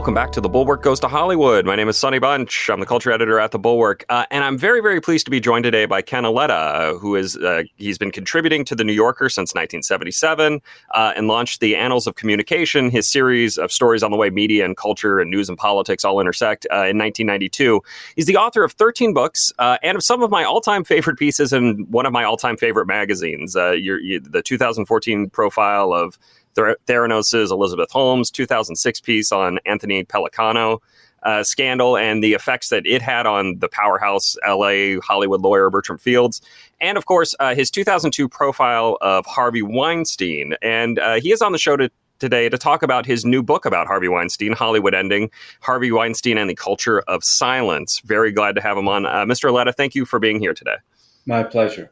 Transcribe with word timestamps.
Welcome 0.00 0.14
back 0.14 0.32
to 0.32 0.40
The 0.40 0.48
Bulwark 0.48 0.82
Goes 0.82 0.98
to 1.00 1.08
Hollywood. 1.08 1.66
My 1.66 1.76
name 1.76 1.86
is 1.86 1.98
Sonny 1.98 2.18
Bunch. 2.18 2.70
I'm 2.70 2.80
the 2.80 2.86
culture 2.86 3.12
editor 3.12 3.38
at 3.38 3.50
The 3.50 3.58
Bulwark. 3.58 4.06
Uh, 4.08 4.24
and 4.30 4.42
I'm 4.42 4.56
very, 4.56 4.80
very 4.80 4.98
pleased 4.98 5.26
to 5.26 5.30
be 5.30 5.40
joined 5.40 5.64
today 5.64 5.84
by 5.84 6.00
Ken 6.00 6.24
Auletta, 6.24 6.98
who 6.98 7.16
is, 7.16 7.36
uh, 7.36 7.64
he's 7.76 7.98
been 7.98 8.10
contributing 8.10 8.64
to 8.64 8.74
The 8.74 8.82
New 8.82 8.94
Yorker 8.94 9.28
since 9.28 9.50
1977 9.50 10.62
uh, 10.94 11.12
and 11.14 11.28
launched 11.28 11.60
The 11.60 11.76
Annals 11.76 12.06
of 12.06 12.14
Communication, 12.14 12.88
his 12.88 13.06
series 13.06 13.58
of 13.58 13.70
stories 13.70 14.02
on 14.02 14.10
the 14.10 14.16
way 14.16 14.30
media 14.30 14.64
and 14.64 14.74
culture 14.74 15.20
and 15.20 15.30
news 15.30 15.50
and 15.50 15.58
politics 15.58 16.02
all 16.02 16.18
intersect 16.18 16.66
uh, 16.70 16.88
in 16.88 16.96
1992. 16.96 17.82
He's 18.16 18.24
the 18.24 18.38
author 18.38 18.64
of 18.64 18.72
13 18.72 19.12
books 19.12 19.52
uh, 19.58 19.76
and 19.82 19.96
of 19.98 20.02
some 20.02 20.22
of 20.22 20.30
my 20.30 20.44
all 20.44 20.62
time 20.62 20.82
favorite 20.82 21.18
pieces 21.18 21.52
in 21.52 21.86
one 21.90 22.06
of 22.06 22.12
my 22.14 22.24
all 22.24 22.38
time 22.38 22.56
favorite 22.56 22.86
magazines. 22.86 23.54
Uh, 23.54 23.72
you, 23.72 24.18
the 24.18 24.40
2014 24.40 25.28
profile 25.28 25.92
of 25.92 26.18
Theranos' 26.54 27.50
Elizabeth 27.50 27.90
Holmes 27.90 28.30
2006 28.30 29.00
piece 29.00 29.32
on 29.32 29.58
Anthony 29.66 30.04
Pellicano 30.04 30.80
uh, 31.22 31.42
scandal 31.42 31.96
and 31.96 32.22
the 32.22 32.32
effects 32.32 32.68
that 32.70 32.86
it 32.86 33.02
had 33.02 33.26
on 33.26 33.58
the 33.58 33.68
powerhouse 33.68 34.36
LA 34.46 35.00
Hollywood 35.02 35.40
lawyer 35.40 35.70
Bertram 35.70 35.98
Fields. 35.98 36.40
And 36.80 36.96
of 36.96 37.06
course, 37.06 37.34
uh, 37.40 37.54
his 37.54 37.70
2002 37.70 38.28
profile 38.28 38.96
of 39.00 39.26
Harvey 39.26 39.62
Weinstein. 39.62 40.54
And 40.62 40.98
uh, 40.98 41.20
he 41.20 41.32
is 41.32 41.42
on 41.42 41.52
the 41.52 41.58
show 41.58 41.76
to, 41.76 41.90
today 42.18 42.48
to 42.48 42.58
talk 42.58 42.82
about 42.82 43.06
his 43.06 43.24
new 43.24 43.42
book 43.42 43.64
about 43.64 43.86
Harvey 43.86 44.08
Weinstein, 44.08 44.52
Hollywood 44.52 44.94
Ending 44.94 45.30
Harvey 45.60 45.92
Weinstein 45.92 46.38
and 46.38 46.48
the 46.48 46.54
Culture 46.54 47.00
of 47.02 47.24
Silence. 47.24 48.00
Very 48.04 48.32
glad 48.32 48.54
to 48.54 48.62
have 48.62 48.76
him 48.76 48.88
on. 48.88 49.06
Uh, 49.06 49.24
Mr. 49.24 49.50
Auletta, 49.50 49.72
thank 49.74 49.94
you 49.94 50.04
for 50.04 50.18
being 50.18 50.40
here 50.40 50.54
today. 50.54 50.76
My 51.26 51.42
pleasure. 51.42 51.90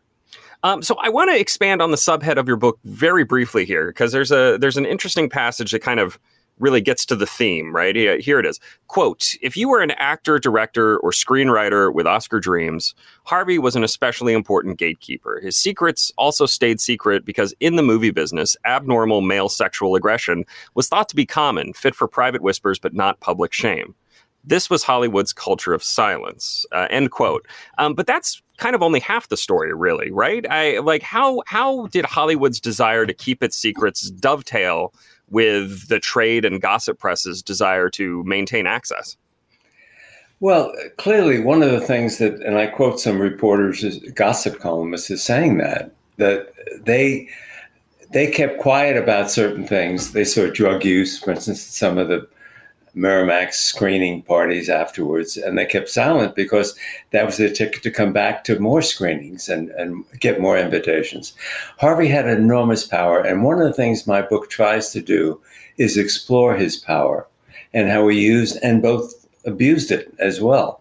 Um, 0.63 0.83
so 0.83 0.97
I 1.01 1.09
want 1.09 1.31
to 1.31 1.39
expand 1.39 1.81
on 1.81 1.91
the 1.91 1.97
subhead 1.97 2.37
of 2.37 2.49
your 2.49 2.57
book 2.57 2.79
very 2.85 3.25
briefly 3.25 3.65
here 3.65 3.89
because 3.89 4.13
there's 4.13 4.33
a 4.33 4.59
there's 4.59 4.77
an 4.77 4.87
interesting 4.87 5.29
passage 5.31 5.71
that 5.71 5.83
kind 5.83 6.01
of 6.01 6.19
really 6.59 6.81
gets 6.81 7.07
to 7.07 7.17
the 7.17 7.27
theme, 7.27 7.75
right? 7.75 7.95
Here 7.95 8.41
it 8.41 8.47
is. 8.47 8.59
Quote, 8.89 9.35
if 9.43 9.57
you 9.57 9.69
were 9.69 9.81
an 9.81 9.93
actor, 9.93 10.41
director, 10.41 10.99
or 10.99 11.13
screenwriter 11.13 11.93
with 11.93 12.07
Oscar 12.07 12.41
dreams, 12.41 12.97
Harvey 13.25 13.59
was 13.59 13.77
an 13.77 13.85
especially 13.85 14.33
important 14.33 14.79
gatekeeper. 14.79 15.41
His 15.41 15.57
secrets 15.57 16.13
also 16.19 16.47
stayed 16.47 16.81
secret 16.81 17.25
because 17.25 17.55
in 17.61 17.77
the 17.77 17.83
movie 17.83 18.11
business, 18.11 18.57
abnormal 18.65 19.21
male 19.21 19.49
sexual 19.49 19.95
aggression 19.95 20.45
was 20.75 20.89
thought 20.89 21.09
to 21.11 21.17
be 21.17 21.27
common, 21.27 21.73
fit 21.73 21.95
for 21.95 22.09
private 22.09 22.43
whispers, 22.43 22.79
but 22.79 22.95
not 22.95 23.21
public 23.21 23.53
shame. 23.53 23.95
This 24.45 24.71
was 24.71 24.83
Hollywood's 24.83 25.33
culture 25.33 25.75
of 25.75 25.83
silence. 25.83 26.65
Uh, 26.73 26.87
end 26.91 27.11
quote. 27.11 27.47
Um, 27.77 27.95
but 27.95 28.07
that's 28.07 28.43
kind 28.59 28.75
of 28.75 28.83
only 28.83 29.01
half 29.01 29.29
the 29.29 29.37
story, 29.37 29.73
really, 29.73 30.11
right? 30.11 30.45
I 30.51 30.79
like 30.79 31.03
how 31.03 31.43
how 31.47 31.87
did 31.87 32.05
Hollywood's 32.05 32.61
desire 32.61 33.07
to 33.07 33.15
keep 33.15 33.43
its 33.43 33.57
secrets 33.57 34.11
dovetail 34.11 34.93
with 35.31 35.89
the 35.89 35.99
trade 35.99 36.45
and 36.45 36.61
gossip 36.61 36.99
press's 36.99 37.43
desire 37.43 37.89
to 37.91 38.23
maintain 38.25 38.67
access? 38.67 39.17
Well, 40.41 40.73
clearly, 40.99 41.41
one 41.41 41.63
of 41.63 41.73
the 41.73 41.81
things 41.81 42.19
that, 42.19 42.35
and 42.43 42.59
I 42.59 42.69
quote 42.69 43.01
some 43.01 43.19
reporters, 43.19 43.85
gossip 44.15 44.61
columnists, 44.61 45.11
is 45.11 45.23
saying 45.23 45.59
that 45.59 45.93
that 46.19 46.53
they 46.85 47.29
they 48.13 48.31
kept 48.31 48.61
quiet 48.61 48.97
about 48.97 49.31
certain 49.31 49.67
things. 49.67 50.13
They 50.13 50.25
saw 50.25 50.49
drug 50.51 50.85
use, 50.85 51.19
for 51.19 51.33
instance, 51.33 51.61
some 51.61 51.99
of 51.99 52.09
the 52.09 52.29
Miramax 52.97 53.55
screening 53.55 54.23
parties 54.23 54.69
afterwards, 54.69 55.37
and 55.37 55.57
they 55.57 55.67
kept 55.67 55.89
silent 55.89 56.35
because 56.35 56.77
that 57.11 57.27
was 57.27 57.37
their 57.37 57.51
ticket 57.51 57.83
to 57.83 57.91
come 57.91 58.13
back 58.13 58.45
to 58.45 58.59
more 58.59 58.83
screenings 58.83 59.49
and, 59.49 59.71
and 59.71 60.05
get 60.21 60.41
more 60.41 60.59
invitations. 60.59 61.35
Harvey 61.79 62.09
had 62.09 62.27
enormous 62.27 62.87
power, 62.87 63.21
and 63.21 63.43
one 63.43 63.61
of 63.61 63.67
the 63.67 63.73
things 63.73 64.07
my 64.07 64.23
book 64.23 64.51
tries 64.51 64.91
to 64.91 65.01
do 65.01 65.41
is 65.77 65.97
explore 65.97 66.57
his 66.57 66.77
power 66.77 67.27
and 67.73 67.89
how 67.89 68.09
he 68.09 68.21
used 68.21 68.59
and 68.63 68.83
both 68.83 69.27
abused 69.45 69.91
it 69.91 70.13
as 70.19 70.41
well. 70.41 70.81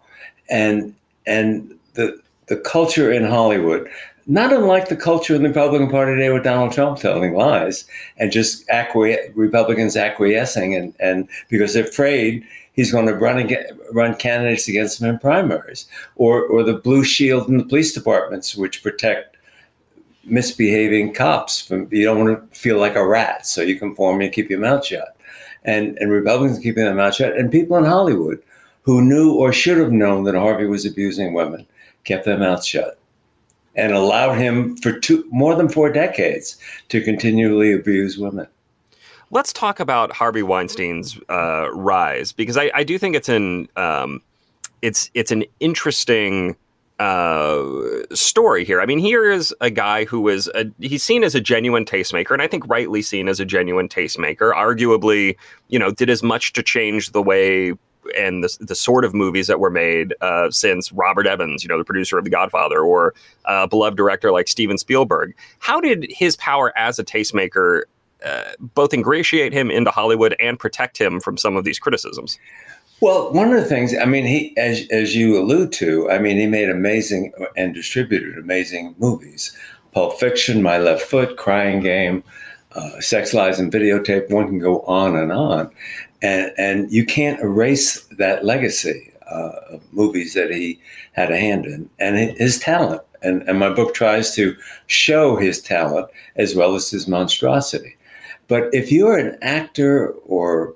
And 0.50 0.94
and 1.26 1.78
the 1.94 2.20
the 2.46 2.56
culture 2.56 3.12
in 3.12 3.24
Hollywood 3.24 3.88
not 4.28 4.52
unlike 4.52 4.88
the 4.88 4.96
culture 4.96 5.34
in 5.34 5.42
the 5.42 5.48
Republican 5.48 5.90
Party 5.90 6.12
today 6.12 6.30
with 6.30 6.44
Donald 6.44 6.70
Trump 6.70 6.98
telling 6.98 7.34
lies 7.34 7.86
and 8.18 8.30
just 8.30 8.68
acqui- 8.68 9.32
Republicans 9.34 9.96
acquiescing 9.96 10.74
and, 10.74 10.94
and 11.00 11.26
because 11.48 11.72
they're 11.72 11.84
afraid 11.84 12.46
he's 12.74 12.92
going 12.92 13.06
to 13.06 13.14
run 13.14 13.50
run 13.92 14.14
candidates 14.14 14.68
against 14.68 15.00
them 15.00 15.10
in 15.10 15.18
primaries, 15.18 15.88
or 16.16 16.44
or 16.44 16.62
the 16.62 16.74
blue 16.74 17.02
shield 17.02 17.48
in 17.48 17.56
the 17.56 17.64
police 17.64 17.92
departments 17.92 18.54
which 18.54 18.82
protect 18.82 19.36
misbehaving 20.24 21.14
cops 21.14 21.62
from 21.62 21.88
you 21.90 22.04
don't 22.04 22.22
want 22.22 22.52
to 22.52 22.58
feel 22.58 22.78
like 22.78 22.96
a 22.96 23.06
rat, 23.06 23.46
so 23.46 23.62
you 23.62 23.78
conform 23.78 24.20
and 24.20 24.32
keep 24.32 24.50
your 24.50 24.60
mouth 24.60 24.84
shut, 24.84 25.16
and 25.64 25.96
and 25.98 26.12
Republicans 26.12 26.58
keeping 26.58 26.84
their 26.84 26.94
mouth 26.94 27.14
shut, 27.14 27.36
and 27.36 27.50
people 27.50 27.78
in 27.78 27.84
Hollywood 27.84 28.42
who 28.82 29.00
knew 29.00 29.32
or 29.32 29.52
should 29.52 29.78
have 29.78 29.92
known 29.92 30.24
that 30.24 30.34
Harvey 30.34 30.66
was 30.66 30.84
abusing 30.84 31.32
women 31.32 31.66
kept 32.04 32.26
their 32.26 32.38
mouths 32.38 32.66
shut 32.66 32.98
and 33.78 33.92
allowed 33.92 34.34
him 34.34 34.76
for 34.76 34.92
two, 34.92 35.24
more 35.30 35.54
than 35.54 35.68
four 35.68 35.90
decades 35.90 36.58
to 36.88 37.00
continually 37.00 37.72
abuse 37.72 38.18
women. 38.18 38.46
Let's 39.30 39.52
talk 39.52 39.78
about 39.78 40.12
Harvey 40.12 40.42
Weinstein's 40.42 41.18
uh, 41.28 41.68
rise 41.72 42.32
because 42.32 42.56
I, 42.56 42.70
I, 42.74 42.82
do 42.82 42.98
think 42.98 43.14
it's 43.14 43.28
an 43.28 43.68
um, 43.76 44.22
it's 44.82 45.10
it's 45.14 45.30
an 45.30 45.44
interesting 45.60 46.56
uh, 46.98 47.62
story 48.12 48.64
here. 48.64 48.80
I 48.80 48.86
mean, 48.86 48.98
here 48.98 49.30
is 49.30 49.54
a 49.60 49.70
guy 49.70 50.06
who 50.06 50.28
is 50.28 50.50
a, 50.54 50.64
he's 50.80 51.02
seen 51.02 51.22
as 51.24 51.34
a 51.34 51.40
genuine 51.40 51.84
tastemaker, 51.84 52.32
and 52.32 52.42
I 52.42 52.48
think 52.48 52.66
rightly 52.68 53.02
seen 53.02 53.28
as 53.28 53.38
a 53.38 53.44
genuine 53.44 53.88
tastemaker. 53.88 54.52
Arguably, 54.54 55.36
you 55.68 55.78
know, 55.78 55.92
did 55.92 56.10
as 56.10 56.22
much 56.22 56.54
to 56.54 56.62
change 56.62 57.12
the 57.12 57.22
way 57.22 57.74
and 58.16 58.44
the, 58.44 58.56
the 58.60 58.74
sort 58.74 59.04
of 59.04 59.14
movies 59.14 59.46
that 59.46 59.60
were 59.60 59.70
made 59.70 60.14
uh, 60.20 60.50
since 60.50 60.92
Robert 60.92 61.26
Evans, 61.26 61.62
you 61.62 61.68
know, 61.68 61.78
the 61.78 61.84
producer 61.84 62.18
of 62.18 62.24
The 62.24 62.30
Godfather, 62.30 62.80
or 62.80 63.14
a 63.46 63.50
uh, 63.50 63.66
beloved 63.66 63.96
director 63.96 64.32
like 64.32 64.48
Steven 64.48 64.78
Spielberg. 64.78 65.34
How 65.58 65.80
did 65.80 66.06
his 66.10 66.36
power 66.36 66.76
as 66.76 66.98
a 66.98 67.04
tastemaker 67.04 67.82
uh, 68.24 68.52
both 68.58 68.92
ingratiate 68.92 69.52
him 69.52 69.70
into 69.70 69.90
Hollywood 69.90 70.34
and 70.40 70.58
protect 70.58 70.98
him 70.98 71.20
from 71.20 71.36
some 71.36 71.56
of 71.56 71.64
these 71.64 71.78
criticisms? 71.78 72.38
Well, 73.00 73.32
one 73.32 73.52
of 73.52 73.60
the 73.60 73.64
things, 73.64 73.96
I 73.96 74.06
mean, 74.06 74.26
he, 74.26 74.56
as, 74.56 74.86
as 74.90 75.14
you 75.14 75.38
allude 75.38 75.72
to, 75.74 76.10
I 76.10 76.18
mean, 76.18 76.36
he 76.36 76.46
made 76.46 76.68
amazing 76.68 77.32
and 77.56 77.72
distributed 77.72 78.36
amazing 78.38 78.96
movies. 78.98 79.56
Pulp 79.92 80.18
Fiction, 80.18 80.62
My 80.62 80.78
Left 80.78 81.02
Foot, 81.02 81.36
Crying 81.36 81.80
Game, 81.80 82.24
uh, 82.72 83.00
Sex, 83.00 83.32
Lies, 83.32 83.60
and 83.60 83.72
Videotape. 83.72 84.30
One 84.30 84.48
can 84.48 84.58
go 84.58 84.80
on 84.80 85.16
and 85.16 85.32
on 85.32 85.70
and 86.22 86.52
and 86.58 86.90
you 86.90 87.04
can't 87.04 87.40
erase 87.40 88.00
that 88.18 88.44
legacy 88.44 89.12
uh, 89.30 89.52
of 89.70 89.92
movies 89.92 90.34
that 90.34 90.50
he 90.50 90.80
had 91.12 91.30
a 91.30 91.38
hand 91.38 91.66
in 91.66 91.88
and 91.98 92.16
his 92.38 92.58
talent. 92.58 93.02
And, 93.20 93.42
and 93.48 93.58
my 93.58 93.70
book 93.70 93.94
tries 93.94 94.32
to 94.36 94.56
show 94.86 95.34
his 95.34 95.60
talent 95.60 96.08
as 96.36 96.54
well 96.54 96.76
as 96.76 96.88
his 96.88 97.08
monstrosity. 97.08 97.96
But 98.46 98.72
if 98.72 98.92
you're 98.92 99.18
an 99.18 99.36
actor 99.42 100.10
or 100.24 100.74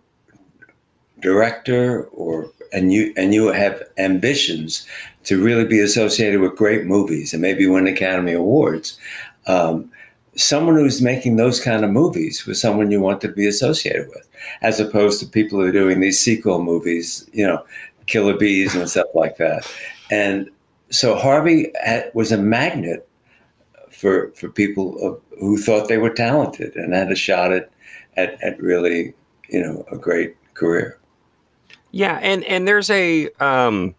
director 1.21 2.05
or 2.07 2.51
and 2.73 2.93
you 2.93 3.15
and 3.17 3.33
you 3.33 3.47
have 3.49 3.83
ambitions 3.99 4.87
to 5.25 5.41
really 5.41 5.65
be 5.65 5.79
associated 5.79 6.41
with 6.41 6.57
great 6.57 6.85
movies 6.85 7.33
and 7.33 7.41
maybe 7.41 7.67
win 7.67 7.87
Academy 7.87 8.33
Awards, 8.33 8.99
um, 9.47 9.91
someone 10.37 10.77
who's 10.77 11.03
making 11.03 11.37
those 11.37 11.61
kind 11.61 11.85
of 11.85 11.91
movies 11.91 12.47
was 12.47 12.61
someone 12.61 12.91
you 12.91 13.01
want 13.01 13.21
to 13.21 13.29
be 13.29 13.47
associated 13.47 14.09
with, 14.09 14.29
as 14.63 14.81
opposed 14.81 15.21
to 15.21 15.27
people 15.27 15.59
who 15.59 15.67
are 15.67 15.73
doing 15.73 16.01
these 16.01 16.19
sequel 16.19 16.63
movies, 16.63 17.29
you 17.33 17.47
know, 17.47 17.65
Killer 18.07 18.37
Bees 18.37 18.75
and 18.75 18.89
stuff 18.89 19.09
like 19.15 19.37
that. 19.37 19.71
And 20.11 20.51
so 20.91 21.17
Harvey 21.17 21.73
had, 21.83 22.11
was 22.15 22.33
a 22.33 22.39
magnet 22.39 23.09
for 23.91 24.31
for 24.33 24.49
people 24.49 25.21
who 25.39 25.59
thought 25.59 25.89
they 25.89 25.99
were 25.99 26.11
talented 26.11 26.75
and 26.77 26.93
had 26.93 27.13
a 27.13 27.17
shot 27.17 27.53
at, 27.53 27.71
at, 28.17 28.43
at 28.43 28.61
really, 28.61 29.15
you 29.49 29.63
know, 29.63 29.85
a 29.93 29.97
great 29.97 30.37
career. 30.55 30.99
Yeah, 31.93 32.19
and 32.23 32.43
and 32.45 32.67
there's 32.67 32.91
a 32.91 33.29
um, 33.39 33.95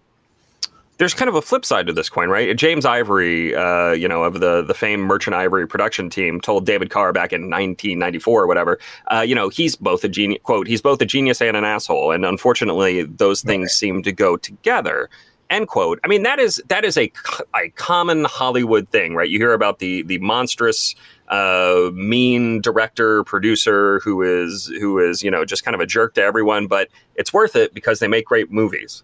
there's 0.98 1.14
kind 1.14 1.28
of 1.28 1.36
a 1.36 1.42
flip 1.42 1.66
side 1.66 1.88
to 1.88 1.94
this 1.94 2.10
coin, 2.10 2.30
right? 2.30 2.56
James 2.56 2.86
Ivory, 2.86 3.56
uh, 3.56 3.92
you 3.92 4.08
know, 4.08 4.24
of 4.24 4.40
the 4.40 4.62
the 4.62 4.74
famed 4.74 5.04
Merchant 5.04 5.36
Ivory 5.36 5.68
production 5.68 6.10
team, 6.10 6.40
told 6.40 6.66
David 6.66 6.90
Carr 6.90 7.12
back 7.12 7.34
in 7.34 7.50
1994 7.50 8.44
or 8.44 8.48
whatever, 8.48 8.80
uh, 9.12 9.22
you 9.22 9.34
know, 9.34 9.50
he's 9.50 9.76
both 9.76 10.04
a 10.04 10.08
genius. 10.08 10.40
Quote: 10.44 10.68
He's 10.68 10.82
both 10.82 11.02
a 11.02 11.06
genius 11.06 11.42
and 11.42 11.58
an 11.58 11.64
asshole, 11.64 12.12
and 12.12 12.26
unfortunately, 12.26 13.04
those 13.04 13.42
things 13.42 13.66
right. 13.66 13.72
seem 13.72 14.04
to 14.04 14.12
go 14.12 14.38
together. 14.38 15.10
End 15.50 15.68
quote. 15.68 16.00
I 16.04 16.08
mean, 16.08 16.24
that 16.24 16.40
is 16.40 16.62
that 16.68 16.86
is 16.86 16.98
a, 16.98 17.12
a 17.56 17.70
common 17.76 18.26
Hollywood 18.26 18.88
thing, 18.90 19.16
right? 19.16 19.30
You 19.30 19.40
hear 19.40 19.54
about 19.54 19.80
the 19.80 20.04
the 20.04 20.20
monstrous 20.20 20.96
uh, 21.28 21.90
mean 21.94 22.62
director 22.62 23.24
producer 23.24 24.00
who 24.02 24.22
is 24.22 24.68
who 24.80 25.00
is 25.00 25.24
you 25.24 25.32
know 25.32 25.44
just 25.44 25.66
kind 25.66 25.76
of 25.76 25.82
a 25.82 25.86
jerk 25.86 26.14
to 26.16 26.22
everyone, 26.22 26.68
but 26.68 26.90
it's 27.16 27.34
worth 27.34 27.56
it 27.56 27.74
because 27.74 28.00
they 28.00 28.08
make 28.08 28.26
great 28.26 28.52
movies. 28.52 29.04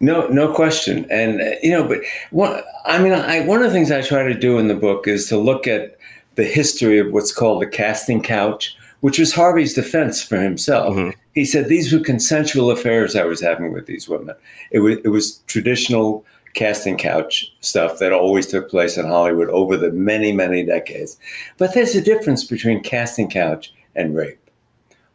No, 0.00 0.26
no 0.28 0.52
question. 0.52 1.06
And 1.10 1.40
uh, 1.40 1.56
you 1.62 1.70
know, 1.70 1.86
but 1.86 2.00
one, 2.30 2.62
I 2.86 2.98
mean, 2.98 3.12
I, 3.12 3.40
one 3.44 3.62
of 3.62 3.66
the 3.66 3.72
things 3.72 3.90
I 3.90 4.00
try 4.00 4.22
to 4.22 4.34
do 4.34 4.58
in 4.58 4.68
the 4.68 4.74
book 4.74 5.06
is 5.06 5.28
to 5.28 5.36
look 5.36 5.66
at 5.66 5.98
the 6.36 6.44
history 6.44 6.98
of 6.98 7.12
what's 7.12 7.32
called 7.32 7.60
the 7.60 7.66
casting 7.66 8.22
couch, 8.22 8.76
which 9.00 9.18
was 9.18 9.32
Harvey's 9.32 9.74
defense 9.74 10.22
for 10.22 10.40
himself. 10.40 10.94
Mm-hmm. 10.94 11.10
He 11.34 11.44
said 11.44 11.68
these 11.68 11.92
were 11.92 12.00
consensual 12.00 12.70
affairs 12.70 13.14
I 13.14 13.24
was 13.24 13.40
having 13.40 13.72
with 13.72 13.86
these 13.86 14.08
women. 14.08 14.34
It 14.70 14.80
was 14.80 14.98
it 15.04 15.08
was 15.08 15.38
traditional 15.46 16.24
casting 16.54 16.96
couch 16.96 17.52
stuff 17.60 17.98
that 17.98 18.12
always 18.12 18.46
took 18.46 18.70
place 18.70 18.96
in 18.96 19.06
Hollywood 19.06 19.50
over 19.50 19.76
the 19.76 19.92
many 19.92 20.32
many 20.32 20.64
decades. 20.64 21.18
But 21.58 21.74
there's 21.74 21.94
a 21.94 22.00
difference 22.00 22.44
between 22.44 22.82
casting 22.82 23.28
couch 23.28 23.72
and 23.94 24.16
rape. 24.16 24.38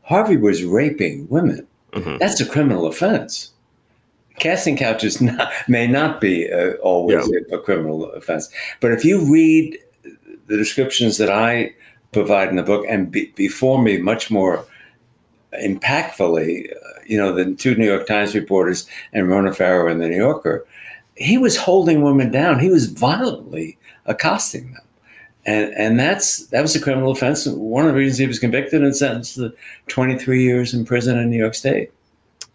Harvey 0.04 0.38
was 0.38 0.64
raping 0.64 1.28
women. 1.30 1.66
Mm-hmm. 1.94 2.18
That's 2.20 2.40
a 2.40 2.46
criminal 2.46 2.86
offense. 2.86 3.52
Casting 4.40 4.78
couches 4.78 5.22
not, 5.22 5.52
may 5.68 5.88
not 5.88 6.20
be 6.22 6.52
uh, 6.52 6.74
always 6.76 7.30
yeah. 7.32 7.56
a, 7.56 7.60
criminal 7.60 8.12
offense, 8.12 8.50
but 8.80 8.92
if 8.92 9.06
you 9.06 9.32
read 9.32 9.78
the 10.48 10.58
descriptions 10.58 11.18
that 11.18 11.30
I 11.30 11.74
provide 12.12 12.50
in 12.50 12.56
the 12.56 12.64
book, 12.64 12.86
and 12.88 13.12
be, 13.12 13.32
before 13.36 13.82
me, 13.82 13.98
much 13.98 14.30
more 14.30 14.66
impactfully, 15.64 16.72
uh, 16.72 17.00
you 17.06 17.18
know, 17.18 17.34
the 17.34 17.54
two 17.56 17.76
New 17.76 17.86
York 17.86 18.08
Times 18.08 18.36
reporters 18.36 18.88
and 19.14 19.30
Ronan 19.30 19.54
Farrow 19.54 19.92
in 19.92 20.00
the 20.00 20.08
New 20.08 20.18
Yorker, 20.18 20.66
he 21.16 21.38
was 21.38 21.58
holding 21.58 22.02
women 22.02 22.32
down. 22.32 22.60
He 22.60 22.70
was 22.70 22.88
violently 22.88 23.78
accosting 24.06 24.74
them. 24.74 24.82
And, 25.46 25.74
and 25.76 26.00
that's 26.00 26.48
that 26.48 26.62
was 26.62 26.76
a 26.76 26.82
criminal 26.82 27.12
offense. 27.12 27.46
One 27.46 27.86
of 27.86 27.94
the 27.94 27.98
reasons 28.00 28.18
he 28.18 28.28
was 28.28 28.40
convicted 28.40 28.82
and 28.82 28.96
sentenced 28.96 29.36
to 29.36 29.54
23 29.88 30.42
years 30.42 30.74
in 30.74 30.86
prison 30.86 31.20
in 31.20 31.30
New 31.30 31.38
York 31.38 31.54
State. 31.54 31.92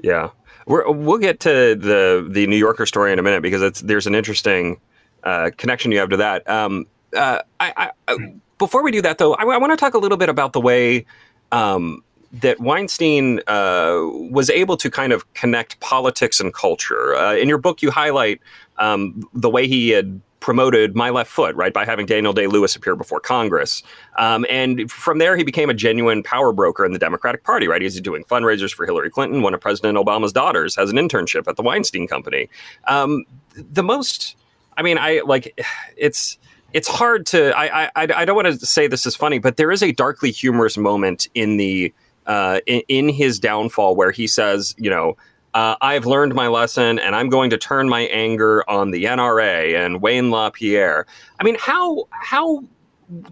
Yeah, 0.01 0.31
we 0.67 0.83
will 0.85 1.19
get 1.19 1.41
to 1.41 1.75
the 1.75 2.27
the 2.29 2.47
New 2.47 2.57
Yorker 2.57 2.87
story 2.87 3.13
in 3.13 3.19
a 3.19 3.23
minute 3.23 3.43
because 3.43 3.81
there's 3.81 4.07
an 4.07 4.15
interesting 4.15 4.81
uh, 5.23 5.51
connection 5.57 5.93
you 5.93 5.99
have 5.99 6.11
to 6.11 6.17
that. 6.19 6.49
Um, 6.49 6.87
uh, 7.17 7.41
I, 7.59 7.91
I, 8.09 8.17
before 8.59 8.83
we 8.83 8.91
do 8.91 9.03
that, 9.03 9.19
though, 9.19 9.35
I, 9.35 9.43
I 9.43 9.57
want 9.59 9.73
to 9.73 9.77
talk 9.77 9.95
a 9.95 9.99
little 9.99 10.19
bit 10.19 10.29
about 10.29 10.53
the 10.53 10.61
way 10.61 11.07
um, 11.51 12.03
that 12.33 12.61
Weinstein 12.61 13.41
uh, 13.47 13.99
was 14.31 14.51
able 14.51 14.77
to 14.77 14.91
kind 14.91 15.13
of 15.13 15.33
connect 15.35 15.81
politics 15.81 16.41
and 16.41 16.55
culture. 16.55 17.15
Uh, 17.15 17.35
in 17.35 17.49
your 17.49 17.59
book, 17.59 17.83
you 17.83 17.91
highlight 17.91 18.41
um, 18.79 19.29
the 19.35 19.51
way 19.51 19.67
he 19.67 19.91
had 19.91 20.21
promoted 20.41 20.97
My 20.97 21.11
Left 21.11 21.31
Foot, 21.31 21.55
right, 21.55 21.73
by 21.73 21.85
having 21.85 22.07
Daniel 22.07 22.33
Day 22.33 22.47
Lewis 22.47 22.75
appear 22.75 22.97
before 22.97 23.21
Congress. 23.21 23.83
Um, 24.19 24.47
and 24.51 24.91
from 24.91 25.19
there, 25.19 25.37
he 25.37 25.45
became 25.45 25.71
a 25.71 25.75
genuine 25.75 26.23
power 26.23 26.53
broker 26.53 26.85
in 26.85 26.93
the 26.93 26.99
Democratic 26.99 27.45
Party, 27.45 27.69
right? 27.69 27.83
He's 27.83 28.01
doing 28.01 28.25
fundraisers 28.25 28.75
for 28.75 28.87
Hillary 28.87 29.11
Clinton. 29.11 29.43
One 29.43 29.55
of 29.55 29.61
President 29.61 29.99
Obama's 29.99 30.33
daughters 30.33 30.75
has 30.77 30.91
an 30.91 30.97
internship 30.97 31.47
at 31.47 31.57
the 31.57 31.63
Weinstein 31.63 32.09
Company. 32.09 32.49
Um, 32.89 33.25
the 33.55 33.83
most, 33.83 34.37
I 34.77 34.83
mean, 34.83 34.99
I 34.99 35.21
like 35.27 35.61
it's 35.97 36.39
it's 36.73 36.89
hard 36.89 37.27
to. 37.27 37.57
I 37.57 37.91
I 37.95 38.09
I 38.15 38.25
don't 38.25 38.37
want 38.37 38.49
to 38.49 38.67
say 38.67 38.87
this 38.87 39.05
is 39.05 39.15
funny, 39.15 39.39
but 39.39 39.57
there 39.57 39.71
is 39.71 39.83
a 39.83 39.93
darkly 39.93 40.31
humorous 40.31 40.79
moment 40.79 41.29
in 41.35 41.59
the 41.59 41.93
uh, 42.27 42.61
in, 42.67 42.83
in 42.89 43.09
his 43.09 43.39
downfall 43.39 43.95
where 43.95 44.11
he 44.11 44.27
says, 44.27 44.75
you 44.79 44.89
know. 44.91 45.17
Uh, 45.55 45.77
I've 45.81 46.07
learned 46.07 46.35
my 46.35 46.47
lesson 46.47 46.99
and 46.99 47.17
I'm 47.17 47.29
going 47.29 47.51
to 47.51 47.59
turn 47.59 47.89
my 47.89 48.03
anger 48.03 48.69
on 48.71 48.93
the 48.93 49.05
NRA 49.05 49.75
and 49.75 50.01
Wayne 50.01 50.31
LaPierre. 50.31 51.07
I 51.41 51.45
mean, 51.45 51.57
how 51.59 52.07
how 52.11 52.63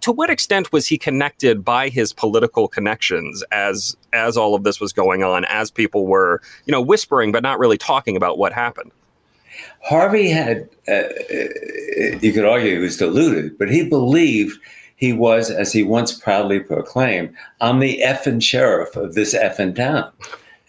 to 0.00 0.11
what 0.11 0.29
extent 0.29 0.73
was 0.73 0.87
he 0.87 0.99
connected 0.99 1.65
by 1.65 1.88
his 1.88 2.12
political 2.12 2.67
connections 2.67 3.44
as 3.53 3.97
as 4.12 4.37
all 4.37 4.55
of 4.55 4.65
this 4.65 4.81
was 4.81 4.93
going 4.93 5.23
on 5.23 5.44
as 5.44 5.70
people 5.70 6.06
were 6.06 6.43
you 6.67 6.73
know 6.73 6.81
whispering 6.81 7.31
but 7.31 7.44
not 7.44 7.61
really 7.61 7.79
talking 7.79 8.17
about 8.17 8.38
what 8.38 8.53
happened 8.53 8.91
Harvey 9.82 10.29
had, 10.29 10.69
uh, 10.87 10.93
uh, 10.93 12.19
you 12.21 12.32
could 12.32 12.44
argue 12.44 12.75
he 12.75 12.79
was 12.79 12.97
deluded, 12.97 13.59
but 13.59 13.71
he 13.71 13.88
believed 13.88 14.59
he 14.97 15.12
was, 15.12 15.50
as 15.50 15.73
he 15.73 15.82
once 15.82 16.12
proudly 16.12 16.61
proclaimed, 16.61 17.35
I'm 17.61 17.79
the 17.79 18.00
effing 18.05 18.43
sheriff 18.43 18.97
of 18.97 19.14
this 19.14 19.35
effing 19.35 19.75
town. 19.75 20.11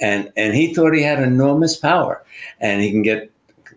And, 0.02 0.32
and 0.38 0.56
he 0.56 0.74
thought 0.74 0.94
he 0.94 1.02
had 1.02 1.22
enormous 1.22 1.76
power 1.76 2.24
and 2.60 2.82
he 2.82 2.92
can 2.92 3.02
get 3.02 3.32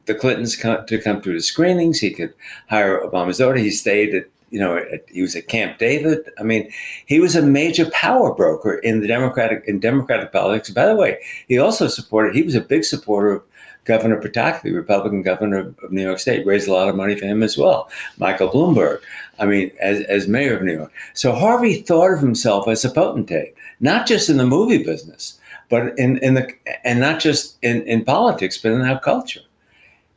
the 0.06 0.14
Clintons 0.14 0.56
come, 0.56 0.84
to 0.86 1.00
come 1.00 1.20
through 1.20 1.34
the 1.34 1.42
screenings. 1.42 2.00
He 2.00 2.10
could 2.10 2.34
hire 2.68 3.00
Obama's 3.00 3.38
daughter. 3.38 3.58
He 3.58 3.70
stayed 3.70 4.14
at, 4.14 4.26
you 4.50 4.60
know, 4.60 4.76
at, 4.76 5.04
he 5.08 5.22
was 5.22 5.36
at 5.36 5.48
Camp 5.48 5.78
David. 5.78 6.28
I 6.38 6.42
mean, 6.42 6.70
he 7.06 7.20
was 7.20 7.36
a 7.36 7.42
major 7.42 7.88
power 7.90 8.34
broker 8.34 8.74
in 8.74 9.00
the 9.00 9.06
Democratic 9.06 9.64
in 9.66 9.80
Democratic 9.80 10.32
politics. 10.32 10.70
By 10.70 10.86
the 10.86 10.96
way, 10.96 11.18
he 11.48 11.58
also 11.58 11.86
supported. 11.88 12.34
He 12.34 12.42
was 12.42 12.54
a 12.54 12.60
big 12.60 12.84
supporter 12.84 13.30
of 13.32 13.42
Governor 13.84 14.20
Pataki, 14.20 14.74
Republican 14.74 15.22
governor 15.22 15.74
of 15.82 15.90
New 15.90 16.02
York 16.02 16.20
State, 16.20 16.46
raised 16.46 16.68
a 16.68 16.72
lot 16.72 16.88
of 16.88 16.94
money 16.94 17.16
for 17.16 17.26
him 17.26 17.42
as 17.42 17.58
well. 17.58 17.90
Michael 18.18 18.48
Bloomberg, 18.48 19.00
I 19.40 19.46
mean, 19.46 19.72
as, 19.80 20.02
as 20.02 20.28
mayor 20.28 20.56
of 20.56 20.62
New 20.62 20.74
York. 20.74 20.92
So 21.14 21.32
Harvey 21.32 21.82
thought 21.82 22.12
of 22.12 22.20
himself 22.20 22.68
as 22.68 22.84
a 22.84 22.90
potentate, 22.90 23.54
not 23.80 24.06
just 24.06 24.30
in 24.30 24.36
the 24.36 24.46
movie 24.46 24.84
business, 24.84 25.38
but 25.72 25.98
in, 25.98 26.18
in 26.18 26.34
the 26.34 26.46
and 26.84 27.00
not 27.00 27.18
just 27.18 27.56
in, 27.62 27.80
in 27.84 28.04
politics, 28.04 28.58
but 28.58 28.72
in 28.72 28.82
our 28.82 29.00
culture. 29.00 29.40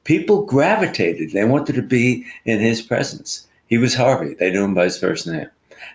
People 0.04 0.46
gravitated; 0.46 1.32
they 1.32 1.46
wanted 1.46 1.76
to 1.76 1.82
be 1.82 2.26
in 2.44 2.60
his 2.60 2.82
presence. 2.82 3.48
He 3.68 3.78
was 3.78 3.96
Harvey; 3.96 4.34
they 4.34 4.52
knew 4.52 4.66
him 4.66 4.74
by 4.74 4.84
his 4.84 5.00
first 5.00 5.26
name, 5.26 5.48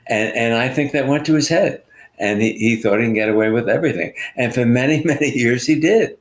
and 0.06 0.34
and 0.34 0.54
I 0.54 0.70
think 0.70 0.92
that 0.92 1.08
went 1.08 1.26
to 1.26 1.34
his 1.34 1.48
head, 1.48 1.82
and 2.18 2.40
he, 2.40 2.54
he 2.54 2.76
thought 2.76 3.00
he 3.00 3.04
can 3.04 3.12
get 3.12 3.28
away 3.28 3.50
with 3.50 3.68
everything. 3.68 4.14
And 4.34 4.54
for 4.54 4.64
many 4.64 5.04
many 5.04 5.30
years, 5.30 5.66
he 5.66 5.78
did 5.78 6.16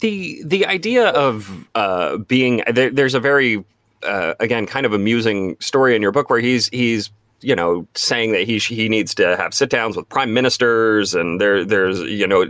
the 0.00 0.42
the 0.46 0.64
idea 0.64 1.08
of 1.08 1.68
uh, 1.74 2.16
being 2.16 2.62
there, 2.72 2.88
there's 2.88 3.14
a 3.14 3.20
very 3.20 3.62
uh, 4.02 4.32
again 4.40 4.64
kind 4.64 4.86
of 4.86 4.94
amusing 4.94 5.58
story 5.60 5.94
in 5.94 6.00
your 6.00 6.10
book 6.10 6.30
where 6.30 6.40
he's 6.40 6.68
he's 6.68 7.10
you 7.42 7.54
know 7.54 7.86
saying 7.94 8.32
that 8.32 8.42
he 8.42 8.58
he 8.58 8.88
needs 8.88 9.14
to 9.16 9.36
have 9.36 9.54
sit 9.54 9.70
downs 9.70 9.96
with 9.96 10.08
prime 10.08 10.32
ministers 10.32 11.14
and 11.14 11.40
there 11.40 11.64
there's 11.64 12.00
you 12.00 12.26
know 12.26 12.42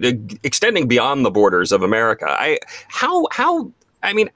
extending 0.42 0.88
beyond 0.88 1.24
the 1.24 1.30
borders 1.30 1.72
of 1.72 1.82
America. 1.82 2.26
I 2.28 2.58
how 2.88 3.26
how 3.30 3.70
I 4.02 4.12
mean 4.12 4.30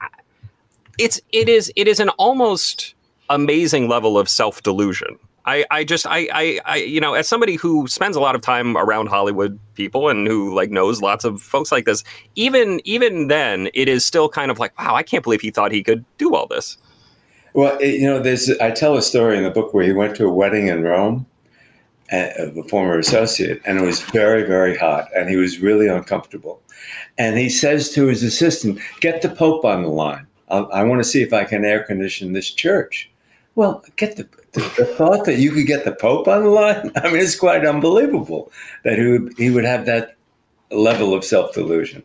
it's 0.97 1.21
it 1.31 1.49
is 1.49 1.71
it 1.75 1.87
is 1.87 1.99
an 1.99 2.09
almost 2.09 2.95
amazing 3.29 3.87
level 3.87 4.17
of 4.17 4.29
self 4.29 4.63
delusion 4.63 5.17
I, 5.47 5.63
I 5.71 5.83
just 5.85 6.05
I, 6.05 6.27
I, 6.33 6.59
I 6.65 6.75
you 6.77 6.99
know 6.99 7.13
as 7.13 7.27
somebody 7.27 7.55
who 7.55 7.87
spends 7.87 8.17
a 8.17 8.19
lot 8.19 8.35
of 8.35 8.41
time 8.41 8.75
around 8.75 9.07
Hollywood 9.07 9.57
people 9.75 10.09
and 10.09 10.27
who 10.27 10.53
like 10.53 10.69
knows 10.69 11.01
lots 11.01 11.23
of 11.23 11.41
folks 11.41 11.71
like 11.71 11.85
this 11.85 12.03
even 12.35 12.81
even 12.83 13.27
then 13.27 13.69
it 13.73 13.87
is 13.87 14.03
still 14.03 14.27
kind 14.27 14.51
of 14.51 14.59
like 14.59 14.77
wow 14.77 14.93
I 14.93 15.03
can't 15.03 15.23
believe 15.23 15.39
he 15.39 15.49
thought 15.49 15.71
he 15.71 15.83
could 15.83 16.03
do 16.17 16.35
all 16.35 16.47
this 16.47 16.77
well 17.57 17.77
it, 17.79 17.95
you 17.95 18.05
know 18.05 18.19
there's 18.19 18.49
I 18.59 18.71
tell 18.71 18.95
a 18.95 19.01
story 19.01 19.37
in 19.37 19.43
the 19.43 19.51
book 19.51 19.73
where 19.73 19.83
he 19.83 19.91
went 19.91 20.15
to 20.17 20.25
a 20.25 20.33
wedding 20.33 20.67
in 20.67 20.83
Rome 20.83 21.25
of 22.11 22.55
a 22.55 22.63
former 22.63 22.97
associate 22.97 23.61
and 23.65 23.77
it 23.77 23.85
was 23.85 24.01
very 24.01 24.43
very 24.43 24.77
hot 24.77 25.09
and 25.15 25.29
he 25.29 25.35
was 25.35 25.59
really 25.59 25.87
uncomfortable 25.87 26.61
and 27.17 27.37
he 27.37 27.49
says 27.49 27.89
to 27.95 28.05
his 28.05 28.23
assistant 28.23 28.79
get 29.01 29.21
the 29.21 29.29
Pope 29.29 29.65
on 29.65 29.81
the 29.81 29.89
line 29.89 30.25
I'll, 30.49 30.71
I 30.71 30.83
want 30.83 31.03
to 31.03 31.09
see 31.09 31.21
if 31.21 31.33
I 31.33 31.43
can 31.43 31.65
air 31.65 31.83
condition 31.83 32.31
this 32.31 32.49
church 32.49 33.09
well, 33.57 33.83
get 33.95 34.17
the, 34.17 34.29
the, 34.51 34.59
the, 34.77 34.85
thought 34.85 35.25
that 35.25 35.39
you 35.39 35.51
could 35.51 35.65
get 35.65 35.83
the 35.83 35.91
Pope 35.91 36.27
on 36.27 36.43
the 36.43 36.49
line. 36.51 36.91
I 37.03 37.07
mean, 37.07 37.19
it's 37.19 37.35
quite 37.35 37.65
unbelievable 37.65 38.51
that 38.83 38.99
he 38.99 39.07
would 39.07 39.33
he 39.35 39.49
would 39.49 39.65
have 39.65 39.87
that 39.87 40.15
level 40.69 41.15
of 41.15 41.25
self 41.25 41.55
delusion. 41.55 42.03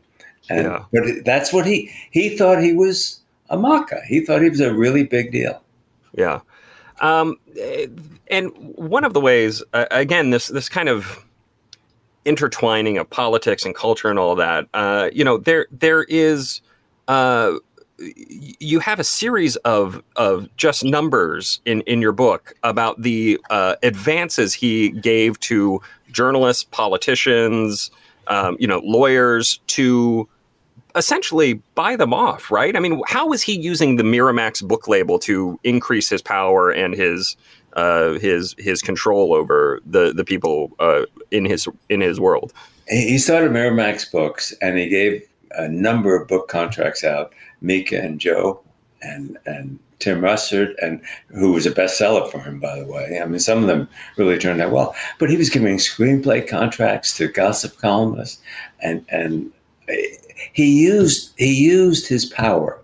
And 0.48 0.66
yeah. 0.66 0.84
but 0.92 1.26
that's 1.26 1.52
what 1.52 1.66
he 1.66 1.90
he 2.10 2.38
thought 2.38 2.62
he 2.62 2.72
was 2.72 3.20
a. 3.56 4.00
He 4.06 4.24
thought 4.24 4.42
he 4.42 4.50
was 4.50 4.60
a 4.60 4.72
really 4.72 5.04
big 5.04 5.32
deal. 5.32 5.62
Yeah. 6.16 6.40
Um, 7.00 7.36
and 8.28 8.50
one 8.76 9.04
of 9.04 9.12
the 9.12 9.20
ways, 9.20 9.62
uh, 9.72 9.86
again, 9.90 10.30
this 10.30 10.48
this 10.48 10.68
kind 10.68 10.88
of 10.88 11.24
intertwining 12.24 12.98
of 12.98 13.10
politics 13.10 13.64
and 13.64 13.74
culture 13.74 14.08
and 14.08 14.18
all 14.18 14.36
that, 14.36 14.68
uh, 14.74 15.10
you 15.12 15.24
know, 15.24 15.38
there 15.38 15.66
there 15.70 16.04
is. 16.04 16.60
Uh, 17.08 17.54
you 18.58 18.80
have 18.80 18.98
a 18.98 19.04
series 19.04 19.56
of 19.56 20.02
of 20.16 20.48
just 20.56 20.84
numbers 20.84 21.60
in 21.64 21.82
in 21.82 22.00
your 22.00 22.12
book 22.12 22.54
about 22.62 23.00
the 23.00 23.38
uh, 23.50 23.76
advances 23.82 24.54
he 24.54 24.90
gave 24.90 25.38
to 25.40 25.80
journalists, 26.10 26.64
politicians, 26.64 27.90
um, 28.26 28.56
you 28.58 28.66
know, 28.66 28.80
lawyers 28.84 29.60
to 29.68 30.28
essentially 30.94 31.54
buy 31.74 31.96
them 31.96 32.12
off, 32.12 32.50
right? 32.50 32.76
I 32.76 32.80
mean, 32.80 33.02
how 33.06 33.28
was 33.28 33.42
he 33.42 33.58
using 33.58 33.96
the 33.96 34.02
Miramax 34.02 34.66
book 34.66 34.88
label 34.88 35.18
to 35.20 35.58
increase 35.64 36.08
his 36.08 36.22
power 36.22 36.70
and 36.70 36.94
his 36.94 37.36
uh, 37.74 38.14
his 38.14 38.54
his 38.58 38.82
control 38.82 39.34
over 39.34 39.80
the 39.86 40.12
the 40.12 40.24
people 40.24 40.72
uh, 40.78 41.02
in 41.30 41.44
his 41.44 41.68
in 41.88 42.00
his 42.00 42.20
world? 42.20 42.52
He 42.88 43.18
started 43.18 43.52
Miramax 43.52 44.10
Books, 44.10 44.52
and 44.60 44.76
he 44.76 44.88
gave 44.88 45.22
a 45.52 45.68
number 45.68 46.16
of 46.16 46.28
book 46.28 46.48
contracts 46.48 47.04
out 47.04 47.32
Mika 47.60 48.00
and 48.00 48.20
Joe 48.20 48.60
and 49.02 49.38
and 49.46 49.78
Tim 49.98 50.20
Russert, 50.20 50.74
and 50.82 51.00
who 51.28 51.52
was 51.52 51.64
a 51.64 51.70
bestseller 51.70 52.30
for 52.30 52.40
him, 52.40 52.58
by 52.58 52.78
the 52.80 52.86
way. 52.86 53.20
I 53.22 53.26
mean, 53.26 53.38
some 53.38 53.58
of 53.58 53.68
them 53.68 53.88
really 54.16 54.36
turned 54.36 54.60
out 54.60 54.72
well. 54.72 54.96
But 55.18 55.30
he 55.30 55.36
was 55.36 55.48
giving 55.48 55.76
screenplay 55.76 56.46
contracts 56.46 57.16
to 57.18 57.28
gossip 57.28 57.78
columnists, 57.78 58.42
and 58.80 59.04
and 59.08 59.52
he 60.52 60.82
used 60.82 61.32
he 61.36 61.52
used 61.52 62.06
his 62.06 62.26
power 62.26 62.80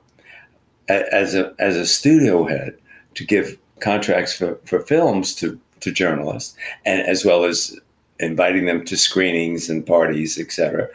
as 0.89 1.35
a 1.35 1.55
as 1.59 1.77
a 1.77 1.87
studio 1.87 2.47
head 2.47 2.77
to 3.15 3.25
give 3.25 3.59
contracts 3.81 4.35
for, 4.35 4.59
for 4.65 4.81
films 4.81 5.35
to 5.37 5.59
to 5.81 5.93
journalists, 5.93 6.57
and 6.85 7.03
as 7.03 7.25
well 7.25 7.45
as 7.45 7.79
inviting 8.21 8.67
them 8.67 8.85
to 8.85 8.97
screenings 8.97 9.69
and 9.69 9.87
parties, 9.87 10.39
etc., 10.39 10.89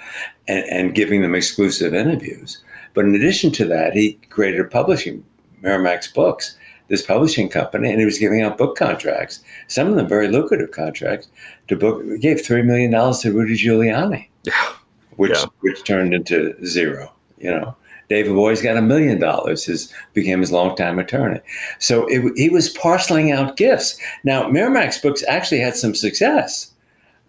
and, 0.48 0.66
and 0.66 0.96
giving 0.96 1.22
them 1.22 1.36
exclusive 1.36 1.94
interviews. 1.94 2.62
But 2.94 3.06
in 3.06 3.16
addition 3.16 3.52
to 3.54 3.66
that, 3.66 3.94
he 3.94 4.14
created 4.30 4.60
a 4.60 4.66
publishing, 4.66 5.24
Miramax 5.64 6.14
Books, 6.14 6.58
this 6.90 7.02
publishing 7.02 7.50
company, 7.50 7.90
and 7.90 8.00
he 8.00 8.06
was 8.06 8.20
giving 8.20 8.42
out 8.42 8.58
book 8.58 8.78
contracts, 8.78 9.40
some 9.68 9.88
of 9.88 9.96
them 9.96 10.08
very 10.08 10.28
lucrative 10.28 10.72
contracts, 10.72 11.28
to 11.70 11.76
book. 11.76 12.04
Gave 12.20 12.38
$3 12.38 12.66
million 12.66 12.92
to 12.92 13.32
Rudy 13.32 13.58
Giuliani, 13.58 14.28
yeah. 14.44 14.74
Which, 15.18 15.32
Yeah. 15.32 15.46
which 15.62 15.84
turned 15.84 16.14
into 16.14 16.56
zero, 16.66 17.12
you 17.38 17.50
know. 17.52 17.76
David 18.10 18.34
Boies 18.36 18.62
got 18.62 18.78
a 18.78 18.82
million 18.82 19.20
dollars. 19.20 19.64
His 19.66 19.92
became 20.14 20.42
his 20.42 20.52
longtime 20.52 21.00
attorney. 21.00 21.40
So 21.80 22.06
it, 22.08 22.34
he 22.36 22.50
was 22.50 22.70
parceling 22.70 23.32
out 23.32 23.58
gifts. 23.58 23.98
Now 24.24 24.44
Miramax 24.50 25.02
Books 25.02 25.24
actually 25.28 25.62
had 25.62 25.76
some 25.76 25.96
success, 25.96 26.72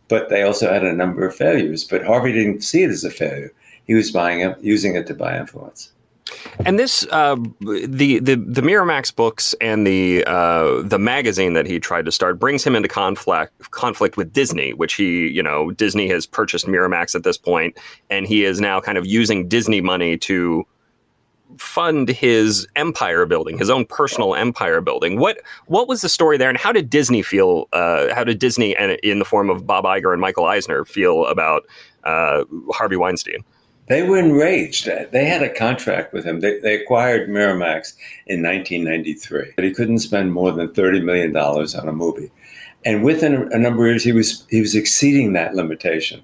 but 0.08 0.28
they 0.28 0.42
also 0.42 0.70
had 0.70 0.84
a 0.84 0.92
number 0.92 1.26
of 1.26 1.34
failures. 1.34 1.84
But 1.84 2.04
Harvey 2.04 2.32
didn't 2.32 2.62
see 2.62 2.82
it 2.82 2.90
as 2.90 3.04
a 3.04 3.10
failure. 3.10 3.52
He 3.86 3.94
was 3.94 4.10
buying 4.10 4.54
using 4.60 4.96
it 4.96 5.06
to 5.06 5.14
buy 5.14 5.38
influence. 5.38 5.92
And 6.64 6.78
this, 6.78 7.06
uh, 7.10 7.36
the 7.60 8.18
the 8.18 8.36
the 8.36 8.62
Miramax 8.62 9.14
books 9.14 9.54
and 9.60 9.86
the 9.86 10.24
uh, 10.26 10.82
the 10.82 10.98
magazine 10.98 11.52
that 11.54 11.66
he 11.66 11.78
tried 11.78 12.04
to 12.06 12.12
start 12.12 12.38
brings 12.38 12.64
him 12.64 12.74
into 12.74 12.88
conflict 12.88 13.70
conflict 13.70 14.16
with 14.16 14.32
Disney, 14.32 14.72
which 14.72 14.94
he 14.94 15.28
you 15.28 15.42
know 15.42 15.70
Disney 15.72 16.08
has 16.08 16.26
purchased 16.26 16.66
Miramax 16.66 17.14
at 17.14 17.24
this 17.24 17.36
point, 17.36 17.78
and 18.10 18.26
he 18.26 18.44
is 18.44 18.60
now 18.60 18.80
kind 18.80 18.96
of 18.96 19.06
using 19.06 19.48
Disney 19.48 19.80
money 19.80 20.16
to 20.18 20.66
fund 21.58 22.08
his 22.08 22.66
empire 22.76 23.26
building, 23.26 23.58
his 23.58 23.70
own 23.70 23.84
personal 23.84 24.34
empire 24.34 24.80
building. 24.80 25.18
What 25.18 25.40
what 25.66 25.88
was 25.88 26.00
the 26.00 26.08
story 26.08 26.36
there, 26.36 26.48
and 26.48 26.58
how 26.58 26.72
did 26.72 26.90
Disney 26.90 27.22
feel? 27.22 27.68
Uh, 27.72 28.14
how 28.14 28.24
did 28.24 28.38
Disney, 28.38 28.76
and 28.76 28.92
in 29.02 29.18
the 29.18 29.24
form 29.24 29.50
of 29.50 29.66
Bob 29.66 29.84
Iger 29.84 30.12
and 30.12 30.20
Michael 30.20 30.46
Eisner, 30.46 30.84
feel 30.84 31.26
about 31.26 31.64
uh, 32.04 32.44
Harvey 32.72 32.96
Weinstein? 32.96 33.44
They 33.86 34.02
were 34.02 34.18
enraged. 34.18 34.88
They 35.12 35.26
had 35.26 35.42
a 35.42 35.52
contract 35.52 36.12
with 36.12 36.24
him. 36.24 36.40
They, 36.40 36.58
they 36.60 36.80
acquired 36.80 37.28
Miramax 37.28 37.94
in 38.26 38.42
1993, 38.42 39.52
but 39.56 39.64
he 39.64 39.74
couldn't 39.74 39.98
spend 39.98 40.32
more 40.32 40.52
than 40.52 40.68
$30 40.68 41.04
million 41.04 41.36
on 41.36 41.88
a 41.88 41.92
movie. 41.92 42.30
And 42.86 43.02
within 43.02 43.52
a, 43.52 43.58
number 43.58 43.84
of 43.84 43.90
years, 43.90 44.04
he 44.04 44.12
was 44.12 44.46
he 44.50 44.60
was 44.60 44.74
exceeding 44.74 45.32
that 45.32 45.54
limitation. 45.54 46.22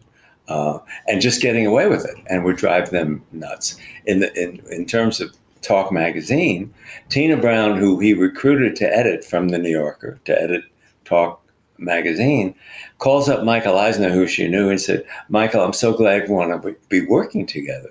Uh, 0.48 0.80
and 1.06 1.20
just 1.20 1.40
getting 1.40 1.64
away 1.64 1.86
with 1.86 2.04
it, 2.04 2.16
and 2.26 2.44
would 2.44 2.56
drive 2.56 2.90
them 2.90 3.22
nuts. 3.30 3.76
In 4.06 4.18
the 4.18 4.32
in, 4.34 4.60
in 4.70 4.84
terms 4.84 5.20
of 5.20 5.32
Talk 5.62 5.92
Magazine, 5.92 6.74
Tina 7.08 7.36
Brown, 7.36 7.78
who 7.78 8.00
he 8.00 8.14
recruited 8.14 8.74
to 8.76 8.96
edit 8.96 9.24
from 9.24 9.48
the 9.48 9.58
New 9.58 9.70
Yorker 9.70 10.18
to 10.24 10.42
edit 10.42 10.64
Talk 11.04 11.39
Magazine, 11.80 12.54
calls 12.98 13.28
up 13.28 13.44
Michael 13.44 13.78
Eisner, 13.78 14.10
who 14.10 14.26
she 14.26 14.48
knew, 14.48 14.68
and 14.68 14.80
said, 14.80 15.04
"Michael, 15.28 15.62
I'm 15.62 15.72
so 15.72 15.92
glad 15.92 16.28
we 16.28 16.34
want 16.34 16.62
to 16.62 16.76
be 16.88 17.06
working 17.06 17.46
together." 17.46 17.90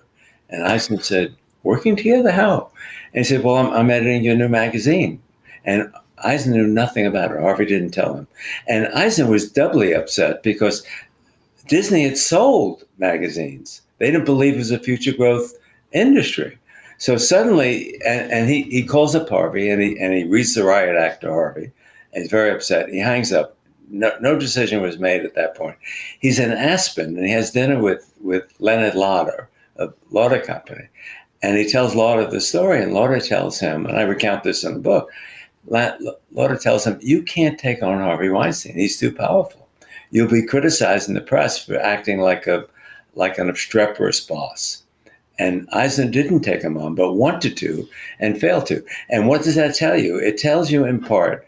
And 0.49 0.63
Eisner 0.63 1.01
said, 1.01 1.35
"Working 1.63 1.95
together? 1.95 2.31
How?" 2.31 2.71
And 3.13 3.25
he 3.25 3.29
said, 3.29 3.43
"Well, 3.43 3.55
I'm, 3.55 3.71
I'm 3.71 3.91
editing 3.91 4.23
your 4.23 4.35
new 4.35 4.49
magazine." 4.49 5.21
And 5.65 5.91
Eisner 6.23 6.53
knew 6.53 6.67
nothing 6.67 7.05
about 7.05 7.31
it. 7.31 7.39
Harvey 7.39 7.65
didn't 7.65 7.91
tell 7.91 8.13
him. 8.13 8.27
And 8.67 8.87
Eisner 8.87 9.27
was 9.27 9.51
doubly 9.51 9.93
upset 9.93 10.43
because 10.43 10.85
Disney 11.67 12.03
had 12.03 12.17
sold 12.17 12.83
magazines. 12.97 13.81
They 13.99 14.11
didn't 14.11 14.25
believe 14.25 14.55
it 14.55 14.57
was 14.57 14.71
a 14.71 14.79
future 14.79 15.13
growth 15.13 15.53
industry. 15.91 16.57
So 16.97 17.15
suddenly, 17.17 17.99
and, 18.05 18.31
and 18.31 18.49
he, 18.49 18.63
he 18.63 18.83
calls 18.83 19.15
up 19.15 19.29
Harvey 19.29 19.69
and 19.69 19.81
he, 19.81 19.97
and 19.99 20.13
he 20.13 20.23
reads 20.25 20.53
the 20.53 20.63
riot 20.63 20.97
act 20.97 21.21
to 21.21 21.31
Harvey. 21.31 21.71
And 22.13 22.23
he's 22.23 22.31
very 22.31 22.51
upset. 22.51 22.89
He 22.89 22.99
hangs 22.99 23.31
up. 23.31 23.55
No, 23.89 24.11
no 24.21 24.37
decision 24.37 24.81
was 24.81 24.99
made 24.99 25.23
at 25.25 25.35
that 25.35 25.55
point. 25.55 25.77
He's 26.19 26.39
in 26.39 26.51
Aspen 26.51 27.17
and 27.17 27.25
he 27.25 27.31
has 27.31 27.51
dinner 27.51 27.81
with, 27.81 28.13
with 28.21 28.53
Leonard 28.59 28.95
Lauder, 28.95 29.49
a 29.77 29.89
Lauder 30.11 30.39
company. 30.39 30.87
And 31.41 31.57
he 31.57 31.69
tells 31.69 31.95
Lauder 31.95 32.29
the 32.29 32.41
story, 32.41 32.83
and 32.83 32.93
Lauder 32.93 33.19
tells 33.19 33.59
him, 33.59 33.85
and 33.85 33.97
I 33.97 34.01
recount 34.01 34.43
this 34.43 34.63
in 34.65 34.73
the 34.73 34.79
book, 34.79 35.09
Lauder 35.67 36.57
tells 36.57 36.85
him, 36.85 36.99
You 37.01 37.23
can't 37.23 37.59
take 37.59 37.81
on 37.81 37.99
Harvey 37.99 38.29
Weinstein. 38.29 38.75
He's 38.75 38.99
too 38.99 39.13
powerful. 39.13 39.67
You'll 40.11 40.29
be 40.29 40.45
criticized 40.45 41.07
in 41.07 41.15
the 41.15 41.21
press 41.21 41.63
for 41.63 41.77
acting 41.77 42.19
like 42.19 42.47
a 42.47 42.65
like 43.15 43.37
an 43.37 43.49
obstreperous 43.49 44.19
boss. 44.21 44.83
And 45.37 45.67
Eisner 45.71 46.09
didn't 46.09 46.41
take 46.41 46.61
him 46.61 46.77
on, 46.77 46.95
but 46.95 47.13
wanted 47.13 47.55
to 47.57 47.87
and 48.19 48.39
failed 48.39 48.65
to. 48.67 48.83
And 49.09 49.27
what 49.27 49.43
does 49.43 49.55
that 49.55 49.75
tell 49.75 49.97
you? 49.97 50.17
It 50.17 50.37
tells 50.37 50.71
you 50.71 50.85
in 50.85 50.99
part 50.99 51.45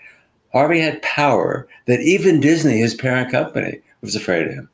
Harvey 0.53 0.79
had 0.79 1.01
power 1.01 1.67
that 1.87 2.01
even 2.01 2.39
Disney, 2.39 2.77
his 2.79 2.93
parent 2.93 3.31
company, 3.31 3.79
was 4.01 4.15
afraid 4.15 4.47
of 4.47 4.53
him. 4.53 4.69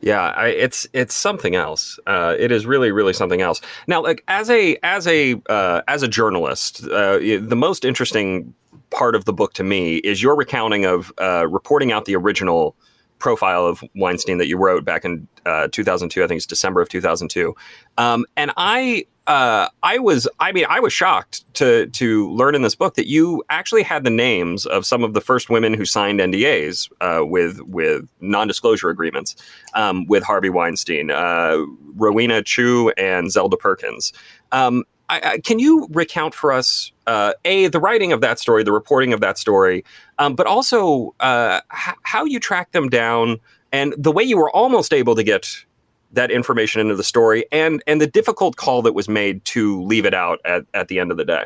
Yeah, 0.00 0.30
I, 0.30 0.48
it's 0.48 0.86
it's 0.92 1.14
something 1.14 1.54
else. 1.54 1.98
Uh, 2.08 2.34
it 2.36 2.50
is 2.50 2.66
really, 2.66 2.90
really 2.90 3.12
something 3.12 3.40
else. 3.40 3.60
Now, 3.86 4.02
like 4.02 4.24
as 4.26 4.50
a 4.50 4.76
as 4.82 5.06
a 5.06 5.40
uh, 5.48 5.82
as 5.86 6.02
a 6.02 6.08
journalist, 6.08 6.84
uh, 6.88 7.18
the 7.18 7.56
most 7.56 7.84
interesting 7.84 8.52
part 8.90 9.14
of 9.14 9.26
the 9.26 9.32
book 9.32 9.54
to 9.54 9.64
me 9.64 9.96
is 9.98 10.20
your 10.20 10.34
recounting 10.34 10.84
of 10.84 11.12
uh, 11.20 11.46
reporting 11.48 11.92
out 11.92 12.04
the 12.04 12.16
original 12.16 12.74
profile 13.22 13.64
of 13.64 13.82
Weinstein 13.94 14.38
that 14.38 14.48
you 14.48 14.58
wrote 14.58 14.84
back 14.84 15.04
in 15.04 15.28
uh, 15.46 15.68
2002. 15.70 16.22
I 16.22 16.26
think 16.26 16.38
it's 16.38 16.46
December 16.46 16.80
of 16.80 16.88
2002. 16.88 17.54
Um, 17.96 18.26
and 18.36 18.50
I, 18.56 19.06
uh, 19.28 19.68
I 19.84 19.98
was, 20.00 20.28
I 20.40 20.50
mean, 20.50 20.66
I 20.68 20.80
was 20.80 20.92
shocked 20.92 21.44
to 21.54 21.86
to 21.86 22.28
learn 22.32 22.56
in 22.56 22.62
this 22.62 22.74
book 22.74 22.94
that 22.94 23.06
you 23.06 23.44
actually 23.48 23.84
had 23.84 24.02
the 24.02 24.10
names 24.10 24.66
of 24.66 24.84
some 24.84 25.04
of 25.04 25.14
the 25.14 25.20
first 25.20 25.48
women 25.48 25.72
who 25.74 25.84
signed 25.84 26.18
NDAs 26.18 26.90
uh, 27.00 27.24
with 27.24 27.60
with 27.60 28.08
non-disclosure 28.20 28.90
agreements 28.90 29.36
um, 29.74 30.06
with 30.06 30.24
Harvey 30.24 30.50
Weinstein, 30.50 31.12
uh, 31.12 31.58
Rowena 31.94 32.42
Chiu 32.42 32.90
and 32.96 33.30
Zelda 33.30 33.56
Perkins. 33.56 34.12
Um, 34.50 34.82
I, 35.12 35.20
I, 35.32 35.38
can 35.38 35.58
you 35.58 35.88
recount 35.90 36.34
for 36.34 36.52
us 36.52 36.90
uh, 37.06 37.34
a 37.44 37.68
the 37.68 37.78
writing 37.78 38.12
of 38.12 38.22
that 38.22 38.38
story, 38.38 38.62
the 38.62 38.72
reporting 38.72 39.12
of 39.12 39.20
that 39.20 39.36
story, 39.36 39.84
um, 40.18 40.34
but 40.34 40.46
also 40.46 41.14
uh, 41.20 41.60
h- 41.70 41.94
how 42.02 42.24
you 42.24 42.40
tracked 42.40 42.72
them 42.72 42.88
down 42.88 43.38
and 43.72 43.94
the 43.98 44.10
way 44.10 44.22
you 44.22 44.38
were 44.38 44.50
almost 44.50 44.92
able 44.92 45.14
to 45.14 45.22
get 45.22 45.64
that 46.12 46.30
information 46.30 46.80
into 46.80 46.94
the 46.94 47.04
story, 47.04 47.44
and 47.52 47.82
and 47.86 48.00
the 48.00 48.06
difficult 48.06 48.56
call 48.56 48.80
that 48.82 48.94
was 48.94 49.06
made 49.08 49.44
to 49.46 49.82
leave 49.82 50.06
it 50.06 50.14
out 50.14 50.40
at, 50.46 50.64
at 50.72 50.88
the 50.88 50.98
end 50.98 51.10
of 51.10 51.18
the 51.18 51.24
day. 51.26 51.44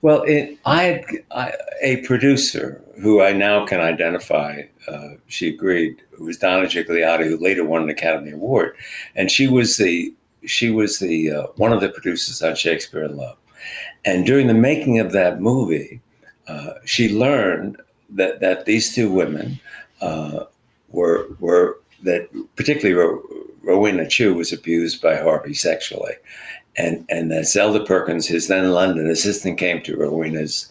Well, 0.00 0.22
it, 0.22 0.58
I 0.64 0.82
had 0.82 1.04
I, 1.30 1.52
a 1.82 1.96
producer 1.98 2.82
who 3.00 3.22
I 3.22 3.32
now 3.32 3.64
can 3.64 3.78
identify. 3.80 4.62
Uh, 4.88 5.10
she 5.28 5.48
agreed. 5.48 6.02
It 6.12 6.20
was 6.20 6.36
Donna 6.36 6.66
Gigliotti, 6.66 7.28
who 7.28 7.36
later 7.36 7.64
won 7.64 7.82
an 7.82 7.90
Academy 7.90 8.32
Award, 8.32 8.74
and 9.14 9.30
she 9.30 9.46
was 9.46 9.76
the 9.76 10.12
she 10.44 10.70
was 10.70 10.98
the 10.98 11.30
uh, 11.30 11.46
one 11.56 11.72
of 11.72 11.80
the 11.80 11.88
producers 11.88 12.42
on 12.42 12.54
Shakespeare 12.54 13.04
in 13.04 13.16
Love. 13.16 13.36
And 14.04 14.26
during 14.26 14.48
the 14.48 14.54
making 14.54 14.98
of 14.98 15.12
that 15.12 15.40
movie, 15.40 16.00
uh, 16.48 16.74
she 16.84 17.12
learned 17.12 17.76
that 18.10 18.40
that 18.40 18.66
these 18.66 18.94
two 18.94 19.10
women 19.10 19.60
uh, 20.00 20.44
were 20.88 21.28
were 21.40 21.78
that 22.02 22.28
particularly 22.56 22.94
Ro- 22.94 23.22
Rowena 23.62 24.08
Chiu 24.08 24.34
was 24.34 24.52
abused 24.52 25.00
by 25.00 25.16
Harvey 25.16 25.54
sexually, 25.54 26.14
and 26.76 27.04
and 27.08 27.30
that 27.30 27.46
Zelda 27.46 27.84
Perkins, 27.84 28.26
his 28.26 28.48
then 28.48 28.70
London 28.72 29.08
assistant, 29.08 29.58
came 29.58 29.82
to 29.82 29.96
Rowena's 29.96 30.70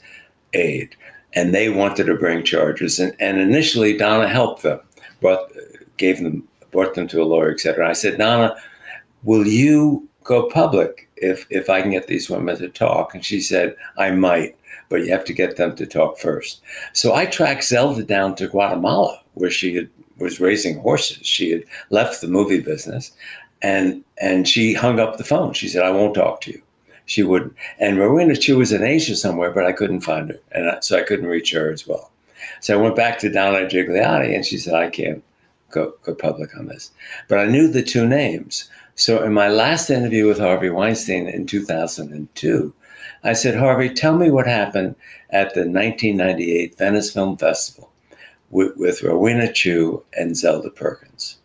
aid, 0.53 0.95
and 1.33 1.53
they 1.53 1.69
wanted 1.69 2.05
to 2.05 2.15
bring 2.15 2.43
charges. 2.43 2.99
And, 2.99 3.15
and 3.19 3.39
initially, 3.39 3.97
Donna 3.97 4.27
helped 4.27 4.63
them, 4.63 4.81
brought 5.21 5.51
gave 5.97 6.21
them 6.21 6.47
brought 6.71 6.95
them 6.95 7.07
to 7.09 7.21
a 7.21 7.25
lawyer, 7.25 7.51
etc. 7.51 7.89
I 7.89 7.93
said, 7.93 8.17
Donna, 8.17 8.55
will 9.23 9.47
you 9.47 10.07
go 10.23 10.47
public 10.49 11.09
if 11.17 11.45
if 11.49 11.69
I 11.69 11.81
can 11.81 11.91
get 11.91 12.07
these 12.07 12.29
women 12.29 12.57
to 12.57 12.69
talk? 12.69 13.13
And 13.13 13.23
she 13.25 13.41
said, 13.41 13.75
I 13.97 14.11
might, 14.11 14.55
but 14.89 15.01
you 15.01 15.11
have 15.11 15.25
to 15.25 15.33
get 15.33 15.57
them 15.57 15.75
to 15.75 15.85
talk 15.85 16.17
first. 16.17 16.61
So 16.93 17.13
I 17.13 17.25
tracked 17.25 17.63
Zelda 17.63 18.03
down 18.03 18.35
to 18.35 18.47
Guatemala, 18.47 19.21
where 19.33 19.51
she 19.51 19.75
had, 19.75 19.89
was 20.17 20.39
raising 20.39 20.79
horses. 20.79 21.25
She 21.25 21.51
had 21.51 21.63
left 21.89 22.21
the 22.21 22.27
movie 22.27 22.61
business, 22.61 23.11
and 23.61 24.03
and 24.21 24.47
she 24.47 24.73
hung 24.73 24.99
up 24.99 25.17
the 25.17 25.23
phone. 25.23 25.53
She 25.53 25.67
said, 25.67 25.83
I 25.83 25.91
won't 25.91 26.15
talk 26.15 26.41
to 26.41 26.51
you. 26.51 26.61
She 27.05 27.23
wouldn't. 27.23 27.55
And 27.79 27.97
Rowena 27.97 28.35
she 28.35 28.53
was 28.53 28.71
in 28.71 28.83
Asia 28.83 29.15
somewhere, 29.15 29.51
but 29.51 29.65
I 29.65 29.71
couldn't 29.71 30.01
find 30.01 30.29
her, 30.29 30.39
and 30.51 30.69
I, 30.69 30.79
so 30.81 30.97
I 30.97 31.03
couldn't 31.03 31.27
reach 31.27 31.51
her 31.51 31.71
as 31.71 31.87
well. 31.87 32.11
So 32.59 32.77
I 32.77 32.81
went 32.81 32.95
back 32.95 33.19
to 33.19 33.29
Donna 33.29 33.65
Gigliotti, 33.65 34.33
and 34.35 34.45
she 34.45 34.57
said, 34.57 34.73
I 34.73 34.89
can't 34.89 35.23
go, 35.71 35.93
go 36.03 36.13
public 36.13 36.55
on 36.57 36.67
this. 36.67 36.91
But 37.27 37.39
I 37.39 37.45
knew 37.45 37.67
the 37.67 37.83
two 37.83 38.07
names. 38.07 38.69
So 39.01 39.23
in 39.23 39.33
my 39.33 39.47
last 39.47 39.89
interview 39.89 40.27
with 40.27 40.37
Harvey 40.37 40.69
Weinstein 40.69 41.27
in 41.27 41.47
2002, 41.47 42.71
I 43.23 43.33
said, 43.33 43.57
Harvey, 43.57 43.89
tell 43.89 44.15
me 44.15 44.29
what 44.29 44.45
happened 44.45 44.93
at 45.31 45.55
the 45.55 45.61
1998 45.61 46.77
Venice 46.77 47.11
Film 47.11 47.35
Festival 47.35 47.91
with, 48.51 48.77
with 48.77 49.01
Rowena 49.01 49.51
Chiu 49.51 50.03
and 50.15 50.37
Zelda 50.37 50.69
Perkins. 50.69 51.37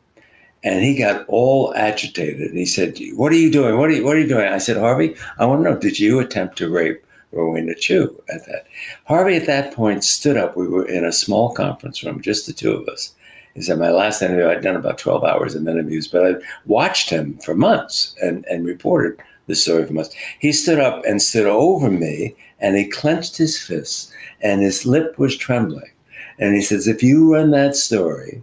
And 0.64 0.84
he 0.84 0.98
got 0.98 1.24
all 1.28 1.72
agitated. 1.74 2.50
And 2.50 2.58
he 2.58 2.66
said, 2.66 2.98
What 3.14 3.32
are 3.32 3.36
you 3.36 3.50
doing? 3.50 3.78
What 3.78 3.88
are 3.88 3.94
you, 3.94 4.04
what 4.04 4.16
are 4.16 4.20
you 4.20 4.28
doing? 4.28 4.52
I 4.52 4.58
said, 4.58 4.76
Harvey, 4.76 5.16
I 5.38 5.46
want 5.46 5.64
to 5.64 5.70
know, 5.70 5.78
did 5.78 5.98
you 5.98 6.18
attempt 6.18 6.58
to 6.58 6.68
rape 6.68 7.02
Rowena 7.32 7.74
Chiu 7.74 8.22
at 8.28 8.44
that. 8.46 8.66
Harvey 9.06 9.36
at 9.36 9.46
that 9.46 9.74
point 9.74 10.04
stood 10.04 10.36
up. 10.36 10.58
We 10.58 10.68
were 10.68 10.86
in 10.86 11.06
a 11.06 11.12
small 11.12 11.54
conference 11.54 12.04
room, 12.04 12.20
just 12.20 12.46
the 12.46 12.52
two 12.52 12.72
of 12.72 12.86
us. 12.88 13.14
He 13.56 13.62
said, 13.62 13.78
My 13.78 13.90
last 13.90 14.20
interview, 14.20 14.48
I'd 14.48 14.60
done 14.60 14.76
about 14.76 14.98
12 14.98 15.24
hours 15.24 15.54
of 15.54 15.66
interviews, 15.66 16.06
but 16.06 16.26
I 16.26 16.34
watched 16.66 17.08
him 17.08 17.38
for 17.38 17.54
months 17.54 18.14
and, 18.22 18.44
and 18.50 18.66
reported 18.66 19.18
the 19.46 19.54
story 19.54 19.86
for 19.86 19.94
months. 19.94 20.14
He 20.38 20.52
stood 20.52 20.78
up 20.78 21.02
and 21.06 21.22
stood 21.22 21.46
over 21.46 21.90
me 21.90 22.36
and 22.60 22.76
he 22.76 22.86
clenched 22.86 23.38
his 23.38 23.58
fists 23.58 24.12
and 24.42 24.60
his 24.60 24.84
lip 24.84 25.18
was 25.18 25.36
trembling. 25.36 25.90
And 26.38 26.54
he 26.54 26.60
says, 26.60 26.86
If 26.86 27.02
you 27.02 27.32
run 27.32 27.50
that 27.52 27.76
story, 27.76 28.42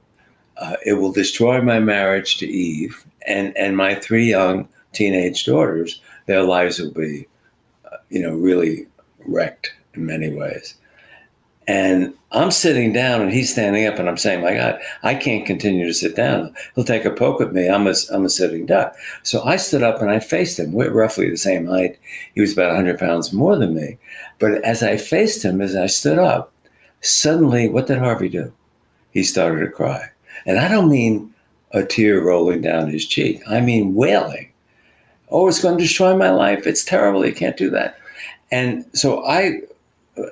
uh, 0.57 0.77
it 0.83 0.93
will 0.93 1.11
destroy 1.11 1.61
my 1.61 1.79
marriage 1.79 2.37
to 2.37 2.47
Eve 2.47 3.05
and, 3.27 3.55
and 3.55 3.77
my 3.77 3.93
three 3.93 4.27
young 4.27 4.67
teenage 4.93 5.45
daughters. 5.45 6.01
Their 6.25 6.41
lives 6.41 6.79
will 6.79 6.91
be, 6.91 7.27
uh, 7.85 7.97
you 8.09 8.21
know, 8.23 8.33
really 8.33 8.87
wrecked 9.27 9.73
in 9.93 10.07
many 10.07 10.33
ways. 10.33 10.73
And 11.67 12.13
I'm 12.31 12.51
sitting 12.51 12.91
down 12.91 13.21
and 13.21 13.31
he's 13.31 13.51
standing 13.51 13.85
up, 13.85 13.97
and 13.99 14.09
I'm 14.09 14.17
saying, 14.17 14.41
My 14.41 14.53
God, 14.53 14.79
I 15.03 15.15
can't 15.15 15.45
continue 15.45 15.85
to 15.85 15.93
sit 15.93 16.15
down. 16.15 16.53
He'll 16.75 16.83
take 16.83 17.05
a 17.05 17.11
poke 17.11 17.41
at 17.41 17.53
me. 17.53 17.69
I'm 17.69 17.87
a, 17.87 17.93
I'm 18.11 18.25
a 18.25 18.29
sitting 18.29 18.65
duck. 18.65 18.95
So 19.23 19.43
I 19.43 19.55
stood 19.55 19.83
up 19.83 20.01
and 20.01 20.09
I 20.09 20.19
faced 20.19 20.59
him. 20.59 20.73
We're 20.73 20.91
roughly 20.91 21.29
the 21.29 21.37
same 21.37 21.67
height. 21.67 21.97
He 22.35 22.41
was 22.41 22.53
about 22.53 22.75
100 22.75 22.99
pounds 22.99 23.31
more 23.31 23.55
than 23.55 23.75
me. 23.75 23.97
But 24.39 24.63
as 24.63 24.83
I 24.83 24.97
faced 24.97 25.43
him, 25.43 25.61
as 25.61 25.75
I 25.75 25.87
stood 25.87 26.17
up, 26.17 26.51
suddenly, 27.01 27.69
what 27.69 27.87
did 27.87 27.99
Harvey 27.99 28.29
do? 28.29 28.51
He 29.11 29.23
started 29.23 29.61
to 29.61 29.71
cry. 29.71 30.09
And 30.45 30.59
I 30.59 30.67
don't 30.67 30.89
mean 30.89 31.33
a 31.71 31.83
tear 31.83 32.21
rolling 32.21 32.61
down 32.61 32.89
his 32.89 33.05
cheek, 33.05 33.41
I 33.49 33.61
mean 33.61 33.95
wailing. 33.95 34.51
Oh, 35.29 35.47
it's 35.47 35.61
going 35.61 35.77
to 35.77 35.83
destroy 35.83 36.15
my 36.15 36.29
life. 36.29 36.67
It's 36.67 36.83
terrible. 36.83 37.25
You 37.25 37.33
can't 37.33 37.57
do 37.57 37.69
that. 37.71 37.97
And 38.51 38.85
so 38.93 39.25
I 39.25 39.61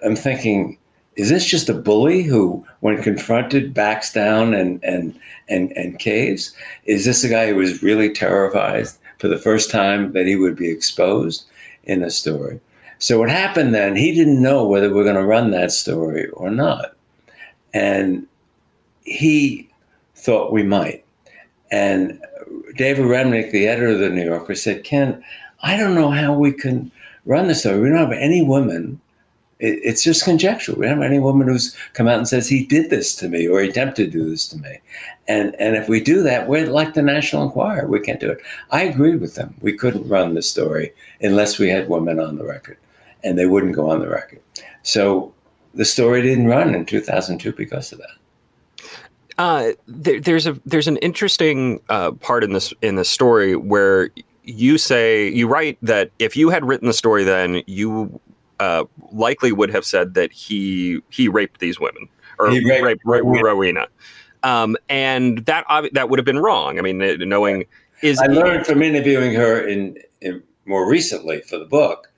am 0.04 0.16
thinking, 0.16 0.78
is 1.16 1.30
this 1.30 1.46
just 1.46 1.70
a 1.70 1.74
bully 1.74 2.24
who, 2.24 2.66
when 2.80 3.02
confronted, 3.04 3.74
backs 3.74 4.14
down 4.14 4.54
and 4.54 4.84
and 4.84 5.18
and 5.50 5.72
and 5.74 6.00
caves? 6.00 6.56
Is 6.86 7.06
this 7.06 7.24
a 7.24 7.30
guy 7.30 7.48
who 7.48 7.56
was 7.56 7.84
really 7.84 8.12
terrified 8.14 8.88
for 9.20 9.28
the 9.28 9.38
first 9.38 9.70
time 9.70 10.14
that 10.14 10.26
he 10.26 10.36
would 10.36 10.56
be 10.56 10.70
exposed 10.70 11.46
in 11.84 12.04
a 12.04 12.10
story? 12.10 12.60
So 13.00 13.20
what 13.20 13.30
happened 13.30 13.74
then? 13.74 13.96
He 13.96 14.14
didn't 14.14 14.42
know 14.42 14.66
whether 14.66 14.94
we're 14.94 15.04
going 15.04 15.16
to 15.16 15.26
run 15.26 15.52
that 15.52 15.72
story 15.72 16.30
or 16.30 16.50
not, 16.50 16.96
and 17.74 18.26
he 19.04 19.70
thought 20.16 20.54
we 20.54 20.64
might. 20.64 21.04
And 21.72 22.22
David 22.78 23.06
Remnick, 23.06 23.52
the 23.52 23.68
editor 23.68 23.90
of 23.90 24.00
the 24.00 24.10
New 24.10 24.24
Yorker, 24.24 24.56
said, 24.56 24.86
"Ken, 24.86 25.22
I 25.62 25.76
don't 25.76 25.96
know 25.96 26.12
how 26.12 26.34
we 26.34 26.54
can 26.54 26.90
run 27.26 27.48
the 27.48 27.56
story. 27.56 27.82
We 27.82 27.90
don't 27.90 27.98
have 27.98 28.12
any 28.14 28.42
women." 28.42 29.01
It, 29.62 29.80
it's 29.84 30.04
just 30.04 30.26
conjecture. 30.26 30.74
We 30.74 30.86
don't 30.86 31.02
have 31.02 31.10
any 31.10 31.20
woman 31.20 31.48
who's 31.48 31.76
come 31.94 32.08
out 32.08 32.18
and 32.18 32.28
says 32.28 32.50
he 32.50 32.66
did 32.66 32.90
this 32.90 33.16
to 33.16 33.30
me 33.30 33.48
or 33.48 33.62
he 33.62 33.70
attempted 33.70 34.12
to 34.12 34.20
do 34.20 34.30
this 34.30 34.48
to 34.50 34.58
me. 34.58 34.80
And 35.28 35.56
and 35.60 35.78
if 35.78 35.88
we 35.88 36.02
do 36.02 36.22
that, 36.24 36.50
we're 36.50 36.68
like 36.68 36.94
the 36.94 37.02
National 37.02 37.44
Enquirer. 37.44 37.88
We 37.88 38.02
can't 38.02 38.20
do 38.20 38.32
it. 38.32 38.42
I 38.72 38.84
agreed 38.84 39.22
with 39.22 39.36
them. 39.36 39.56
We 39.62 39.78
couldn't 39.78 40.10
run 40.10 40.34
the 40.34 40.42
story 40.42 40.94
unless 41.22 41.60
we 41.60 41.70
had 41.70 41.88
women 41.88 42.20
on 42.20 42.38
the 42.38 42.44
record, 42.44 42.78
and 43.24 43.38
they 43.38 43.46
wouldn't 43.46 43.76
go 43.76 43.90
on 43.90 44.02
the 44.02 44.10
record. 44.10 44.42
So 44.84 45.34
the 45.74 45.86
story 45.86 46.22
didn't 46.22 46.48
run 46.48 46.76
in 46.76 46.86
2002 46.86 47.54
because 47.54 47.94
of 47.94 48.00
that. 48.00 48.88
Uh, 49.38 49.72
there, 49.88 50.20
there's 50.20 50.48
a 50.48 50.60
there's 50.66 50.88
an 50.88 50.98
interesting 50.98 51.80
uh, 51.90 52.12
part 52.12 52.44
in 52.44 52.54
this 52.54 52.74
in 52.82 52.96
this 52.96 53.10
story 53.10 53.56
where 53.56 54.10
you 54.44 54.78
say 54.78 55.30
you 55.30 55.48
write 55.48 55.78
that 55.82 56.12
if 56.20 56.36
you 56.36 56.50
had 56.50 56.66
written 56.66 56.88
the 56.88 56.94
story 56.94 57.24
then 57.24 57.62
you 57.68 58.20
uh, 58.62 58.86
likely 59.12 59.52
would 59.52 59.72
have 59.72 59.84
said 59.84 60.14
that 60.14 60.32
he 60.32 61.02
he 61.10 61.28
raped 61.28 61.60
these 61.60 61.80
women 61.80 62.08
or 62.38 62.52
he 62.52 62.64
raped, 62.64 63.02
raped 63.04 63.26
Rowena. 63.26 63.44
Rowena. 63.44 63.88
Um, 64.44 64.78
and 64.88 65.40
that 65.46 65.66
that 65.94 66.10
would 66.10 66.20
have 66.20 66.26
been 66.26 66.38
wrong. 66.38 66.78
I 66.78 66.84
mean, 66.84 67.00
knowing 67.28 67.66
is 68.04 68.20
I 68.20 68.28
learned 68.28 68.68
from 68.68 68.84
interviewing 68.84 69.34
her 69.34 69.68
in, 69.68 69.98
in 70.22 70.44
more 70.66 70.88
recently 70.88 71.42
for 71.42 71.58
the 71.58 71.66
book 71.66 72.12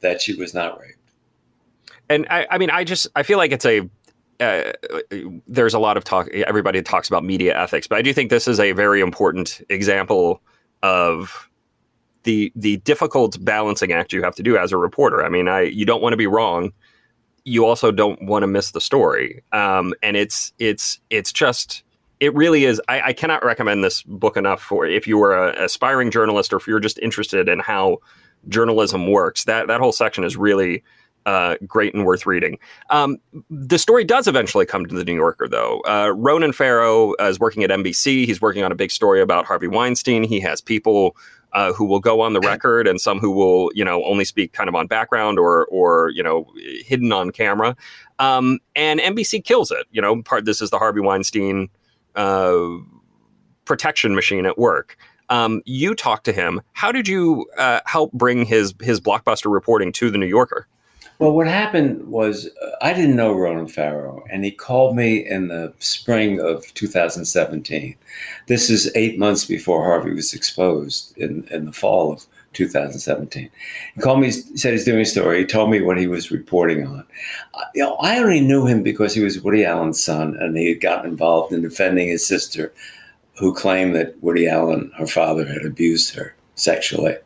that 0.00 0.22
she 0.22 0.34
was 0.34 0.54
not 0.54 0.80
raped. 0.80 0.96
And 2.08 2.26
I, 2.30 2.46
I 2.50 2.56
mean, 2.56 2.70
I 2.70 2.82
just 2.82 3.06
I 3.14 3.22
feel 3.22 3.36
like 3.36 3.52
it's 3.52 3.66
a 3.66 3.88
uh, 4.40 4.72
there's 5.46 5.74
a 5.74 5.78
lot 5.78 5.98
of 5.98 6.04
talk. 6.04 6.28
Everybody 6.28 6.82
talks 6.82 7.08
about 7.08 7.24
media 7.24 7.58
ethics, 7.58 7.86
but 7.86 7.98
I 7.98 8.02
do 8.02 8.14
think 8.14 8.30
this 8.30 8.48
is 8.48 8.58
a 8.58 8.72
very 8.72 9.02
important 9.02 9.60
example 9.68 10.40
of 10.82 11.49
the 12.24 12.52
the 12.54 12.78
difficult 12.78 13.42
balancing 13.44 13.92
act 13.92 14.12
you 14.12 14.22
have 14.22 14.34
to 14.36 14.42
do 14.42 14.56
as 14.56 14.72
a 14.72 14.76
reporter. 14.76 15.24
I 15.24 15.28
mean, 15.28 15.48
I 15.48 15.62
you 15.62 15.84
don't 15.84 16.02
want 16.02 16.12
to 16.12 16.16
be 16.16 16.26
wrong. 16.26 16.72
You 17.44 17.64
also 17.64 17.90
don't 17.90 18.22
want 18.22 18.42
to 18.42 18.46
miss 18.46 18.72
the 18.72 18.80
story. 18.80 19.42
Um, 19.52 19.94
and 20.02 20.16
it's 20.16 20.52
it's 20.58 21.00
it's 21.10 21.32
just 21.32 21.82
it 22.20 22.34
really 22.34 22.64
is. 22.64 22.80
I, 22.88 23.00
I, 23.00 23.12
cannot 23.14 23.42
recommend 23.42 23.82
this 23.82 24.02
book 24.02 24.36
enough 24.36 24.60
for 24.60 24.84
if 24.84 25.06
you 25.06 25.16
were 25.16 25.48
an 25.48 25.56
aspiring 25.56 26.10
journalist 26.10 26.52
or 26.52 26.56
if 26.56 26.66
you're 26.66 26.78
just 26.78 26.98
interested 26.98 27.48
in 27.48 27.60
how 27.60 27.98
journalism 28.48 29.10
works. 29.10 29.44
That 29.44 29.68
that 29.68 29.80
whole 29.80 29.92
section 29.92 30.22
is 30.22 30.36
really 30.36 30.84
uh, 31.26 31.56
great 31.66 31.94
and 31.94 32.04
worth 32.04 32.26
reading. 32.26 32.58
Um, 32.90 33.18
the 33.50 33.78
story 33.78 34.04
does 34.04 34.26
eventually 34.26 34.66
come 34.66 34.86
to 34.86 34.94
the 34.94 35.04
New 35.04 35.14
Yorker, 35.14 35.48
though. 35.48 35.80
Uh, 35.86 36.12
Ronan 36.14 36.52
Farrow 36.52 37.14
is 37.20 37.38
working 37.38 37.62
at 37.64 37.70
NBC. 37.70 38.26
He's 38.26 38.40
working 38.40 38.62
on 38.62 38.72
a 38.72 38.74
big 38.74 38.90
story 38.90 39.20
about 39.20 39.46
Harvey 39.46 39.68
Weinstein. 39.68 40.22
He 40.22 40.40
has 40.40 40.60
people 40.60 41.16
uh, 41.52 41.72
who 41.72 41.84
will 41.84 42.00
go 42.00 42.20
on 42.20 42.32
the 42.32 42.40
record 42.40 42.86
and 42.86 43.00
some 43.00 43.18
who 43.18 43.30
will, 43.30 43.70
you 43.74 43.84
know, 43.84 44.04
only 44.04 44.24
speak 44.24 44.52
kind 44.52 44.68
of 44.68 44.74
on 44.74 44.86
background 44.86 45.38
or, 45.38 45.66
or 45.66 46.10
you 46.10 46.22
know, 46.22 46.46
hidden 46.84 47.12
on 47.12 47.30
camera. 47.30 47.76
Um, 48.18 48.58
and 48.76 49.00
NBC 49.00 49.44
kills 49.44 49.70
it. 49.70 49.86
You 49.90 50.02
know, 50.02 50.22
part 50.22 50.44
this 50.44 50.60
is 50.60 50.70
the 50.70 50.78
Harvey 50.78 51.00
Weinstein 51.00 51.68
uh, 52.14 52.68
protection 53.64 54.14
machine 54.14 54.46
at 54.46 54.58
work. 54.58 54.96
Um, 55.28 55.62
you 55.64 55.94
talked 55.94 56.24
to 56.24 56.32
him. 56.32 56.60
How 56.72 56.90
did 56.90 57.06
you 57.06 57.46
uh, 57.56 57.80
help 57.86 58.12
bring 58.12 58.44
his 58.44 58.74
his 58.80 59.00
blockbuster 59.00 59.52
reporting 59.52 59.92
to 59.92 60.10
the 60.10 60.18
New 60.18 60.26
Yorker? 60.26 60.66
Well, 61.20 61.32
what 61.32 61.48
happened 61.48 62.08
was 62.08 62.46
uh, 62.46 62.70
I 62.80 62.94
didn't 62.94 63.14
know 63.14 63.34
Ronan 63.34 63.68
Farrow, 63.68 64.24
and 64.30 64.42
he 64.42 64.50
called 64.50 64.96
me 64.96 65.18
in 65.18 65.48
the 65.48 65.70
spring 65.78 66.40
of 66.40 66.64
2017. 66.72 67.94
This 68.46 68.70
is 68.70 68.90
eight 68.94 69.18
months 69.18 69.44
before 69.44 69.84
Harvey 69.84 70.14
was 70.14 70.32
exposed 70.32 71.14
in, 71.18 71.46
in 71.50 71.66
the 71.66 71.74
fall 71.74 72.10
of 72.10 72.24
2017. 72.54 73.50
He 73.94 74.00
called 74.00 74.20
me, 74.20 74.28
he 74.28 74.56
said 74.56 74.72
he's 74.72 74.86
doing 74.86 75.02
a 75.02 75.04
story. 75.04 75.40
He 75.40 75.44
told 75.44 75.70
me 75.70 75.82
what 75.82 75.98
he 75.98 76.06
was 76.06 76.30
reporting 76.30 76.86
on. 76.86 77.04
Uh, 77.52 77.64
you 77.74 77.82
know, 77.82 77.96
I 77.96 78.16
only 78.16 78.40
knew 78.40 78.64
him 78.64 78.82
because 78.82 79.14
he 79.14 79.22
was 79.22 79.42
Woody 79.42 79.66
Allen's 79.66 80.02
son, 80.02 80.38
and 80.40 80.56
he 80.56 80.70
had 80.70 80.80
gotten 80.80 81.10
involved 81.10 81.52
in 81.52 81.60
defending 81.60 82.08
his 82.08 82.26
sister, 82.26 82.72
who 83.38 83.54
claimed 83.54 83.94
that 83.94 84.16
Woody 84.22 84.48
Allen, 84.48 84.90
her 84.96 85.06
father, 85.06 85.44
had 85.44 85.66
abused 85.66 86.14
her 86.14 86.34
sexually. 86.54 87.16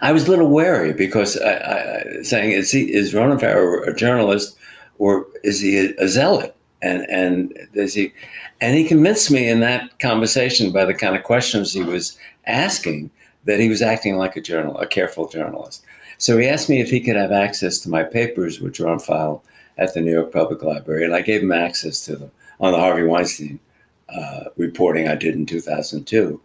I 0.00 0.12
was 0.12 0.26
a 0.26 0.30
little 0.30 0.48
wary 0.48 0.92
because 0.92 1.36
I, 1.38 1.52
I 1.52 2.22
saying 2.22 2.52
is 2.52 2.70
he 2.70 2.92
is 2.92 3.14
Ronan 3.14 3.38
Farrow 3.38 3.82
a 3.84 3.94
journalist 3.94 4.56
or 4.98 5.26
is 5.44 5.60
he 5.60 5.78
a, 5.78 5.94
a 5.98 6.08
zealot? 6.08 6.54
And 6.82 7.08
and 7.10 7.56
does 7.74 7.94
he? 7.94 8.12
And 8.60 8.76
he 8.76 8.84
convinced 8.84 9.30
me 9.30 9.48
in 9.48 9.60
that 9.60 9.98
conversation 9.98 10.72
by 10.72 10.84
the 10.84 10.94
kind 10.94 11.16
of 11.16 11.24
questions 11.24 11.72
he 11.72 11.82
was 11.82 12.18
asking 12.46 13.10
that 13.44 13.60
he 13.60 13.68
was 13.68 13.82
acting 13.82 14.16
like 14.16 14.36
a 14.36 14.40
journal, 14.40 14.78
a 14.78 14.86
careful 14.86 15.28
journalist. 15.28 15.84
So 16.18 16.36
he 16.36 16.48
asked 16.48 16.68
me 16.68 16.80
if 16.80 16.90
he 16.90 17.00
could 17.00 17.16
have 17.16 17.32
access 17.32 17.78
to 17.80 17.88
my 17.88 18.02
papers, 18.02 18.60
which 18.60 18.80
are 18.80 18.88
on 18.88 18.98
file 18.98 19.42
at 19.78 19.94
the 19.94 20.00
New 20.00 20.12
York 20.12 20.32
Public 20.32 20.62
Library, 20.62 21.04
and 21.04 21.14
I 21.14 21.22
gave 21.22 21.42
him 21.42 21.52
access 21.52 22.04
to 22.06 22.16
them 22.16 22.30
on 22.60 22.72
the 22.72 22.78
Harvey 22.78 23.04
Weinstein 23.04 23.60
uh, 24.08 24.44
reporting 24.56 25.08
I 25.08 25.14
did 25.14 25.34
in 25.34 25.46
2002. 25.46 26.40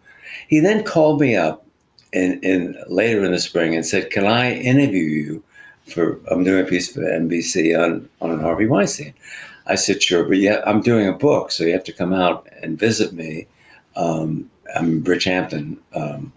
He 0.47 0.59
then 0.59 0.83
called 0.83 1.19
me 1.19 1.35
up 1.35 1.65
in, 2.13 2.39
in 2.41 2.77
later 2.87 3.23
in 3.25 3.31
the 3.31 3.39
spring 3.39 3.75
and 3.75 3.85
said, 3.85 4.11
"Can 4.11 4.25
I 4.25 4.53
interview 4.53 5.03
you 5.03 5.43
for? 5.87 6.19
I'm 6.29 6.43
doing 6.43 6.63
a 6.63 6.69
piece 6.69 6.93
for 6.93 7.01
NBC 7.01 7.77
on 7.77 8.07
on 8.21 8.39
Harvey 8.39 8.67
Weinstein." 8.67 9.13
I 9.65 9.75
said, 9.75 10.01
"Sure, 10.01 10.23
but 10.23 10.37
yeah, 10.37 10.61
I'm 10.65 10.81
doing 10.81 11.07
a 11.07 11.13
book, 11.13 11.51
so 11.51 11.63
you 11.63 11.73
have 11.73 11.83
to 11.85 11.91
come 11.91 12.13
out 12.13 12.47
and 12.61 12.79
visit 12.79 13.13
me. 13.13 13.47
Um, 13.95 14.49
I'm 14.75 14.85
in 14.85 15.03
Bridgehampton 15.03 15.77
um, 15.95 16.31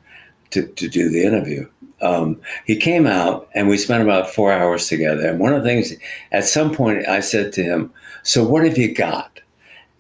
to 0.51 0.67
to 0.67 0.89
do 0.89 1.09
the 1.11 1.25
interview." 1.25 1.69
Um, 2.03 2.41
he 2.67 2.77
came 2.77 3.07
out 3.07 3.49
and 3.55 3.69
we 3.69 3.79
spent 3.79 4.03
about 4.03 4.29
four 4.29 4.53
hours 4.53 4.87
together. 4.87 5.27
And 5.27 5.41
one 5.41 5.55
of 5.55 5.63
the 5.63 5.69
things, 5.69 5.95
at 6.33 6.45
some 6.45 6.75
point, 6.75 7.09
I 7.09 7.21
said 7.21 7.53
to 7.55 7.63
him, 7.63 7.93
"So 8.23 8.47
what 8.47 8.65
have 8.65 8.79
you 8.79 8.95
got?" 8.95 9.41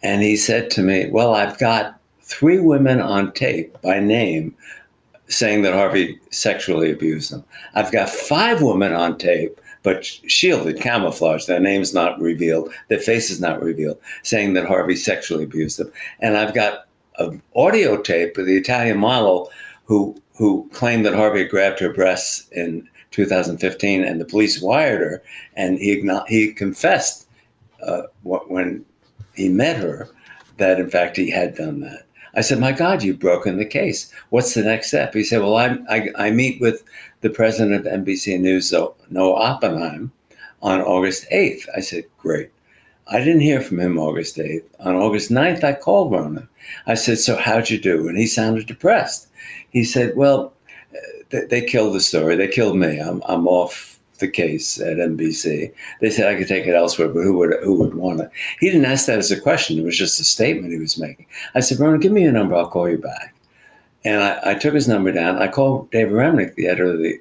And 0.02 0.22
he 0.22 0.36
said 0.36 0.70
to 0.72 0.82
me, 0.82 1.10
"Well, 1.10 1.34
I've 1.34 1.58
got." 1.58 1.92
Three 2.28 2.58
women 2.58 3.00
on 3.00 3.30
tape 3.34 3.80
by 3.82 4.00
name 4.00 4.52
saying 5.28 5.62
that 5.62 5.74
Harvey 5.74 6.18
sexually 6.30 6.90
abused 6.90 7.32
them. 7.32 7.44
I've 7.74 7.92
got 7.92 8.08
five 8.08 8.62
women 8.62 8.92
on 8.92 9.18
tape, 9.18 9.60
but 9.82 10.04
shielded, 10.04 10.80
camouflaged. 10.80 11.46
Their 11.46 11.60
name's 11.60 11.94
not 11.94 12.20
revealed, 12.20 12.72
their 12.88 12.98
face 12.98 13.30
is 13.30 13.40
not 13.40 13.62
revealed, 13.62 13.98
saying 14.22 14.54
that 14.54 14.66
Harvey 14.66 14.96
sexually 14.96 15.44
abused 15.44 15.78
them. 15.78 15.92
And 16.20 16.36
I've 16.36 16.54
got 16.54 16.86
an 17.18 17.42
audio 17.54 18.00
tape 18.00 18.36
of 18.38 18.46
the 18.46 18.56
Italian 18.56 18.98
model 18.98 19.50
who 19.84 20.20
who 20.36 20.68
claimed 20.72 21.06
that 21.06 21.14
Harvey 21.14 21.44
grabbed 21.44 21.80
her 21.80 21.92
breasts 21.92 22.46
in 22.52 22.86
2015, 23.12 24.04
and 24.04 24.20
the 24.20 24.24
police 24.26 24.60
wired 24.60 25.00
her, 25.00 25.22
and 25.54 25.78
he 25.78 26.06
he 26.28 26.52
confessed 26.52 27.26
uh, 27.82 28.02
when 28.22 28.84
he 29.34 29.48
met 29.48 29.76
her 29.76 30.08
that 30.58 30.80
in 30.80 30.90
fact 30.90 31.16
he 31.16 31.30
had 31.30 31.54
done 31.54 31.80
that. 31.80 32.05
I 32.36 32.42
said, 32.42 32.60
"My 32.60 32.72
God, 32.72 33.02
you've 33.02 33.18
broken 33.18 33.56
the 33.56 33.64
case. 33.64 34.12
What's 34.30 34.54
the 34.54 34.62
next 34.62 34.88
step?" 34.88 35.14
He 35.14 35.24
said, 35.24 35.40
"Well, 35.40 35.56
I 35.56 35.78
I, 35.88 36.10
I 36.16 36.30
meet 36.30 36.60
with 36.60 36.84
the 37.22 37.30
president 37.30 37.74
of 37.74 37.92
NBC 37.92 38.38
News, 38.38 38.72
uh, 38.72 38.88
Noah 39.10 39.40
Oppenheim, 39.40 40.12
on 40.62 40.80
August 40.82 41.26
8th." 41.32 41.66
I 41.76 41.80
said, 41.80 42.04
"Great." 42.18 42.50
I 43.08 43.18
didn't 43.18 43.40
hear 43.40 43.60
from 43.60 43.78
him 43.78 43.98
August 43.98 44.36
8th. 44.36 44.64
On 44.80 44.96
August 44.96 45.30
9th, 45.30 45.62
I 45.62 45.74
called 45.74 46.10
Ronan. 46.10 46.48
I 46.86 46.94
said, 46.94 47.18
So 47.18 47.36
how'd 47.36 47.70
you 47.70 47.78
do? 47.78 48.08
And 48.08 48.18
he 48.18 48.26
sounded 48.26 48.66
depressed. 48.66 49.28
He 49.70 49.84
said, 49.84 50.16
Well, 50.16 50.52
uh, 51.32 51.40
they, 51.48 51.62
killed 51.62 51.94
the 51.94 52.00
story. 52.00 52.34
They 52.34 52.48
killed 52.48 52.76
me. 52.76 52.98
I'm, 52.98 53.22
I'm 53.28 53.46
off 53.46 53.95
the 54.16 54.28
case 54.28 54.80
at 54.80 54.96
NBC. 54.96 55.72
They 56.00 56.10
said 56.10 56.26
I 56.26 56.36
could 56.36 56.48
take 56.48 56.66
it 56.66 56.74
elsewhere, 56.74 57.08
but 57.08 57.22
who 57.22 57.36
would 57.38 57.54
who 57.62 57.74
would 57.74 57.94
want 57.94 58.20
it? 58.20 58.30
He 58.60 58.70
didn't 58.70 58.86
ask 58.86 59.06
that 59.06 59.18
as 59.18 59.30
a 59.30 59.40
question. 59.40 59.78
It 59.78 59.84
was 59.84 59.98
just 59.98 60.20
a 60.20 60.24
statement 60.24 60.72
he 60.72 60.78
was 60.78 60.98
making. 60.98 61.26
I 61.54 61.60
said, 61.60 61.78
Ronan, 61.78 62.00
give 62.00 62.12
me 62.12 62.22
your 62.22 62.32
number. 62.32 62.54
I'll 62.54 62.68
call 62.68 62.88
you 62.88 62.98
back. 62.98 63.34
And 64.04 64.22
I, 64.22 64.52
I 64.52 64.54
took 64.54 64.74
his 64.74 64.88
number 64.88 65.12
down. 65.12 65.42
I 65.42 65.48
called 65.48 65.90
David 65.90 66.12
Remnick, 66.12 66.54
the 66.54 66.68
editor 66.68 66.92
of 66.92 66.98
the 66.98 67.20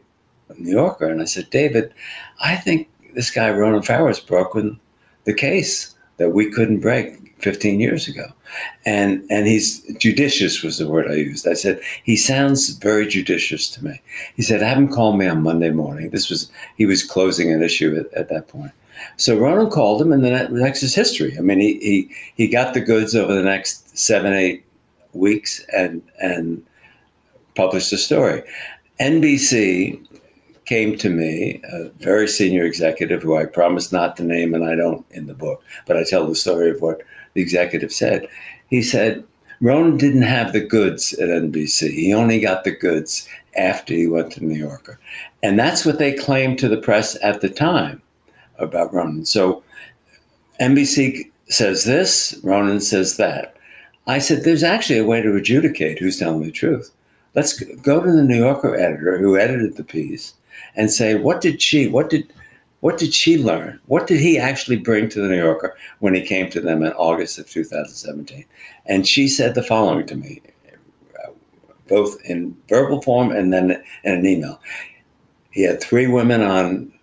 New 0.58 0.72
Yorker, 0.72 1.08
and 1.08 1.22
I 1.22 1.26
said, 1.26 1.50
David, 1.50 1.94
I 2.40 2.56
think 2.56 2.90
this 3.16 3.32
guy 3.32 3.50
Ronan 3.50 3.82
Farrow 3.82 4.08
has 4.08 4.20
broken 4.20 4.80
the 5.24 5.34
case 5.34 5.96
that 6.18 6.30
we 6.30 6.52
couldn't 6.52 6.80
break 6.80 7.36
15 7.42 7.80
years 7.80 8.08
ago. 8.08 8.26
And 8.86 9.26
and 9.30 9.48
he's 9.48 9.82
judicious 9.98 10.64
was 10.64 10.78
the 10.78 10.88
word 10.88 11.10
I 11.10 11.16
used. 11.16 11.48
I 11.48 11.54
said, 11.54 11.80
he 12.04 12.16
sounds 12.16 12.70
very 12.70 13.08
judicious 13.08 13.70
to 13.72 13.84
me. 13.84 14.02
He 14.36 14.42
said, 14.42 14.62
have 14.62 14.78
him 14.78 14.88
call 14.88 15.14
me 15.14 15.28
on 15.28 15.44
Monday 15.44 15.72
morning. 15.72 16.10
This 16.10 16.30
was 16.30 16.50
he 16.78 16.86
was 16.86 17.04
closing 17.04 17.52
an 17.52 17.62
issue 17.62 17.96
at, 17.98 18.14
at 18.14 18.30
that 18.30 18.48
point. 18.48 18.72
So 19.18 19.38
Ronan 19.38 19.70
called 19.70 20.02
him, 20.02 20.12
and 20.12 20.24
the 20.24 20.48
next 20.50 20.84
is 20.84 20.96
history. 20.96 21.38
I 21.38 21.42
mean, 21.42 21.60
he 21.60 21.80
he 21.80 22.16
he 22.36 22.48
got 22.48 22.74
the 22.74 22.82
goods 22.82 23.16
over 23.16 23.34
the 23.34 23.44
next 23.44 23.98
seven, 23.98 24.34
eight 24.34 24.66
weeks 25.14 25.66
and 25.76 26.02
and 26.22 26.64
published 27.56 27.92
the 27.92 27.98
story. 27.98 28.44
NBC 29.00 30.00
came 30.66 30.98
to 30.98 31.10
me, 31.10 31.62
a 31.72 31.90
very 32.00 32.28
senior 32.28 32.66
executive 32.66 33.22
who 33.22 33.38
I 33.38 33.46
promised 33.46 33.94
not 33.94 34.18
to 34.18 34.24
name, 34.24 34.54
and 34.54 34.66
I 34.66 34.76
don't 34.76 35.06
in 35.12 35.28
the 35.28 35.34
book, 35.34 35.64
but 35.86 35.98
I 35.98 36.04
tell 36.04 36.28
the 36.28 36.36
story 36.36 36.72
of 36.72 36.82
what 36.82 37.02
the 37.36 37.42
executive 37.42 37.94
said. 37.94 38.28
He 38.70 38.82
said, 38.82 39.24
Ronan 39.62 39.98
didn't 39.98 40.24
have 40.24 40.52
the 40.52 40.66
goods 40.66 41.14
at 41.14 41.30
NBC. 41.30 41.92
He 41.92 42.14
only 42.14 42.40
got 42.40 42.64
the 42.64 42.72
goods 42.72 43.30
after 43.56 43.94
he 43.94 44.08
went 44.08 44.32
to 44.34 44.44
New 44.44 44.58
Yorker. 44.58 45.00
And 45.44 45.60
that's 45.60 45.86
what 45.86 46.00
they 46.00 46.14
claimed 46.14 46.58
to 46.60 46.68
the 46.68 46.78
press 46.78 47.18
at 47.22 47.42
the 47.42 47.50
time 47.50 48.02
about 48.58 48.94
Ronan. 48.94 49.26
So 49.26 49.64
NBC 50.60 51.30
says 51.48 51.84
this, 51.84 52.40
Ronan 52.44 52.82
says 52.82 53.18
that. 53.18 53.56
I 54.08 54.20
said, 54.20 54.44
there's 54.44 54.64
actually 54.64 55.00
a 55.00 55.06
way 55.06 55.22
to 55.22 55.36
adjudicate 55.36 56.00
who's 56.00 56.20
telling 56.20 56.44
the 56.44 56.52
truth. 56.52 56.92
Let's 57.34 57.60
go 57.60 58.02
to 58.02 58.12
the 58.12 58.24
New 58.24 58.38
Yorker 58.38 58.76
editor 58.76 59.18
who 59.18 59.38
edited 59.38 59.76
the 59.76 59.84
piece 59.84 60.34
and 60.76 60.92
say, 60.92 61.16
what 61.16 61.42
did 61.42 61.62
she, 61.62 61.88
what 61.88 62.10
did, 62.10 62.32
what 62.86 63.00
did 63.00 63.16
she 63.16 63.40
learn? 63.40 63.80
What 63.88 64.06
did 64.06 64.20
he 64.20 64.38
actually 64.38 64.78
bring 64.78 65.10
to 65.10 65.20
the 65.20 65.28
New 65.28 65.40
Yorker 65.40 65.76
when 66.02 66.14
he 66.14 66.22
came 66.22 66.52
to 66.52 66.62
them 66.62 66.84
in 66.84 66.92
August 66.94 67.40
of 67.40 67.50
2017? 67.50 68.46
And 68.86 69.08
she 69.08 69.28
said 69.28 69.56
the 69.56 69.64
following 69.64 70.06
to 70.06 70.16
me, 70.16 70.40
both 71.88 72.24
in 72.26 72.56
verbal 72.70 73.02
form 73.02 73.32
and 73.32 73.52
then 73.52 73.84
in 74.04 74.14
an 74.14 74.24
email. 74.28 74.62
He 75.50 75.64
had 75.64 75.82
three 75.82 76.06
women 76.06 76.44
on. 76.44 76.94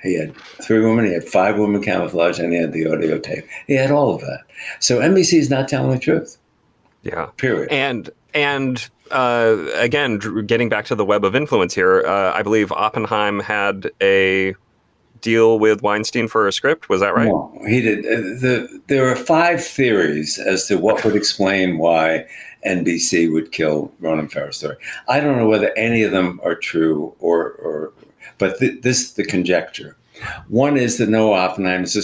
He 0.00 0.18
had 0.18 0.34
three 0.62 0.80
women. 0.80 1.04
He 1.04 1.12
had 1.12 1.24
five 1.24 1.58
women 1.58 1.82
camouflage, 1.82 2.38
and 2.38 2.50
he 2.50 2.58
had 2.58 2.72
the 2.72 2.90
audio 2.90 3.18
tape. 3.18 3.44
He 3.66 3.74
had 3.74 3.90
all 3.90 4.14
of 4.14 4.22
that. 4.22 4.40
So 4.80 4.98
NBC 4.98 5.34
is 5.34 5.50
not 5.50 5.68
telling 5.68 5.90
the 5.90 5.98
truth. 5.98 6.38
Yeah. 7.02 7.26
Period. 7.36 7.70
And 7.70 8.08
and 8.32 8.88
uh, 9.10 9.58
again, 9.74 10.20
getting 10.46 10.70
back 10.70 10.86
to 10.86 10.94
the 10.94 11.04
web 11.04 11.22
of 11.22 11.36
influence 11.36 11.74
here, 11.74 12.02
uh, 12.06 12.32
I 12.32 12.42
believe 12.42 12.72
Oppenheim 12.72 13.40
had 13.40 13.90
a 14.00 14.54
deal 15.22 15.58
with 15.58 15.82
Weinstein 15.82 16.28
for 16.28 16.46
a 16.46 16.52
script. 16.52 16.88
Was 16.88 17.00
that 17.00 17.14
right? 17.14 17.28
No, 17.28 17.58
he 17.66 17.80
did. 17.80 18.04
Uh, 18.04 18.40
the, 18.40 18.82
there 18.88 19.08
are 19.08 19.16
five 19.16 19.64
theories 19.64 20.38
as 20.38 20.66
to 20.66 20.76
what 20.76 21.04
would 21.04 21.16
explain 21.16 21.78
why 21.78 22.26
NBC 22.66 23.32
would 23.32 23.52
kill 23.52 23.90
Ronan 24.00 24.28
Farrow's 24.28 24.58
story. 24.58 24.76
I 25.08 25.20
don't 25.20 25.36
know 25.36 25.48
whether 25.48 25.76
any 25.76 26.02
of 26.02 26.12
them 26.12 26.40
are 26.44 26.54
true 26.54 27.14
or, 27.18 27.52
or 27.52 27.92
but 28.38 28.58
th- 28.58 28.82
this 28.82 29.12
the 29.12 29.24
conjecture. 29.24 29.96
One 30.48 30.76
is 30.76 30.98
that 30.98 31.08
Noah 31.08 31.38
Oppenheim 31.38 31.82
is 31.82 31.96
a 31.96 32.02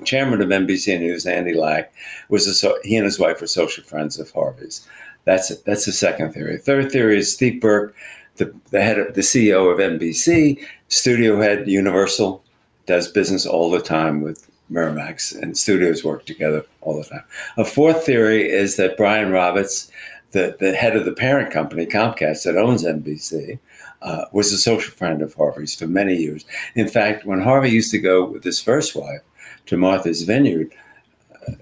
a 0.00 0.04
chairman 0.04 0.40
of 0.42 0.48
NBC 0.48 0.98
News, 0.98 1.26
Andy 1.26 1.54
Lack, 1.54 1.92
was 2.28 2.46
a 2.46 2.54
so, 2.54 2.78
he 2.82 2.96
and 2.96 3.04
his 3.04 3.18
wife 3.18 3.40
were 3.40 3.46
social 3.46 3.84
friends 3.84 4.18
of 4.18 4.30
Harvey's. 4.30 4.86
That's 5.24 5.56
that's 5.62 5.86
the 5.86 5.92
second 5.92 6.32
theory. 6.32 6.58
Third 6.58 6.92
theory 6.92 7.18
is 7.18 7.32
Steve 7.32 7.60
Burke, 7.60 7.94
the, 8.36 8.54
the 8.70 8.82
head 8.82 8.98
of 8.98 9.14
the 9.14 9.22
CEO 9.22 9.72
of 9.72 9.78
NBC, 9.78 10.62
studio 10.88 11.40
head 11.40 11.68
Universal, 11.68 12.42
does 12.86 13.08
business 13.08 13.46
all 13.46 13.70
the 13.70 13.80
time 13.80 14.20
with 14.20 14.50
Miramax, 14.70 15.40
and 15.40 15.56
studios 15.56 16.04
work 16.04 16.26
together 16.26 16.64
all 16.80 16.96
the 16.96 17.08
time. 17.08 17.24
A 17.56 17.64
fourth 17.64 18.04
theory 18.04 18.48
is 18.50 18.76
that 18.76 18.96
Brian 18.96 19.30
Roberts, 19.30 19.90
the, 20.32 20.56
the 20.58 20.74
head 20.74 20.96
of 20.96 21.04
the 21.04 21.12
parent 21.12 21.52
company, 21.52 21.86
Comcast, 21.86 22.44
that 22.44 22.56
owns 22.56 22.84
NBC, 22.84 23.58
uh, 24.02 24.26
was 24.32 24.52
a 24.52 24.58
social 24.58 24.92
friend 24.92 25.22
of 25.22 25.34
Harvey's 25.34 25.74
for 25.74 25.86
many 25.86 26.14
years. 26.14 26.44
In 26.74 26.88
fact, 26.88 27.24
when 27.24 27.40
Harvey 27.40 27.70
used 27.70 27.90
to 27.92 27.98
go 27.98 28.24
with 28.24 28.44
his 28.44 28.60
first 28.60 28.94
wife 28.94 29.22
to 29.66 29.76
Martha's 29.76 30.22
Vineyard, 30.22 30.72
uh, 31.48 31.52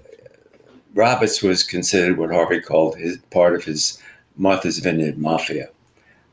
Roberts 0.93 1.41
was 1.41 1.63
considered 1.63 2.17
what 2.17 2.31
Harvey 2.31 2.59
called 2.59 2.97
his 2.97 3.17
part 3.31 3.55
of 3.55 3.63
his 3.63 4.01
Martha's 4.37 4.79
Vineyard 4.79 5.17
mafia. 5.17 5.69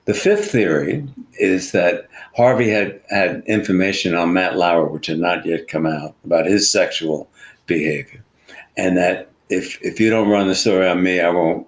The 0.06 0.14
fifth 0.14 0.50
theory 0.50 1.06
is 1.38 1.72
that 1.72 2.08
Harvey 2.36 2.68
had 2.68 3.00
had 3.10 3.42
information 3.46 4.14
on 4.14 4.32
Matt 4.32 4.56
Lauer, 4.56 4.86
which 4.86 5.06
had 5.06 5.18
not 5.18 5.44
yet 5.44 5.68
come 5.68 5.86
out, 5.86 6.14
about 6.24 6.46
his 6.46 6.70
sexual 6.70 7.28
behavior, 7.66 8.24
and 8.76 8.96
that 8.96 9.30
if 9.50 9.80
if 9.82 10.00
you 10.00 10.10
don't 10.10 10.28
run 10.28 10.48
the 10.48 10.54
story 10.54 10.88
on 10.88 11.02
me, 11.02 11.20
I 11.20 11.30
won't 11.30 11.66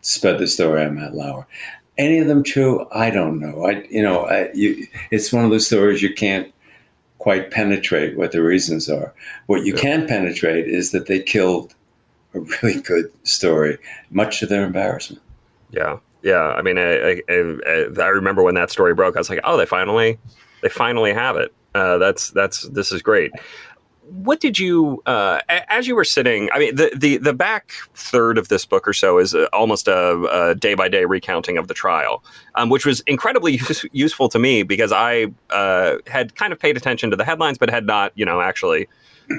spread 0.00 0.38
the 0.38 0.46
story 0.46 0.84
on 0.84 0.96
Matt 0.96 1.14
Lauer. 1.14 1.46
Any 1.98 2.18
of 2.18 2.28
them 2.28 2.42
true? 2.42 2.86
I 2.92 3.10
don't 3.10 3.38
know. 3.38 3.66
I 3.66 3.84
you 3.90 4.02
know 4.02 4.24
I, 4.24 4.50
you, 4.54 4.86
it's 5.10 5.32
one 5.32 5.44
of 5.44 5.50
those 5.50 5.66
stories 5.66 6.02
you 6.02 6.14
can't 6.14 6.52
quite 7.20 7.50
penetrate 7.50 8.16
what 8.16 8.32
the 8.32 8.42
reasons 8.42 8.88
are. 8.88 9.14
What 9.46 9.64
you 9.64 9.74
can 9.74 10.08
penetrate 10.08 10.66
is 10.66 10.90
that 10.90 11.06
they 11.06 11.20
killed 11.20 11.74
a 12.34 12.40
really 12.40 12.80
good 12.80 13.12
story, 13.22 13.78
much 14.10 14.40
to 14.40 14.46
their 14.46 14.64
embarrassment. 14.64 15.22
Yeah. 15.70 15.98
Yeah, 16.22 16.48
I 16.50 16.60
mean, 16.60 16.76
I, 16.76 17.22
I, 17.30 17.86
I, 17.98 18.08
remember 18.08 18.42
when 18.42 18.54
that 18.54 18.70
story 18.70 18.92
broke. 18.92 19.16
I 19.16 19.20
was 19.20 19.30
like, 19.30 19.40
oh, 19.42 19.56
they 19.56 19.64
finally, 19.64 20.18
they 20.60 20.68
finally 20.68 21.14
have 21.14 21.36
it. 21.36 21.50
Uh, 21.74 21.96
that's 21.96 22.30
that's 22.32 22.68
this 22.68 22.92
is 22.92 23.00
great. 23.00 23.32
What 24.10 24.40
did 24.40 24.58
you, 24.58 25.02
uh, 25.06 25.40
as 25.48 25.86
you 25.86 25.94
were 25.94 26.04
sitting? 26.04 26.50
I 26.52 26.58
mean, 26.58 26.74
the, 26.74 26.90
the 26.94 27.18
the 27.18 27.32
back 27.32 27.72
third 27.94 28.38
of 28.38 28.48
this 28.48 28.66
book 28.66 28.88
or 28.88 28.92
so 28.92 29.18
is 29.18 29.34
uh, 29.34 29.46
almost 29.52 29.86
a 29.86 30.56
day 30.58 30.74
by 30.74 30.88
day 30.88 31.04
recounting 31.04 31.56
of 31.56 31.68
the 31.68 31.74
trial, 31.74 32.24
um, 32.56 32.70
which 32.70 32.84
was 32.84 33.00
incredibly 33.02 33.52
use, 33.68 33.84
useful 33.92 34.28
to 34.30 34.38
me 34.38 34.64
because 34.64 34.90
I 34.90 35.26
uh, 35.50 35.98
had 36.08 36.34
kind 36.34 36.52
of 36.52 36.58
paid 36.58 36.76
attention 36.76 37.10
to 37.10 37.16
the 37.16 37.24
headlines, 37.24 37.56
but 37.56 37.70
had 37.70 37.86
not, 37.86 38.12
you 38.16 38.24
know, 38.24 38.40
actually 38.40 38.88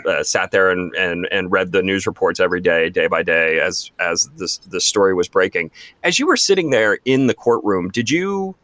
uh, 0.05 0.23
sat 0.23 0.51
there 0.51 0.69
and, 0.69 0.95
and 0.95 1.27
and 1.31 1.51
read 1.51 1.73
the 1.73 1.83
news 1.83 2.07
reports 2.07 2.39
every 2.39 2.61
day, 2.61 2.89
day 2.89 3.07
by 3.07 3.23
day, 3.23 3.59
as 3.59 3.91
as 3.99 4.29
this 4.37 4.57
the 4.59 4.79
story 4.79 5.13
was 5.13 5.27
breaking. 5.27 5.69
As 6.03 6.17
you 6.17 6.27
were 6.27 6.37
sitting 6.37 6.69
there 6.69 6.99
in 7.03 7.27
the 7.27 7.33
courtroom, 7.33 7.89
did 7.89 8.09
you 8.09 8.55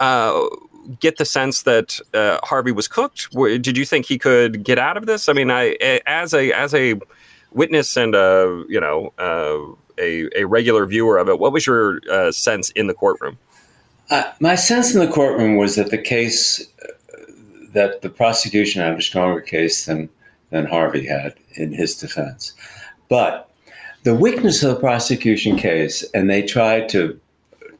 uh, 0.00 0.46
get 1.00 1.16
the 1.16 1.24
sense 1.24 1.62
that 1.62 2.00
uh, 2.14 2.38
Harvey 2.42 2.72
was 2.72 2.88
cooked? 2.88 3.32
Did 3.32 3.76
you 3.76 3.84
think 3.84 4.06
he 4.06 4.18
could 4.18 4.62
get 4.62 4.78
out 4.78 4.96
of 4.96 5.06
this? 5.06 5.28
I 5.28 5.32
mean, 5.32 5.50
I 5.50 5.76
as 6.06 6.34
a 6.34 6.52
as 6.52 6.74
a 6.74 6.94
witness 7.52 7.96
and 7.96 8.14
a 8.14 8.64
you 8.68 8.80
know 8.80 9.12
uh, 9.18 9.58
a 9.98 10.28
a 10.40 10.44
regular 10.44 10.86
viewer 10.86 11.18
of 11.18 11.28
it, 11.28 11.38
what 11.38 11.52
was 11.52 11.66
your 11.66 12.00
uh, 12.10 12.32
sense 12.32 12.70
in 12.70 12.86
the 12.86 12.94
courtroom? 12.94 13.38
Uh, 14.10 14.24
my 14.40 14.54
sense 14.54 14.94
in 14.94 15.00
the 15.00 15.12
courtroom 15.12 15.56
was 15.56 15.76
that 15.76 15.90
the 15.90 15.98
case 15.98 16.66
that 17.72 18.00
the 18.00 18.08
prosecution 18.08 18.82
had 18.82 18.98
a 18.98 19.02
stronger 19.02 19.40
case 19.40 19.84
than 19.86 20.08
than 20.50 20.66
Harvey 20.66 21.06
had 21.06 21.34
in 21.54 21.72
his 21.72 21.94
defense. 21.94 22.54
But 23.08 23.50
the 24.04 24.14
weakness 24.14 24.62
of 24.62 24.74
the 24.74 24.80
prosecution 24.80 25.56
case, 25.56 26.02
and 26.14 26.30
they 26.30 26.42
tried 26.42 26.88
to, 26.90 27.20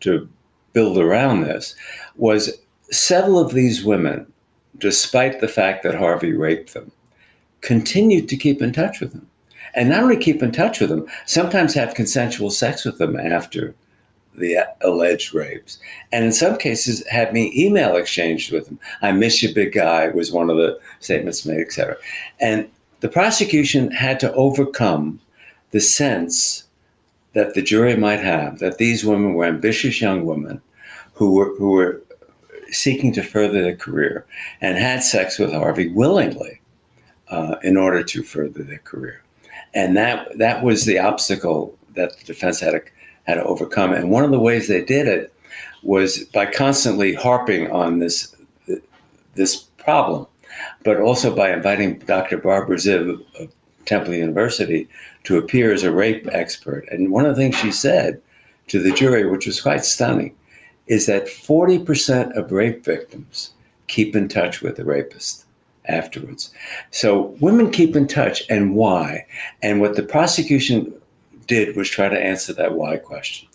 to 0.00 0.28
build 0.72 0.98
around 0.98 1.42
this, 1.42 1.74
was 2.16 2.58
several 2.90 3.38
of 3.38 3.52
these 3.52 3.84
women, 3.84 4.30
despite 4.78 5.40
the 5.40 5.48
fact 5.48 5.82
that 5.82 5.94
Harvey 5.94 6.32
raped 6.32 6.74
them, 6.74 6.90
continued 7.60 8.28
to 8.28 8.36
keep 8.36 8.62
in 8.62 8.72
touch 8.72 9.00
with 9.00 9.12
them. 9.12 9.28
And 9.74 9.88
not 9.90 10.02
only 10.02 10.16
keep 10.16 10.42
in 10.42 10.52
touch 10.52 10.80
with 10.80 10.88
them, 10.90 11.06
sometimes 11.26 11.74
have 11.74 11.94
consensual 11.94 12.50
sex 12.50 12.84
with 12.84 12.98
them 12.98 13.18
after 13.18 13.74
the 14.36 14.56
alleged 14.82 15.34
rapes. 15.34 15.78
And 16.12 16.24
in 16.24 16.32
some 16.32 16.56
cases, 16.56 17.06
had 17.08 17.32
me 17.32 17.52
email 17.56 17.96
exchanged 17.96 18.52
with 18.52 18.66
them. 18.66 18.78
I 19.02 19.12
miss 19.12 19.42
you, 19.42 19.52
big 19.52 19.72
guy, 19.72 20.08
was 20.08 20.32
one 20.32 20.48
of 20.48 20.56
the 20.56 20.78
statements 21.00 21.44
made, 21.44 21.60
et 21.60 21.72
cetera. 21.72 21.96
And 22.40 22.68
the 23.00 23.08
prosecution 23.08 23.90
had 23.90 24.20
to 24.20 24.32
overcome 24.34 25.20
the 25.72 25.80
sense 25.80 26.64
that 27.34 27.54
the 27.54 27.62
jury 27.62 27.96
might 27.96 28.20
have 28.20 28.58
that 28.60 28.78
these 28.78 29.04
women 29.04 29.34
were 29.34 29.44
ambitious 29.44 30.00
young 30.00 30.24
women 30.24 30.62
who 31.12 31.34
were, 31.34 31.54
who 31.56 31.72
were 31.72 32.02
seeking 32.70 33.12
to 33.12 33.22
further 33.22 33.62
their 33.62 33.76
career 33.76 34.26
and 34.60 34.76
had 34.76 35.02
sex 35.02 35.38
with 35.38 35.52
Harvey 35.52 35.88
willingly 35.88 36.60
uh, 37.28 37.56
in 37.62 37.76
order 37.76 38.02
to 38.02 38.22
further 38.22 38.62
their 38.62 38.78
career. 38.78 39.22
And 39.74 39.96
that, 39.96 40.38
that 40.38 40.62
was 40.62 40.84
the 40.84 40.98
obstacle 40.98 41.76
that 41.94 42.16
the 42.18 42.24
defense 42.24 42.60
had 42.60 42.72
to 42.72 42.82
had 43.28 43.34
to 43.34 43.44
overcome. 43.44 43.92
And 43.92 44.10
one 44.10 44.24
of 44.24 44.30
the 44.30 44.40
ways 44.40 44.68
they 44.68 44.82
did 44.82 45.06
it 45.06 45.34
was 45.82 46.24
by 46.24 46.46
constantly 46.46 47.12
harping 47.12 47.70
on 47.70 47.98
this 47.98 48.34
this 49.34 49.56
problem, 49.76 50.26
but 50.82 50.98
also 50.98 51.34
by 51.34 51.52
inviting 51.52 51.98
Dr. 52.00 52.38
Barbara 52.38 52.76
Ziv 52.76 53.22
of 53.38 53.52
Temple 53.84 54.14
University 54.14 54.88
to 55.24 55.38
appear 55.38 55.72
as 55.72 55.84
a 55.84 55.92
rape 55.92 56.26
expert. 56.32 56.88
And 56.90 57.12
one 57.12 57.24
of 57.24 57.36
the 57.36 57.40
things 57.40 57.54
she 57.56 57.70
said 57.70 58.20
to 58.68 58.82
the 58.82 58.92
jury, 58.92 59.30
which 59.30 59.46
was 59.46 59.60
quite 59.60 59.84
stunning, 59.84 60.34
is 60.88 61.06
that 61.06 61.26
40% 61.26 62.36
of 62.36 62.50
rape 62.50 62.84
victims 62.84 63.52
keep 63.86 64.16
in 64.16 64.28
touch 64.28 64.62
with 64.62 64.76
the 64.76 64.84
rapist 64.84 65.44
afterwards. 65.86 66.52
So 66.90 67.36
women 67.40 67.70
keep 67.70 67.96
in 67.96 68.06
touch, 68.06 68.42
and 68.50 68.74
why? 68.74 69.26
And 69.62 69.80
what 69.80 69.96
the 69.96 70.02
prosecution 70.02 70.92
did 71.46 71.76
was 71.76 71.88
try 71.88 72.08
to 72.08 72.18
answer 72.18 72.52
that 72.54 72.74
why 72.74 72.96
question. 72.98 73.48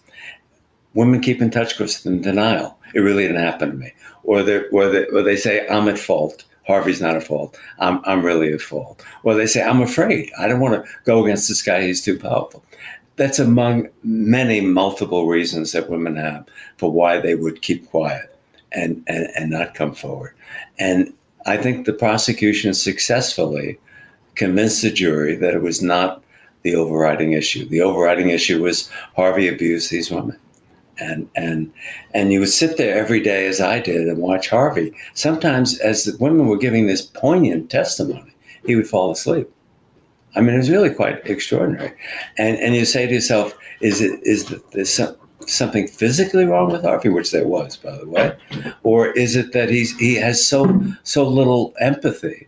Women 0.93 1.21
keep 1.21 1.41
in 1.41 1.49
touch 1.49 1.77
because 1.77 2.05
in 2.05 2.21
denial. 2.21 2.77
It 2.93 2.99
really 2.99 3.23
didn't 3.23 3.41
happen 3.41 3.71
to 3.71 3.77
me. 3.77 3.93
Or 4.23 4.43
they, 4.43 4.67
or 4.67 4.89
they, 4.89 5.05
or 5.07 5.21
they 5.23 5.35
say, 5.35 5.67
I'm 5.67 5.87
at 5.87 5.97
fault. 5.97 6.45
Harvey's 6.67 7.01
not 7.01 7.15
at 7.15 7.23
fault. 7.23 7.57
I'm, 7.79 7.99
I'm 8.05 8.23
really 8.23 8.53
at 8.53 8.61
fault. 8.61 9.03
Or 9.23 9.33
they 9.33 9.47
say, 9.47 9.61
I'm 9.61 9.81
afraid. 9.81 10.31
I 10.39 10.47
don't 10.47 10.59
want 10.59 10.83
to 10.83 10.91
go 11.03 11.23
against 11.23 11.49
this 11.49 11.61
guy. 11.61 11.81
He's 11.81 12.01
too 12.01 12.17
powerful. 12.17 12.63
That's 13.15 13.39
among 13.39 13.89
many 14.03 14.61
multiple 14.61 15.27
reasons 15.27 15.71
that 15.71 15.89
women 15.89 16.15
have 16.15 16.45
for 16.77 16.91
why 16.91 17.19
they 17.19 17.35
would 17.35 17.61
keep 17.61 17.89
quiet 17.89 18.35
and, 18.71 19.03
and, 19.07 19.27
and 19.35 19.51
not 19.51 19.75
come 19.75 19.93
forward. 19.93 20.33
And 20.79 21.13
I 21.45 21.57
think 21.57 21.85
the 21.85 21.93
prosecution 21.93 22.73
successfully 22.73 23.79
convinced 24.35 24.81
the 24.81 24.91
jury 24.91 25.35
that 25.35 25.53
it 25.53 25.61
was 25.61 25.81
not 25.81 26.23
the 26.63 26.75
overriding 26.75 27.33
issue. 27.33 27.65
The 27.65 27.81
overriding 27.81 28.29
issue 28.29 28.63
was 28.63 28.89
Harvey 29.15 29.47
abused 29.47 29.91
these 29.91 30.09
women. 30.09 30.39
And 30.99 31.27
and 31.35 31.73
and 32.13 32.31
you 32.31 32.39
would 32.39 32.49
sit 32.49 32.77
there 32.77 32.95
every 32.95 33.19
day 33.19 33.47
as 33.47 33.59
I 33.59 33.79
did 33.79 34.07
and 34.07 34.19
watch 34.19 34.49
Harvey. 34.49 34.93
Sometimes 35.15 35.79
as 35.79 36.03
the 36.03 36.15
women 36.17 36.47
were 36.47 36.57
giving 36.57 36.85
this 36.85 37.01
poignant 37.01 37.71
testimony, 37.71 38.35
he 38.65 38.75
would 38.75 38.87
fall 38.87 39.11
asleep. 39.11 39.49
I 40.35 40.41
mean, 40.41 40.55
it 40.55 40.57
was 40.57 40.69
really 40.69 40.93
quite 40.93 41.25
extraordinary. 41.25 41.93
And 42.37 42.57
and 42.57 42.75
you 42.75 42.85
say 42.85 43.05
to 43.05 43.13
yourself, 43.13 43.57
is 43.81 44.01
it 44.01 44.19
is 44.23 44.53
there 44.71 44.85
some, 44.85 45.15
something 45.47 45.87
physically 45.87 46.45
wrong 46.45 46.71
with 46.71 46.83
Harvey, 46.83 47.09
which 47.09 47.31
there 47.31 47.47
was, 47.47 47.77
by 47.77 47.97
the 47.97 48.07
way, 48.07 48.35
or 48.83 49.07
is 49.11 49.35
it 49.35 49.53
that 49.53 49.69
he's 49.69 49.97
he 49.97 50.15
has 50.15 50.45
so 50.45 50.81
so 51.03 51.27
little 51.27 51.73
empathy 51.79 52.47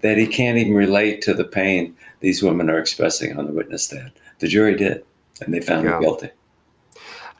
that 0.00 0.16
he 0.16 0.26
can't 0.26 0.58
even 0.58 0.74
relate 0.74 1.22
to 1.22 1.34
the 1.34 1.44
pain 1.44 1.94
these 2.20 2.42
women 2.42 2.70
are 2.70 2.78
expressing 2.78 3.38
on 3.38 3.46
the 3.46 3.52
witness 3.52 3.84
stand. 3.84 4.12
The 4.38 4.48
jury 4.48 4.76
did, 4.76 5.04
and 5.40 5.52
they 5.52 5.60
found 5.60 5.84
yeah. 5.84 5.96
him 5.96 6.02
guilty. 6.02 6.30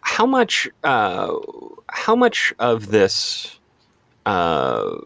How 0.00 0.26
much? 0.26 0.68
Uh, 0.84 1.34
how 1.88 2.14
much 2.14 2.54
of 2.58 2.88
this? 2.88 3.58
Uh, 4.26 4.96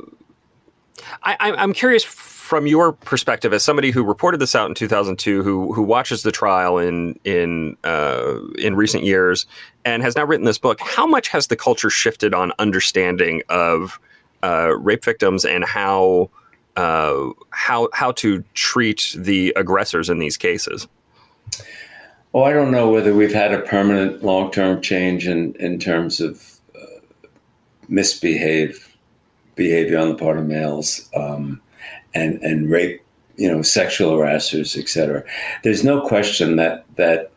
I, 1.22 1.36
I'm 1.40 1.72
curious 1.72 2.04
from 2.42 2.66
your 2.66 2.92
perspective 2.92 3.52
as 3.52 3.62
somebody 3.62 3.92
who 3.92 4.02
reported 4.02 4.40
this 4.40 4.56
out 4.56 4.68
in 4.68 4.74
2002, 4.74 5.44
who 5.44 5.72
who 5.72 5.80
watches 5.80 6.24
the 6.24 6.32
trial 6.32 6.76
in 6.76 7.18
in 7.22 7.76
uh, 7.84 8.36
in 8.58 8.74
recent 8.74 9.04
years, 9.04 9.46
and 9.84 10.02
has 10.02 10.16
now 10.16 10.24
written 10.24 10.44
this 10.44 10.58
book. 10.58 10.80
How 10.80 11.06
much 11.06 11.28
has 11.28 11.46
the 11.46 11.56
culture 11.56 11.88
shifted 11.88 12.34
on 12.34 12.52
understanding 12.58 13.42
of 13.48 14.00
uh, 14.42 14.76
rape 14.76 15.04
victims 15.04 15.44
and 15.44 15.64
how 15.64 16.30
uh, 16.76 17.30
how 17.50 17.88
how 17.94 18.10
to 18.12 18.42
treat 18.54 19.14
the 19.16 19.52
aggressors 19.54 20.10
in 20.10 20.18
these 20.18 20.36
cases? 20.36 20.88
Well, 22.32 22.44
I 22.44 22.52
don't 22.52 22.72
know 22.72 22.90
whether 22.90 23.14
we've 23.14 23.32
had 23.32 23.54
a 23.54 23.60
permanent 23.60 24.24
long 24.24 24.50
term 24.50 24.82
change 24.82 25.28
in 25.28 25.54
in 25.60 25.78
terms 25.78 26.20
of 26.20 26.42
uh, 26.74 27.26
misbehave 27.88 28.96
behavior 29.54 29.98
on 29.98 30.08
the 30.08 30.16
part 30.16 30.38
of 30.38 30.46
males 30.46 31.08
um, 31.14 31.62
and 32.14 32.40
and 32.42 32.70
rape, 32.70 33.02
you 33.36 33.50
know, 33.50 33.62
sexual 33.62 34.18
harassers, 34.18 34.76
etc. 34.78 35.24
There's 35.62 35.84
no 35.84 36.06
question 36.06 36.56
that 36.56 36.84
that 36.96 37.32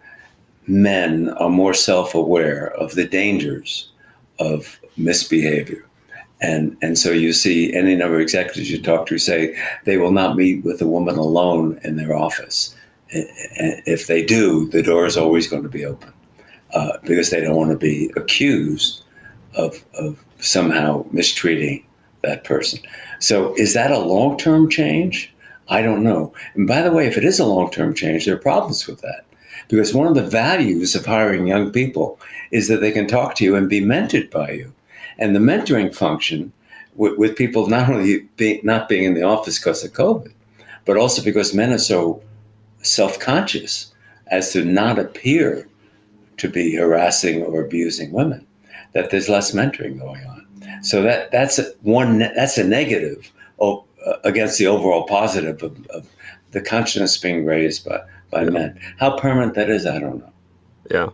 men 0.67 1.29
are 1.29 1.49
more 1.49 1.73
self 1.73 2.15
aware 2.15 2.71
of 2.75 2.95
the 2.95 3.07
dangers 3.07 3.89
of 4.39 4.79
misbehavior 4.97 5.85
and, 6.41 6.75
and 6.81 6.97
so 6.97 7.11
you 7.11 7.33
see 7.33 7.73
any 7.73 7.95
number 7.95 8.15
of 8.15 8.21
executives 8.21 8.69
you 8.69 8.81
talk 8.81 9.07
to 9.07 9.17
say 9.17 9.57
they 9.85 9.97
will 9.97 10.11
not 10.11 10.35
meet 10.35 10.63
with 10.63 10.81
a 10.81 10.87
woman 10.87 11.17
alone 11.17 11.79
in 11.83 11.95
their 11.95 12.15
office. 12.15 12.75
If 13.09 14.07
they 14.07 14.23
do, 14.23 14.67
the 14.69 14.83
door 14.83 15.05
is 15.05 15.15
always 15.15 15.47
going 15.47 15.63
to 15.63 15.69
be 15.69 15.85
open 15.85 16.11
uh, 16.73 16.97
because 17.03 17.29
they 17.29 17.39
don't 17.39 17.55
want 17.55 17.71
to 17.71 17.77
be 17.77 18.11
accused 18.17 19.03
of, 19.55 19.83
of 19.97 20.23
somehow 20.39 21.05
mistreating 21.11 21.84
that 22.25 22.43
person. 22.43 22.79
So 23.19 23.53
is 23.55 23.73
that 23.73 23.91
a 23.91 23.99
long 23.99 24.37
term 24.37 24.69
change? 24.69 25.33
I 25.67 25.81
don't 25.81 26.03
know. 26.03 26.33
And 26.53 26.67
by 26.67 26.81
the 26.81 26.91
way, 26.91 27.07
if 27.07 27.17
it 27.17 27.25
is 27.25 27.39
a 27.39 27.45
long 27.45 27.71
term 27.71 27.93
change, 27.93 28.25
there 28.25 28.35
are 28.35 28.39
problems 28.39 28.87
with 28.87 29.01
that. 29.01 29.25
Because 29.67 29.93
one 29.93 30.07
of 30.07 30.15
the 30.15 30.27
values 30.27 30.93
of 30.95 31.05
hiring 31.05 31.47
young 31.47 31.71
people 31.71 32.19
is 32.51 32.67
that 32.67 32.81
they 32.81 32.91
can 32.91 33.07
talk 33.07 33.35
to 33.35 33.43
you 33.43 33.55
and 33.55 33.67
be 33.69 33.81
mentored 33.81 34.29
by 34.29 34.51
you 34.51 34.71
and 35.17 35.35
the 35.35 35.39
mentoring 35.39 35.93
function 35.93 36.51
with, 36.95 37.17
with 37.17 37.35
people 37.35 37.67
not 37.67 37.89
only 37.89 38.21
be, 38.37 38.59
not 38.63 38.89
being 38.89 39.03
in 39.03 39.13
the 39.13 39.23
office 39.23 39.57
because 39.59 39.83
of 39.83 39.93
COVID, 39.93 40.31
but 40.85 40.97
also 40.97 41.23
because 41.23 41.53
men 41.53 41.73
are 41.73 41.79
so 41.79 42.21
self-conscious 42.81 43.93
as 44.27 44.51
to 44.53 44.63
not 44.63 44.99
appear 44.99 45.67
to 46.37 46.49
be 46.49 46.75
harassing 46.75 47.43
or 47.43 47.63
abusing 47.63 48.11
women, 48.11 48.45
that 48.93 49.09
there's 49.09 49.29
less 49.29 49.51
mentoring 49.51 49.99
going 49.99 50.25
on. 50.25 50.44
So 50.81 51.01
that 51.03 51.31
that's 51.31 51.59
a, 51.59 51.71
one 51.81 52.19
that's 52.19 52.57
a 52.57 52.63
negative 52.63 53.31
uh, 54.05 54.17
against 54.23 54.59
the 54.59 54.67
overall 54.67 55.03
positive 55.03 55.63
of, 55.63 55.85
of 55.87 56.07
the 56.51 56.61
consciousness 56.61 57.17
being 57.17 57.45
raised 57.45 57.85
by 57.85 58.01
by 58.31 58.43
yeah. 58.43 58.49
men. 58.49 58.79
How 58.97 59.17
permanent 59.17 59.55
that 59.55 59.69
is, 59.69 59.85
I 59.85 59.99
don't 59.99 60.19
know. 60.19 60.31
Yeah. 60.91 61.09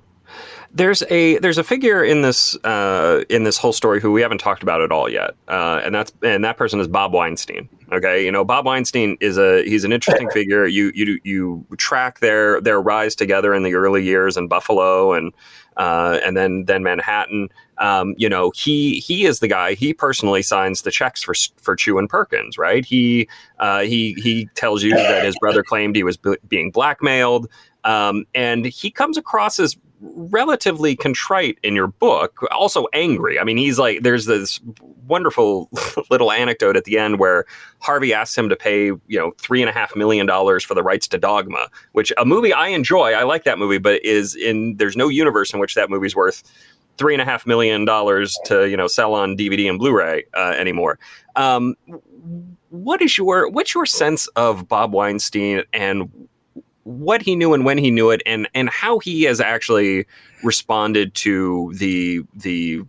There's 0.73 1.03
a 1.09 1.37
there's 1.39 1.57
a 1.57 1.65
figure 1.65 2.01
in 2.01 2.21
this 2.21 2.55
uh, 2.63 3.25
in 3.29 3.43
this 3.43 3.57
whole 3.57 3.73
story 3.73 3.99
who 3.99 4.13
we 4.13 4.21
haven't 4.21 4.37
talked 4.37 4.63
about 4.63 4.81
at 4.81 4.89
all 4.89 5.09
yet, 5.09 5.31
uh, 5.49 5.81
and 5.83 5.93
that's 5.93 6.13
and 6.23 6.45
that 6.45 6.55
person 6.55 6.79
is 6.79 6.87
Bob 6.87 7.13
Weinstein. 7.13 7.67
Okay, 7.91 8.23
you 8.23 8.31
know 8.31 8.45
Bob 8.45 8.65
Weinstein 8.65 9.17
is 9.19 9.37
a 9.37 9.63
he's 9.65 9.83
an 9.83 9.91
interesting 9.91 10.29
figure. 10.29 10.65
You 10.65 10.93
you 10.95 11.19
you 11.25 11.65
track 11.75 12.19
their 12.19 12.61
their 12.61 12.81
rise 12.81 13.15
together 13.15 13.53
in 13.53 13.63
the 13.63 13.73
early 13.73 14.01
years 14.01 14.37
in 14.37 14.47
Buffalo 14.47 15.11
and 15.11 15.33
uh, 15.75 16.19
and 16.23 16.37
then 16.37 16.63
then 16.65 16.83
Manhattan. 16.83 17.49
Um, 17.81 18.13
you 18.15 18.29
know, 18.29 18.51
he 18.55 18.99
he 18.99 19.25
is 19.25 19.39
the 19.39 19.47
guy. 19.47 19.73
He 19.73 19.91
personally 19.91 20.43
signs 20.43 20.83
the 20.83 20.91
checks 20.91 21.23
for 21.23 21.33
for 21.57 21.75
Chiu 21.75 21.97
and 21.97 22.07
Perkins, 22.07 22.57
right? 22.57 22.85
He 22.85 23.27
uh, 23.59 23.81
he 23.81 24.13
he 24.13 24.47
tells 24.53 24.83
you 24.83 24.93
that 24.93 25.25
his 25.25 25.35
brother 25.39 25.63
claimed 25.63 25.95
he 25.95 26.03
was 26.03 26.15
b- 26.15 26.37
being 26.47 26.69
blackmailed, 26.69 27.49
um, 27.83 28.25
and 28.35 28.65
he 28.65 28.91
comes 28.91 29.17
across 29.17 29.59
as 29.59 29.75
relatively 30.01 30.95
contrite 30.95 31.57
in 31.63 31.75
your 31.75 31.87
book, 31.87 32.47
also 32.51 32.87
angry. 32.93 33.39
I 33.39 33.43
mean, 33.43 33.57
he's 33.57 33.77
like, 33.77 34.01
there's 34.01 34.25
this 34.25 34.59
wonderful 35.07 35.69
little 36.09 36.31
anecdote 36.31 36.75
at 36.75 36.85
the 36.85 36.97
end 36.97 37.19
where 37.19 37.45
Harvey 37.79 38.13
asks 38.13 38.37
him 38.37 38.49
to 38.49 38.55
pay, 38.55 38.85
you 38.85 39.01
know, 39.09 39.31
three 39.37 39.61
and 39.61 39.69
a 39.69 39.73
half 39.73 39.95
million 39.95 40.25
dollars 40.25 40.63
for 40.63 40.73
the 40.73 40.83
rights 40.83 41.07
to 41.09 41.17
Dogma, 41.17 41.67
which 41.93 42.11
a 42.17 42.25
movie 42.25 42.53
I 42.53 42.67
enjoy. 42.67 43.13
I 43.13 43.23
like 43.23 43.43
that 43.43 43.59
movie, 43.59 43.77
but 43.77 44.03
is 44.03 44.35
in 44.35 44.75
there's 44.77 44.97
no 44.97 45.07
universe 45.07 45.53
in 45.53 45.59
which 45.59 45.75
that 45.75 45.89
movie's 45.89 46.15
worth 46.15 46.43
three 47.01 47.15
and 47.15 47.21
a 47.21 47.25
half 47.25 47.47
million 47.47 47.83
dollars 47.83 48.37
to 48.45 48.69
you 48.69 48.77
know 48.77 48.85
sell 48.85 49.15
on 49.15 49.35
DVD 49.35 49.67
and 49.67 49.79
Blu-ray 49.79 50.23
uh, 50.35 50.53
anymore. 50.55 50.99
Um, 51.35 51.75
what 52.69 53.01
is 53.01 53.17
your 53.17 53.49
what's 53.49 53.73
your 53.73 53.87
sense 53.87 54.27
of 54.35 54.67
Bob 54.67 54.93
Weinstein 54.93 55.63
and 55.73 56.09
what 56.83 57.23
he 57.23 57.35
knew 57.35 57.55
and 57.55 57.65
when 57.65 57.79
he 57.79 57.89
knew 57.89 58.11
it 58.11 58.21
and 58.27 58.47
and 58.53 58.69
how 58.69 58.99
he 58.99 59.23
has 59.23 59.41
actually 59.41 60.05
responded 60.43 61.15
to 61.15 61.73
the 61.77 62.21
the 62.35 62.83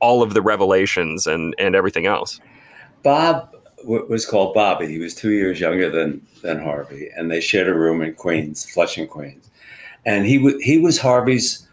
all 0.00 0.22
of 0.22 0.32
the 0.32 0.42
revelations 0.42 1.26
and 1.26 1.52
and 1.58 1.74
everything 1.74 2.06
else 2.06 2.38
bob 3.02 3.52
was 3.84 4.26
called 4.26 4.52
Bobby. 4.52 4.88
He 4.88 4.98
was 4.98 5.14
two 5.14 5.30
years 5.30 5.60
younger 5.60 5.88
than 5.88 6.26
than 6.42 6.60
Harvey, 6.60 7.08
and 7.16 7.30
they 7.30 7.40
shared 7.40 7.68
a 7.68 7.74
room 7.74 8.02
in 8.02 8.14
Queens, 8.14 8.68
Flushing, 8.68 9.06
Queens. 9.06 9.48
And 10.04 10.26
he 10.26 10.38
w- 10.38 10.58
he 10.58 10.78
was 10.78 10.98
Harvey's 10.98 11.68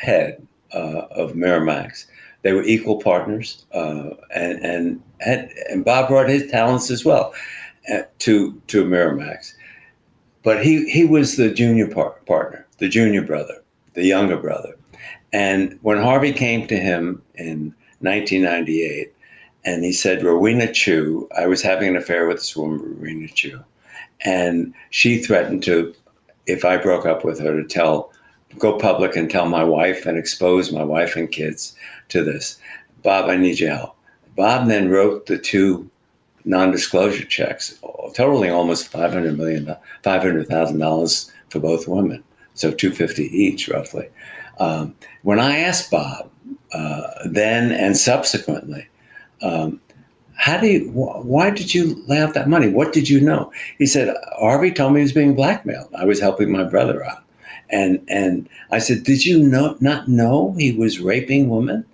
co-head 0.00 0.46
uh, 0.72 1.06
of 1.10 1.32
Miramax. 1.32 2.06
They 2.42 2.52
were 2.52 2.62
equal 2.62 3.00
partners, 3.00 3.66
uh, 3.72 4.10
and 4.34 4.64
and 4.64 5.02
and, 5.20 5.50
and 5.68 5.84
Bob 5.84 6.08
brought 6.08 6.28
his 6.28 6.50
talents 6.50 6.90
as 6.90 7.04
well 7.04 7.34
uh, 7.92 8.02
to 8.20 8.60
to 8.68 8.84
Miramax. 8.84 9.54
But 10.42 10.64
he 10.64 10.88
he 10.88 11.04
was 11.04 11.36
the 11.36 11.50
junior 11.50 11.88
par- 11.88 12.16
partner, 12.26 12.66
the 12.78 12.88
junior 12.88 13.22
brother, 13.22 13.62
the 13.94 14.04
younger 14.04 14.36
brother. 14.36 14.74
And 15.32 15.78
when 15.82 15.98
Harvey 15.98 16.32
came 16.32 16.66
to 16.68 16.76
him 16.76 17.22
in 17.34 17.74
1998, 18.00 19.12
and 19.64 19.84
he 19.84 19.92
said, 19.92 20.22
Rowena 20.22 20.72
Chiu, 20.72 21.28
I 21.36 21.46
was 21.46 21.60
having 21.60 21.88
an 21.88 21.96
affair 21.96 22.26
with 22.26 22.38
this 22.38 22.56
woman, 22.56 22.80
Rowena 22.80 23.28
Chiu, 23.28 23.62
and 24.24 24.72
she 24.88 25.18
threatened 25.18 25.62
to, 25.64 25.94
if 26.46 26.64
I 26.64 26.78
broke 26.78 27.04
up 27.04 27.24
with 27.24 27.38
her, 27.40 27.60
to 27.60 27.68
tell, 27.68 28.10
go 28.58 28.78
public 28.78 29.16
and 29.16 29.30
tell 29.30 29.46
my 29.46 29.64
wife 29.64 30.06
and 30.06 30.16
expose 30.16 30.72
my 30.72 30.82
wife 30.82 31.16
and 31.16 31.30
kids 31.30 31.74
to 32.08 32.24
this. 32.24 32.58
Bob, 33.02 33.28
I 33.28 33.36
need 33.36 33.60
your 33.60 33.74
help. 33.76 33.96
Bob 34.36 34.68
then 34.68 34.88
wrote 34.88 35.26
the 35.26 35.38
two 35.38 35.90
non-disclosure 36.44 37.24
checks, 37.24 37.78
totaling 38.14 38.50
almost 38.50 38.88
five 38.88 39.12
hundred 39.12 39.36
million, 39.36 39.74
five 40.02 40.22
hundred 40.22 40.48
thousand 40.48 40.78
dollars 40.78 41.30
for 41.50 41.60
both 41.60 41.88
women, 41.88 42.22
so 42.54 42.70
two 42.70 42.90
fifty 42.90 43.24
each, 43.36 43.68
roughly. 43.68 44.08
Um, 44.58 44.94
when 45.22 45.38
I 45.38 45.58
asked 45.58 45.90
Bob 45.90 46.30
uh, 46.72 47.02
then 47.26 47.72
and 47.72 47.96
subsequently, 47.96 48.88
um, 49.42 49.80
how 50.34 50.58
do 50.58 50.66
you? 50.68 50.90
Wh- 50.90 51.24
why 51.26 51.50
did 51.50 51.74
you 51.74 52.02
lay 52.06 52.18
out 52.20 52.34
that 52.34 52.48
money? 52.48 52.68
What 52.68 52.92
did 52.92 53.08
you 53.08 53.20
know? 53.20 53.52
He 53.78 53.86
said 53.86 54.16
Harvey 54.38 54.72
told 54.72 54.94
me 54.94 55.00
he 55.00 55.04
was 55.04 55.12
being 55.12 55.34
blackmailed. 55.34 55.92
I 55.94 56.04
was 56.04 56.20
helping 56.20 56.50
my 56.50 56.64
brother 56.64 57.04
out, 57.04 57.24
and 57.70 58.04
and 58.08 58.48
I 58.70 58.78
said, 58.78 59.04
did 59.04 59.24
you 59.24 59.38
know 59.38 59.76
not 59.80 60.08
know 60.08 60.54
he 60.58 60.72
was 60.72 61.00
raping 61.00 61.48
women? 61.48 61.84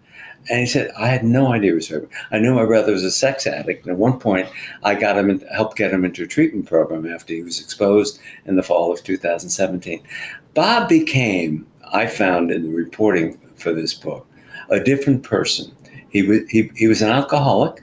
And 0.50 0.60
he 0.60 0.66
said, 0.66 0.90
I 0.98 1.08
had 1.08 1.24
no 1.24 1.52
idea 1.52 1.70
he 1.70 1.74
was 1.74 1.90
raping. 1.90 2.10
I 2.30 2.38
knew 2.38 2.54
my 2.54 2.66
brother 2.66 2.92
was 2.92 3.02
a 3.02 3.10
sex 3.10 3.46
addict. 3.46 3.86
And 3.86 3.92
at 3.92 3.98
one 3.98 4.18
point, 4.18 4.48
I 4.82 4.94
got 4.94 5.16
him, 5.16 5.30
in, 5.30 5.40
helped 5.52 5.78
get 5.78 5.90
him 5.90 6.04
into 6.04 6.22
a 6.22 6.26
treatment 6.26 6.66
program 6.66 7.10
after 7.10 7.32
he 7.32 7.42
was 7.42 7.60
exposed 7.60 8.20
in 8.44 8.56
the 8.56 8.62
fall 8.62 8.92
of 8.92 9.02
2017. 9.02 10.02
Bob 10.52 10.88
became, 10.88 11.66
I 11.92 12.06
found 12.06 12.50
in 12.50 12.64
the 12.64 12.74
reporting 12.74 13.40
for 13.56 13.72
this 13.72 13.94
book, 13.94 14.26
a 14.68 14.80
different 14.80 15.22
person. 15.22 15.74
He 16.10 16.22
was, 16.22 16.40
he, 16.48 16.70
he 16.76 16.88
was 16.88 17.00
an 17.00 17.08
alcoholic 17.08 17.82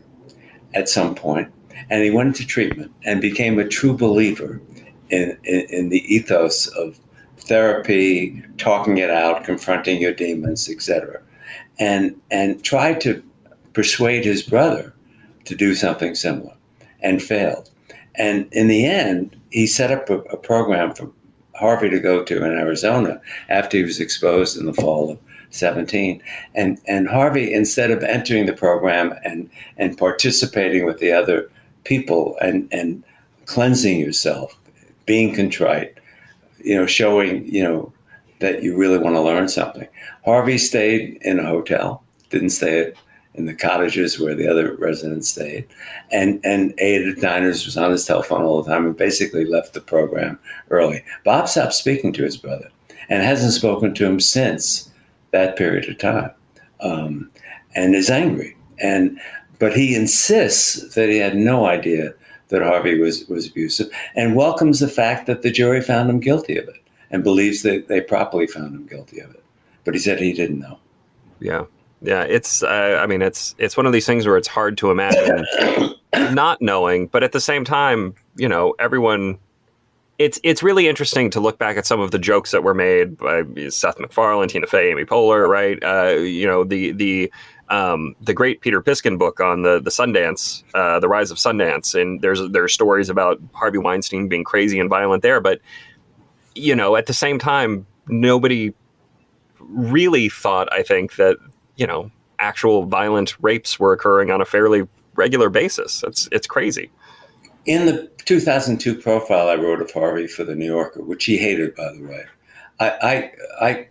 at 0.73 0.87
some 0.87 1.15
point, 1.15 1.51
and 1.89 2.03
he 2.03 2.11
went 2.11 2.27
into 2.27 2.45
treatment 2.45 2.91
and 3.05 3.21
became 3.21 3.57
a 3.59 3.67
true 3.67 3.97
believer 3.97 4.61
in, 5.09 5.37
in, 5.43 5.61
in 5.69 5.89
the 5.89 6.03
ethos 6.13 6.67
of 6.67 6.99
therapy, 7.43 8.43
talking 8.57 8.97
it 8.97 9.09
out, 9.09 9.43
confronting 9.43 10.01
your 10.01 10.13
demons, 10.13 10.69
etc 10.69 11.21
and 11.81 12.15
and 12.29 12.63
tried 12.63 13.01
to 13.01 13.23
persuade 13.73 14.23
his 14.23 14.43
brother 14.43 14.93
to 15.45 15.55
do 15.55 15.73
something 15.73 16.13
similar 16.15 16.53
and 17.01 17.21
failed. 17.21 17.69
And 18.15 18.47
in 18.51 18.67
the 18.67 18.85
end, 18.85 19.35
he 19.49 19.65
set 19.65 19.91
up 19.91 20.09
a, 20.09 20.19
a, 20.19 20.37
program 20.37 20.93
for 20.93 21.09
Harvey 21.55 21.89
to 21.89 21.99
go 21.99 22.23
to 22.23 22.45
in 22.45 22.51
Arizona 22.51 23.19
after 23.49 23.77
he 23.77 23.83
was 23.83 23.99
exposed 23.99 24.57
in 24.57 24.65
the 24.65 24.73
fall 24.73 25.11
of 25.11 25.19
17. 25.51 26.21
And, 26.53 26.79
and 26.85 27.07
Harvey, 27.07 27.53
instead 27.53 27.89
of 27.89 28.03
entering 28.03 28.45
the 28.45 28.53
program 28.53 29.13
and, 29.23 29.49
and 29.77 29.97
participating 29.97 30.85
with 30.85 30.99
the 30.99 31.13
other 31.13 31.49
people 31.85 32.37
and, 32.41 32.67
and 32.71 33.03
cleansing 33.45 33.99
yourself, 33.99 34.59
being 35.05 35.33
contrite, 35.33 35.97
you 36.63 36.75
know, 36.75 36.85
showing, 36.85 37.45
you 37.45 37.63
know, 37.63 37.93
that 38.39 38.63
you 38.63 38.75
really 38.75 38.97
want 38.97 39.15
to 39.15 39.21
learn 39.21 39.47
something. 39.47 39.87
Harvey 40.25 40.57
stayed 40.57 41.17
in 41.21 41.39
a 41.39 41.45
hotel, 41.45 42.03
didn't 42.29 42.49
stay 42.49 42.93
in 43.35 43.45
the 43.45 43.53
cottages 43.53 44.19
where 44.19 44.35
the 44.35 44.47
other 44.47 44.75
residents 44.75 45.29
stayed, 45.29 45.65
and 46.11 46.39
and 46.43 46.73
ate 46.79 47.07
at 47.07 47.21
diners, 47.21 47.65
was 47.65 47.77
on 47.77 47.91
his 47.91 48.05
telephone 48.05 48.43
all 48.43 48.61
the 48.61 48.69
time, 48.69 48.85
and 48.85 48.97
basically 48.97 49.45
left 49.45 49.73
the 49.73 49.81
program 49.81 50.37
early. 50.69 51.03
Bob 51.23 51.47
stopped 51.47 51.73
speaking 51.73 52.11
to 52.13 52.23
his 52.23 52.35
brother 52.35 52.69
and 53.09 53.23
hasn't 53.23 53.53
spoken 53.53 53.93
to 53.93 54.05
him 54.05 54.19
since 54.19 54.91
that 55.31 55.55
period 55.55 55.87
of 55.87 55.97
time, 55.97 56.31
um, 56.81 57.31
and 57.75 57.95
is 57.95 58.09
angry. 58.09 58.57
And 58.79 59.19
but 59.59 59.75
he 59.77 59.95
insists 59.95 60.95
that 60.95 61.07
he 61.07 61.17
had 61.17 61.35
no 61.35 61.65
idea 61.65 62.13
that 62.51 62.61
Harvey 62.61 62.99
was 62.99 63.27
was 63.27 63.47
abusive, 63.47 63.89
and 64.15 64.35
welcomes 64.35 64.79
the 64.79 64.87
fact 64.87 65.25
that 65.25 65.41
the 65.41 65.51
jury 65.51 65.81
found 65.81 66.09
him 66.09 66.19
guilty 66.19 66.57
of 66.57 66.67
it 66.67 66.81
and 67.09 67.23
believes 67.23 67.63
that 67.63 67.87
they 67.87 68.01
properly 68.01 68.47
found 68.47 68.75
him 68.75 68.85
guilty 68.85 69.19
of 69.19 69.31
it. 69.31 69.43
But 69.83 69.95
he 69.95 69.99
said 69.99 70.19
he 70.19 70.33
didn't 70.33 70.59
know. 70.59 70.77
Yeah. 71.39 71.65
Yeah, 72.03 72.23
it's. 72.23 72.63
Uh, 72.63 72.99
I 73.01 73.05
mean, 73.05 73.21
it's 73.21 73.53
it's 73.59 73.77
one 73.77 73.85
of 73.85 73.93
these 73.93 74.07
things 74.07 74.25
where 74.25 74.37
it's 74.37 74.47
hard 74.47 74.75
to 74.79 74.89
imagine 74.89 75.45
not 76.33 76.59
knowing, 76.59 77.05
but 77.07 77.23
at 77.23 77.31
the 77.31 77.39
same 77.39 77.63
time, 77.63 78.15
you 78.35 78.49
know, 78.49 78.73
everyone. 78.79 79.37
It's 80.17 80.39
it's 80.43 80.61
really 80.61 80.87
interesting 80.87 81.31
to 81.31 81.39
look 81.39 81.57
back 81.57 81.77
at 81.77 81.85
some 81.87 81.99
of 81.99 82.11
the 82.11 82.19
jokes 82.19 82.51
that 82.51 82.63
were 82.63 82.75
made 82.75 83.17
by 83.17 83.43
Seth 83.69 83.99
MacFarlane, 83.99 84.49
Tina 84.49 84.67
Fey, 84.67 84.91
Amy 84.91 85.03
Poehler, 85.03 85.47
right? 85.47 85.83
Uh, 85.83 86.15
you 86.19 86.45
know, 86.45 86.63
the 86.63 86.91
the 86.91 87.31
um, 87.71 88.15
the 88.21 88.33
great 88.33 88.61
Peter 88.61 88.81
Biskind 88.81 89.17
book 89.17 89.39
on 89.39 89.63
the 89.63 89.79
the 89.79 89.89
Sundance, 89.89 90.63
uh, 90.75 90.99
the 90.99 91.07
rise 91.07 91.31
of 91.31 91.37
Sundance, 91.37 91.99
and 91.99 92.21
there's 92.21 92.47
there 92.49 92.63
are 92.63 92.69
stories 92.69 93.09
about 93.09 93.41
Harvey 93.53 93.79
Weinstein 93.79 94.27
being 94.27 94.43
crazy 94.43 94.79
and 94.79 94.89
violent 94.89 95.23
there, 95.23 95.39
but 95.39 95.61
you 96.53 96.75
know, 96.75 96.95
at 96.95 97.05
the 97.05 97.13
same 97.13 97.39
time, 97.39 97.87
nobody 98.07 98.73
really 99.59 100.29
thought, 100.29 100.71
I 100.73 100.83
think, 100.83 101.15
that, 101.15 101.37
you 101.75 101.87
know, 101.87 102.11
actual 102.39 102.85
violent 102.85 103.35
rapes 103.41 103.79
were 103.79 103.93
occurring 103.93 104.31
on 104.31 104.41
a 104.41 104.45
fairly 104.45 104.87
regular 105.15 105.49
basis. 105.49 106.03
It's 106.05 106.27
it's 106.31 106.47
crazy. 106.47 106.91
In 107.65 107.85
the 107.85 108.09
2002 108.25 108.95
profile 108.95 109.47
I 109.47 109.55
wrote 109.55 109.81
of 109.81 109.91
Harvey 109.91 110.27
for 110.27 110.43
the 110.43 110.55
New 110.55 110.65
Yorker, 110.65 111.03
which 111.03 111.25
he 111.25 111.37
hated, 111.37 111.75
by 111.75 111.93
the 111.93 112.03
way, 112.03 112.25
I, 112.79 112.89
I, 112.89 113.65
I 113.65 113.87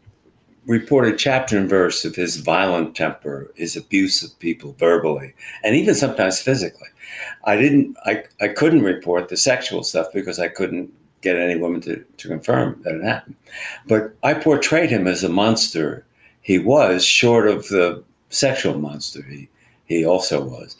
reported 0.70 1.18
chapter 1.18 1.58
and 1.58 1.68
verse 1.68 2.04
of 2.04 2.14
his 2.14 2.36
violent 2.36 2.94
temper, 2.94 3.50
his 3.56 3.76
abuse 3.76 4.22
of 4.22 4.38
people 4.38 4.76
verbally, 4.78 5.34
and 5.64 5.74
even 5.74 5.96
sometimes 5.96 6.40
physically. 6.40 6.86
I 7.42 7.56
didn't, 7.56 7.96
I, 8.06 8.22
I 8.40 8.46
couldn't 8.46 8.82
report 8.82 9.28
the 9.28 9.36
sexual 9.36 9.82
stuff 9.82 10.06
because 10.14 10.38
I 10.38 10.46
couldn't 10.46 10.92
get 11.22 11.36
any 11.36 11.56
woman 11.56 11.80
to, 11.80 12.04
to 12.18 12.28
confirm 12.28 12.80
that 12.84 12.94
it 12.94 13.02
happened. 13.02 13.34
But 13.88 14.14
I 14.22 14.32
portrayed 14.32 14.90
him 14.90 15.08
as 15.08 15.24
a 15.24 15.28
monster 15.28 16.06
he 16.40 16.60
was, 16.60 17.04
short 17.04 17.48
of 17.48 17.66
the 17.66 18.04
sexual 18.28 18.78
monster 18.78 19.22
he, 19.24 19.48
he 19.86 20.06
also 20.06 20.44
was. 20.44 20.76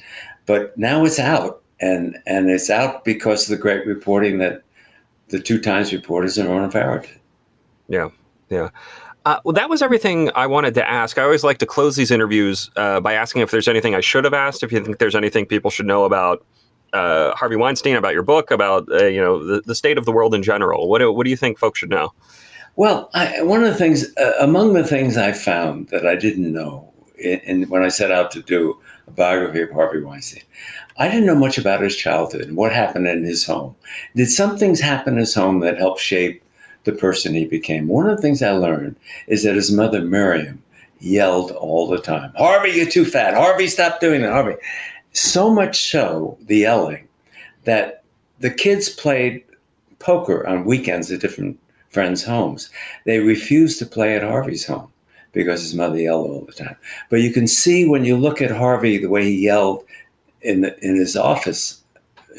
But 0.47 0.79
now 0.79 1.05
it's 1.05 1.19
out, 1.19 1.63
and, 1.81 2.17
and 2.27 2.49
it's 2.49 2.71
out 2.71 3.05
because 3.05 3.43
of 3.43 3.57
the 3.57 3.61
great 3.61 3.85
reporting 3.87 4.39
that 4.39 4.63
the 5.31 5.41
two 5.41 5.61
Times 5.61 5.93
reporters 5.93 6.39
and 6.39 6.49
Ronan 6.49 6.71
Farrow 6.71 7.01
did. 7.01 7.19
Yeah, 7.89 8.11
yeah. 8.51 8.71
Uh, 9.27 9.39
well, 9.45 9.53
that 9.53 9.69
was 9.69 9.83
everything 9.83 10.31
I 10.35 10.47
wanted 10.47 10.75
to 10.75 10.89
ask. 10.89 11.19
I 11.19 11.23
always 11.23 11.45
like 11.45 11.59
to 11.59 11.67
close 11.67 11.97
these 11.97 12.11
interviews 12.11 12.71
uh, 12.77 13.01
by 13.01 13.13
asking 13.13 13.43
if 13.43 13.51
there's 13.51 13.69
anything 13.69 13.95
I 13.95 14.01
should 14.01 14.25
have 14.25 14.33
asked, 14.33 14.63
if 14.63 14.73
you 14.73 14.83
think 14.83 14.99
there's 14.99 15.15
anything 15.15 15.45
people 15.45 15.71
should 15.71 15.87
know 15.87 16.05
about 16.05 16.45
uh, 16.93 17.35
Harvey 17.35 17.57
Weinstein, 17.57 17.97
about 17.97 18.15
your 18.15 18.23
book, 18.23 18.51
about 18.51 18.91
uh, 18.91 19.05
you 19.07 19.21
know 19.21 19.45
the, 19.45 19.61
the 19.63 19.75
state 19.75 19.99
of 19.99 20.07
the 20.07 20.13
world 20.13 20.35
in 20.35 20.43
general. 20.43 20.89
What 20.89 20.99
do, 20.99 21.13
what 21.13 21.25
do 21.25 21.31
you 21.31 21.37
think 21.37 21.59
folks 21.59 21.79
should 21.79 21.91
know? 21.91 22.13
Well, 22.77 23.11
I, 23.13 23.43
one 23.43 23.63
of 23.63 23.69
the 23.69 23.75
things 23.75 24.17
uh, 24.17 24.33
among 24.41 24.73
the 24.73 24.85
things 24.85 25.17
I 25.17 25.33
found 25.33 25.89
that 25.89 26.07
I 26.07 26.17
didn't 26.17 26.53
know, 26.53 26.93
and 27.23 27.69
when 27.69 27.83
I 27.83 27.89
set 27.89 28.11
out 28.11 28.31
to 28.33 28.43
do 28.43 28.79
a 29.07 29.11
biography 29.11 29.61
of 29.63 29.71
Harvey 29.71 30.01
Weinstein, 30.01 30.45
I 30.97 31.09
didn't 31.09 31.27
know 31.27 31.35
much 31.35 31.59
about 31.59 31.83
his 31.83 31.95
childhood 31.95 32.43
and 32.43 32.57
what 32.57 32.73
happened 32.73 33.07
in 33.07 33.25
his 33.25 33.45
home. 33.45 33.77
Did 34.17 34.31
some 34.31 34.57
things 34.57 34.81
happen 34.81 35.15
in 35.15 35.21
his 35.21 35.35
home 35.35 35.61
that 35.61 35.79
helped 35.79 36.01
shape 36.01 36.43
the 36.85 36.93
person 36.93 37.35
he 37.35 37.45
became? 37.45 37.89
One 37.89 38.09
of 38.09 38.17
the 38.17 38.23
things 38.23 38.43
I 38.43 38.53
learned 38.53 38.97
is 39.27 39.43
that 39.45 39.55
his 39.55 39.73
mother 39.73 40.01
Miriam 40.01 40.63
yelled 41.01 41.51
all 41.53 41.89
the 41.89 41.99
time, 41.99 42.33
"Harvey, 42.37 42.71
you're 42.71 42.87
too 42.87 43.05
fat. 43.05 43.35
Harvey, 43.35 43.69
stop 43.69 44.01
doing 44.01 44.23
that. 44.23 44.33
Harvey." 44.33 44.57
So 45.13 45.51
much 45.51 45.91
so, 45.91 46.39
the 46.47 46.59
yelling, 46.59 47.09
that 47.65 48.03
the 48.41 48.51
kids 48.51 48.89
played 48.89 49.43
poker 49.99 50.47
on 50.47 50.65
weekends 50.65 51.11
at 51.11 51.21
different 51.21 51.59
friends' 51.91 52.23
homes. 52.23 52.71
They 53.05 53.19
refused 53.19 53.79
to 53.81 53.87
play 53.87 54.17
at 54.17 54.23
Harvey's 54.23 54.65
home 54.65 54.91
because 55.33 55.61
his 55.61 55.75
mother 55.75 55.99
yelled 55.99 56.31
all 56.31 56.45
the 56.45 56.53
time. 56.53 56.77
But 57.09 57.21
you 57.21 57.33
can 57.33 57.47
see 57.47 57.87
when 57.87 58.05
you 58.05 58.17
look 58.17 58.41
at 58.41 58.51
Harvey, 58.51 58.99
the 58.99 59.09
way 59.09 59.25
he 59.25 59.45
yelled 59.45 59.85
in, 60.43 60.63
the, 60.63 60.79
in 60.85 60.97
his 60.97 61.17
office 61.17 61.80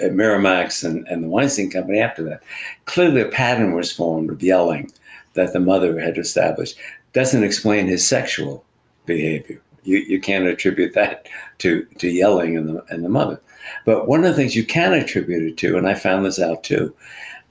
at 0.02 0.12
Miramax 0.12 0.84
and, 0.84 1.08
and 1.08 1.24
the 1.24 1.28
Weinstein 1.28 1.70
Company 1.70 2.00
after 2.00 2.24
that, 2.24 2.44
clearly 2.86 3.22
a 3.22 3.26
pattern 3.26 3.74
was 3.74 3.92
formed 3.92 4.30
of 4.30 4.44
yelling 4.44 4.92
that 5.34 5.54
the 5.54 5.60
mother 5.60 6.00
had 6.00 6.18
established. 6.18 6.78
Doesn't 7.14 7.44
explain 7.44 7.88
his 7.88 8.08
sexual 8.08 8.64
behavior 9.06 9.62
You, 9.84 9.98
you 9.98 10.20
can't 10.20 10.46
attribute 10.46 10.94
that 10.94 11.28
to, 11.60 11.86
to 11.98 12.10
yelling 12.10 12.56
and 12.56 12.70
the, 12.70 12.86
and 12.90 13.04
the 13.04 13.10
mother. 13.10 13.42
But 13.86 14.08
one 14.08 14.24
of 14.24 14.32
the 14.32 14.34
things 14.36 14.56
you 14.56 14.66
can 14.66 14.94
attribute 14.94 15.44
it 15.44 15.58
to, 15.58 15.78
and 15.78 15.88
I 15.88 15.94
found 15.94 16.26
this 16.26 16.40
out 16.40 16.64
too, 16.64 16.94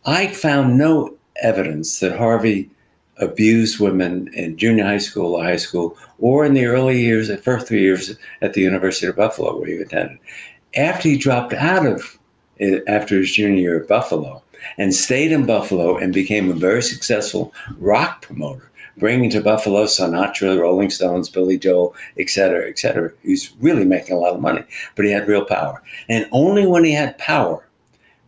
I 0.04 0.28
found 0.28 0.78
no 0.78 1.16
evidence 1.42 2.00
that 2.00 2.16
Harvey 2.16 2.70
abused 3.18 3.80
women 3.80 4.30
in 4.32 4.56
junior 4.56 4.84
high 4.84 4.98
school 4.98 5.34
or 5.34 5.44
high 5.44 5.56
school 5.56 5.96
or 6.18 6.44
in 6.44 6.54
the 6.54 6.64
early 6.64 7.00
years, 7.00 7.28
the 7.28 7.36
first 7.36 7.66
three 7.66 7.82
years 7.82 8.16
at 8.40 8.54
the 8.54 8.62
University 8.62 9.06
of 9.06 9.16
Buffalo 9.16 9.56
where 9.56 9.68
he 9.68 9.76
attended. 9.76 10.18
After 10.74 11.08
he 11.08 11.18
dropped 11.18 11.52
out 11.52 11.84
of 11.84 12.18
after 12.86 13.18
his 13.18 13.32
junior 13.32 13.60
year 13.60 13.80
at 13.80 13.88
Buffalo 13.88 14.42
and 14.76 14.94
stayed 14.94 15.32
in 15.32 15.46
Buffalo 15.46 15.96
and 15.96 16.12
became 16.12 16.50
a 16.50 16.54
very 16.54 16.82
successful 16.82 17.52
rock 17.78 18.22
promoter, 18.22 18.70
bringing 18.98 19.30
to 19.30 19.40
Buffalo 19.40 19.84
Sinatra, 19.84 20.60
Rolling 20.60 20.90
Stones, 20.90 21.28
Billy 21.28 21.58
Joel, 21.58 21.94
et 22.18 22.28
cetera, 22.28 22.68
et 22.68 22.78
cetera. 22.78 23.10
He's 23.22 23.52
really 23.60 23.84
making 23.84 24.14
a 24.14 24.18
lot 24.18 24.34
of 24.34 24.40
money, 24.40 24.62
but 24.96 25.04
he 25.04 25.10
had 25.10 25.28
real 25.28 25.44
power. 25.44 25.82
And 26.08 26.28
only 26.32 26.66
when 26.66 26.84
he 26.84 26.92
had 26.92 27.16
power 27.18 27.66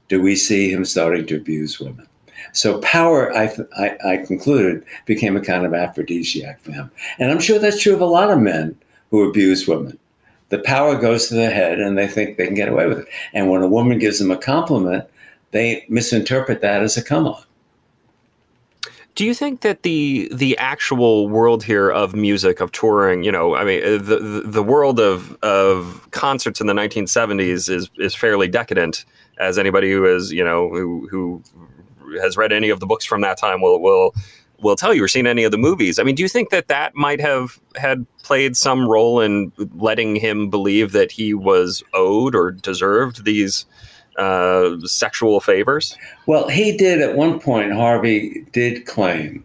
do 0.09 0.20
we 0.20 0.37
see 0.37 0.70
him 0.70 0.85
starting 0.85 1.26
to 1.26 1.37
abuse 1.37 1.78
women. 1.78 2.07
So 2.53 2.78
power, 2.80 3.35
I, 3.37 3.55
I, 3.78 3.97
I, 4.12 4.16
concluded, 4.18 4.85
became 5.07 5.37
a 5.37 5.41
kind 5.41 5.64
of 5.64 5.74
aphrodisiac 5.74 6.61
for 6.61 6.72
him. 6.72 6.91
And 7.18 7.30
I'm 7.30 7.41
sure 7.41 7.59
that's 7.59 7.80
true 7.80 7.95
of 7.95 8.01
a 8.01 8.07
lot 8.07 8.30
of 8.30 8.41
men 8.41 8.76
who 9.11 9.28
abuse 9.28 9.68
women. 9.68 9.99
The 10.53 10.59
power 10.59 10.97
goes 10.97 11.29
to 11.29 11.35
the 11.35 11.49
head 11.49 11.81
and 11.81 11.97
they 11.97 12.07
think 12.07 12.37
they 12.37 12.45
can 12.45 12.55
get 12.55 12.69
away 12.69 12.87
with 12.87 12.99
it. 12.99 13.09
And 13.33 13.49
when 13.49 13.63
a 13.63 13.67
woman 13.67 13.99
gives 13.99 14.19
them 14.19 14.31
a 14.31 14.37
compliment, 14.37 15.07
they 15.51 15.87
misinterpret 15.89 16.61
that 16.61 16.83
as 16.83 16.99
a 16.99 17.03
come 17.03 17.27
on. 17.27 17.43
Do 19.15 19.25
you 19.25 19.33
think 19.33 19.63
that 19.63 19.83
the 19.83 20.29
the 20.31 20.59
actual 20.59 21.27
world 21.31 21.65
here 21.65 21.91
of 21.91 22.15
music 22.15 22.61
of 22.61 22.71
touring, 22.71 23.23
you 23.23 23.33
know, 23.33 23.57
I 23.57 23.65
mean, 23.65 23.83
uh, 23.83 23.97
the 23.97 24.43
the 24.45 24.63
world 24.63 25.01
of 25.01 25.39
of 25.43 26.07
concerts 26.11 26.61
in 26.61 26.67
the 26.67 26.75
1970s 26.75 27.71
is 27.71 27.91
is 27.97 28.15
fairly 28.15 28.47
decadent, 28.47 29.07
as 29.39 29.57
anybody 29.57 29.91
who 29.91 30.05
is, 30.05 30.33
you 30.33 30.45
know, 30.45 30.69
who 30.69 31.09
who 31.11 31.43
has 32.21 32.37
read 32.37 32.53
any 32.53 32.69
of 32.69 32.79
the 32.79 32.87
books 32.87 33.07
from 33.07 33.23
that 33.23 33.39
time 33.39 33.63
will 33.63 33.81
will 33.81 34.15
will 34.63 34.77
tell 34.77 34.95
you 34.95 35.05
or 35.05 35.09
seen 35.09 35.27
any 35.27 35.45
of 35.45 35.51
the 35.51 35.59
movies. 35.59 35.99
I 35.99 36.03
mean, 36.03 36.15
do 36.15 36.23
you 36.23 36.29
think 36.29 36.51
that 36.51 36.69
that 36.69 36.95
might 36.95 37.21
have 37.21 37.61
had 37.77 38.07
played 38.23 38.57
some 38.57 38.89
role 38.89 39.21
in 39.21 39.53
letting 39.75 40.17
him 40.17 40.49
believe 40.49 40.93
that 40.93 41.13
he 41.13 41.35
was 41.35 41.83
owed 41.93 42.35
or 42.35 42.53
deserved 42.53 43.25
these 43.25 43.67
uh, 44.17 44.79
sexual 44.85 45.41
favors? 45.41 45.97
Well, 46.27 46.49
he 46.49 46.77
did 46.77 47.01
at 47.01 47.17
one 47.17 47.41
point. 47.41 47.73
Harvey 47.73 48.47
did 48.53 48.87
claim 48.87 49.45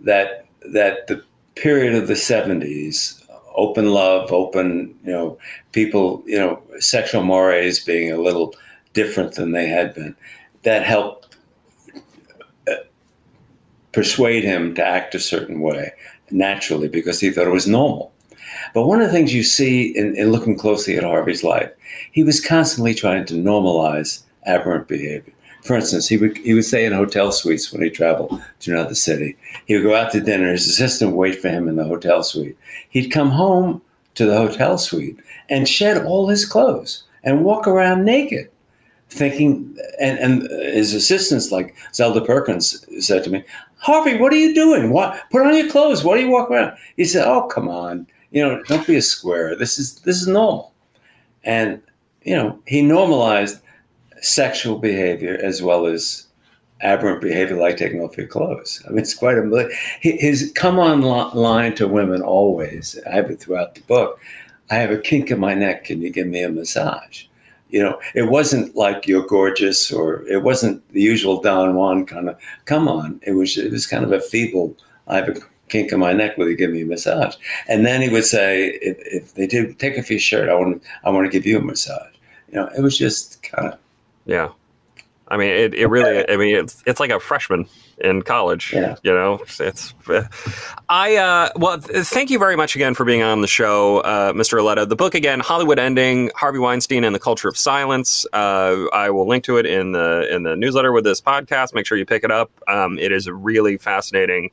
that 0.00 0.46
that 0.72 1.06
the 1.06 1.24
period 1.54 1.94
of 1.94 2.08
the 2.08 2.14
'70s, 2.14 3.22
open 3.54 3.90
love, 3.90 4.32
open, 4.32 4.94
you 5.04 5.12
know, 5.12 5.38
people, 5.72 6.22
you 6.26 6.38
know, 6.38 6.62
sexual 6.78 7.22
mores 7.22 7.80
being 7.80 8.10
a 8.10 8.16
little 8.16 8.54
different 8.92 9.34
than 9.34 9.52
they 9.52 9.66
had 9.68 9.94
been, 9.94 10.14
that 10.62 10.84
helped 10.84 11.31
persuade 13.92 14.44
him 14.44 14.74
to 14.74 14.84
act 14.84 15.14
a 15.14 15.20
certain 15.20 15.60
way 15.60 15.92
naturally 16.30 16.88
because 16.88 17.20
he 17.20 17.30
thought 17.30 17.46
it 17.46 17.50
was 17.50 17.66
normal. 17.66 18.12
But 18.74 18.86
one 18.86 19.00
of 19.00 19.06
the 19.06 19.12
things 19.12 19.34
you 19.34 19.42
see 19.42 19.96
in, 19.96 20.16
in 20.16 20.32
looking 20.32 20.56
closely 20.56 20.96
at 20.96 21.04
Harvey's 21.04 21.44
life, 21.44 21.70
he 22.12 22.22
was 22.22 22.40
constantly 22.40 22.94
trying 22.94 23.26
to 23.26 23.34
normalize 23.34 24.22
aberrant 24.46 24.88
behavior. 24.88 25.32
For 25.62 25.76
instance, 25.76 26.08
he 26.08 26.16
would 26.16 26.38
he 26.38 26.54
would 26.54 26.64
stay 26.64 26.84
in 26.84 26.92
hotel 26.92 27.30
suites 27.30 27.72
when 27.72 27.82
he 27.82 27.90
traveled 27.90 28.42
to 28.60 28.72
another 28.72 28.96
city. 28.96 29.36
He 29.66 29.74
would 29.74 29.84
go 29.84 29.94
out 29.94 30.10
to 30.12 30.20
dinner. 30.20 30.50
His 30.50 30.68
assistant 30.68 31.12
would 31.12 31.18
wait 31.18 31.40
for 31.40 31.48
him 31.50 31.68
in 31.68 31.76
the 31.76 31.84
hotel 31.84 32.24
suite. 32.24 32.56
He'd 32.88 33.10
come 33.10 33.30
home 33.30 33.80
to 34.16 34.26
the 34.26 34.36
hotel 34.36 34.76
suite 34.76 35.18
and 35.48 35.68
shed 35.68 36.04
all 36.04 36.28
his 36.28 36.44
clothes 36.44 37.04
and 37.22 37.44
walk 37.44 37.68
around 37.68 38.04
naked, 38.04 38.50
thinking. 39.08 39.76
And, 40.00 40.18
and 40.18 40.42
his 40.74 40.94
assistants, 40.94 41.52
like 41.52 41.76
Zelda 41.94 42.20
Perkins, 42.20 42.84
said 42.98 43.22
to 43.22 43.30
me, 43.30 43.44
"Harvey, 43.82 44.16
what 44.16 44.32
are 44.32 44.36
you 44.36 44.54
doing? 44.54 44.90
What? 44.90 45.20
Put 45.30 45.46
on 45.46 45.56
your 45.56 45.68
clothes. 45.68 46.02
What 46.02 46.16
are 46.18 46.20
you 46.22 46.30
walking 46.30 46.56
around?" 46.56 46.76
He 46.96 47.04
said, 47.04 47.26
"Oh, 47.26 47.42
come 47.42 47.68
on 47.68 48.06
you 48.32 48.42
know, 48.42 48.62
don't 48.64 48.86
be 48.86 48.96
a 48.96 49.02
square. 49.02 49.54
This 49.54 49.78
is 49.78 49.96
this 50.00 50.20
is 50.20 50.26
normal. 50.26 50.72
And 51.44 51.80
you 52.22 52.34
know, 52.34 52.58
he 52.66 52.82
normalized 52.82 53.60
sexual 54.20 54.78
behavior 54.78 55.38
as 55.42 55.62
well 55.62 55.86
as 55.86 56.26
aberrant 56.80 57.20
behavior 57.20 57.56
like 57.56 57.76
taking 57.76 58.00
off 58.00 58.16
your 58.16 58.26
clothes. 58.26 58.82
I 58.86 58.90
mean, 58.90 59.00
it's 59.00 59.14
quite 59.14 59.36
a 59.36 59.68
his 60.00 60.50
come 60.54 60.78
on 60.78 61.02
line 61.02 61.74
to 61.76 61.86
women 61.86 62.22
always. 62.22 62.98
I 63.06 63.16
have 63.16 63.30
it 63.30 63.40
throughout 63.40 63.74
the 63.74 63.82
book. 63.82 64.18
I 64.70 64.76
have 64.76 64.90
a 64.90 64.98
kink 64.98 65.30
in 65.30 65.38
my 65.38 65.54
neck. 65.54 65.84
Can 65.84 66.00
you 66.00 66.10
give 66.10 66.26
me 66.26 66.42
a 66.42 66.48
massage? 66.48 67.24
You 67.72 67.82
know, 67.82 68.00
it 68.14 68.30
wasn't 68.30 68.76
like 68.76 69.08
you're 69.08 69.26
gorgeous, 69.26 69.90
or 69.90 70.22
it 70.28 70.42
wasn't 70.42 70.86
the 70.92 71.02
usual 71.02 71.40
Don 71.40 71.74
Juan 71.74 72.06
kind 72.06 72.28
of 72.28 72.38
come 72.66 72.86
on. 72.86 73.20
It 73.22 73.32
was 73.32 73.58
it 73.58 73.72
was 73.72 73.86
kind 73.86 74.04
of 74.04 74.12
a 74.12 74.20
feeble. 74.20 74.76
I 75.08 75.16
have 75.16 75.28
a 75.28 75.40
kink 75.68 75.90
in 75.90 75.98
my 75.98 76.12
neck, 76.12 76.36
will 76.36 76.48
you 76.48 76.56
give 76.56 76.70
me 76.70 76.82
a 76.82 76.86
massage? 76.86 77.34
And 77.66 77.84
then 77.86 78.02
he 78.02 78.10
would 78.10 78.26
say, 78.26 78.78
if, 78.82 78.98
if 79.00 79.34
they 79.34 79.46
did 79.46 79.78
take 79.78 79.98
off 79.98 80.10
your 80.10 80.20
shirt, 80.20 80.48
I 80.50 80.54
want 80.54 80.82
I 81.04 81.10
want 81.10 81.24
to 81.26 81.32
give 81.32 81.46
you 81.46 81.58
a 81.58 81.62
massage. 81.62 82.14
You 82.50 82.60
know, 82.60 82.68
it 82.76 82.82
was 82.82 82.96
just 82.96 83.42
kind 83.42 83.72
of 83.72 83.78
yeah. 84.26 84.50
I 85.32 85.38
mean, 85.38 85.48
it, 85.48 85.72
it 85.72 85.86
really. 85.86 86.28
I 86.28 86.36
mean, 86.36 86.56
it's 86.56 86.82
it's 86.86 87.00
like 87.00 87.10
a 87.10 87.18
freshman 87.18 87.66
in 87.96 88.20
college. 88.20 88.74
Yeah. 88.74 88.96
You 89.02 89.12
know, 89.12 89.40
it's. 89.58 89.94
I 90.90 91.16
uh, 91.16 91.48
well, 91.56 91.78
thank 91.80 92.28
you 92.28 92.38
very 92.38 92.54
much 92.54 92.76
again 92.76 92.92
for 92.92 93.06
being 93.06 93.22
on 93.22 93.40
the 93.40 93.46
show, 93.46 94.00
uh, 94.00 94.34
Mr. 94.34 94.58
Auletta. 94.58 94.86
The 94.86 94.94
book 94.94 95.14
again, 95.14 95.40
Hollywood 95.40 95.78
Ending: 95.78 96.30
Harvey 96.36 96.58
Weinstein 96.58 97.02
and 97.02 97.14
the 97.14 97.18
Culture 97.18 97.48
of 97.48 97.56
Silence. 97.56 98.26
Uh, 98.34 98.84
I 98.92 99.08
will 99.08 99.26
link 99.26 99.42
to 99.44 99.56
it 99.56 99.64
in 99.64 99.92
the 99.92 100.28
in 100.30 100.42
the 100.42 100.54
newsletter 100.54 100.92
with 100.92 101.04
this 101.04 101.22
podcast. 101.22 101.72
Make 101.72 101.86
sure 101.86 101.96
you 101.96 102.04
pick 102.04 102.24
it 102.24 102.30
up. 102.30 102.50
Um, 102.68 102.98
it 102.98 103.10
is 103.10 103.26
a 103.26 103.32
really 103.32 103.78
fascinating 103.78 104.50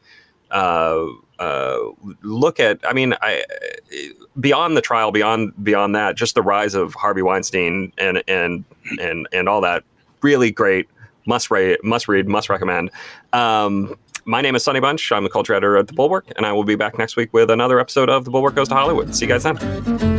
uh, 0.49 1.07
uh, 1.39 1.77
look 2.21 2.59
at 2.59 2.79
i 2.83 2.91
mean 2.91 3.15
I, 3.21 3.45
beyond 4.39 4.75
the 4.75 4.81
trial 4.81 5.11
beyond 5.11 5.53
beyond 5.63 5.95
that 5.95 6.17
just 6.17 6.35
the 6.35 6.41
rise 6.41 6.75
of 6.75 6.93
harvey 6.95 7.21
weinstein 7.21 7.93
and 7.97 8.21
and 8.27 8.65
and 8.99 9.25
and 9.31 9.47
all 9.47 9.61
that 9.61 9.85
really 10.21 10.51
great 10.51 10.87
must 11.25 11.51
read 11.51 11.77
must 11.83 12.07
read 12.07 12.27
must 12.27 12.49
recommend 12.49 12.89
um, 13.33 13.95
my 14.25 14.41
name 14.41 14.55
is 14.55 14.63
Sonny 14.63 14.79
Bunch. 14.79 15.11
I'm 15.11 15.23
the 15.23 15.29
culture 15.29 15.55
editor 15.55 15.77
at 15.77 15.87
The 15.87 15.93
Bulwark, 15.93 16.27
and 16.35 16.45
I 16.45 16.51
will 16.51 16.63
be 16.63 16.75
back 16.75 16.99
next 16.99 17.15
week 17.15 17.33
with 17.33 17.49
another 17.49 17.79
episode 17.79 18.09
of 18.09 18.25
The 18.25 18.31
Bulwark 18.31 18.53
Goes 18.53 18.67
to 18.67 18.75
Hollywood. 18.75 19.15
See 19.15 19.25
you 19.25 19.31
guys 19.31 19.43
then. 19.43 20.18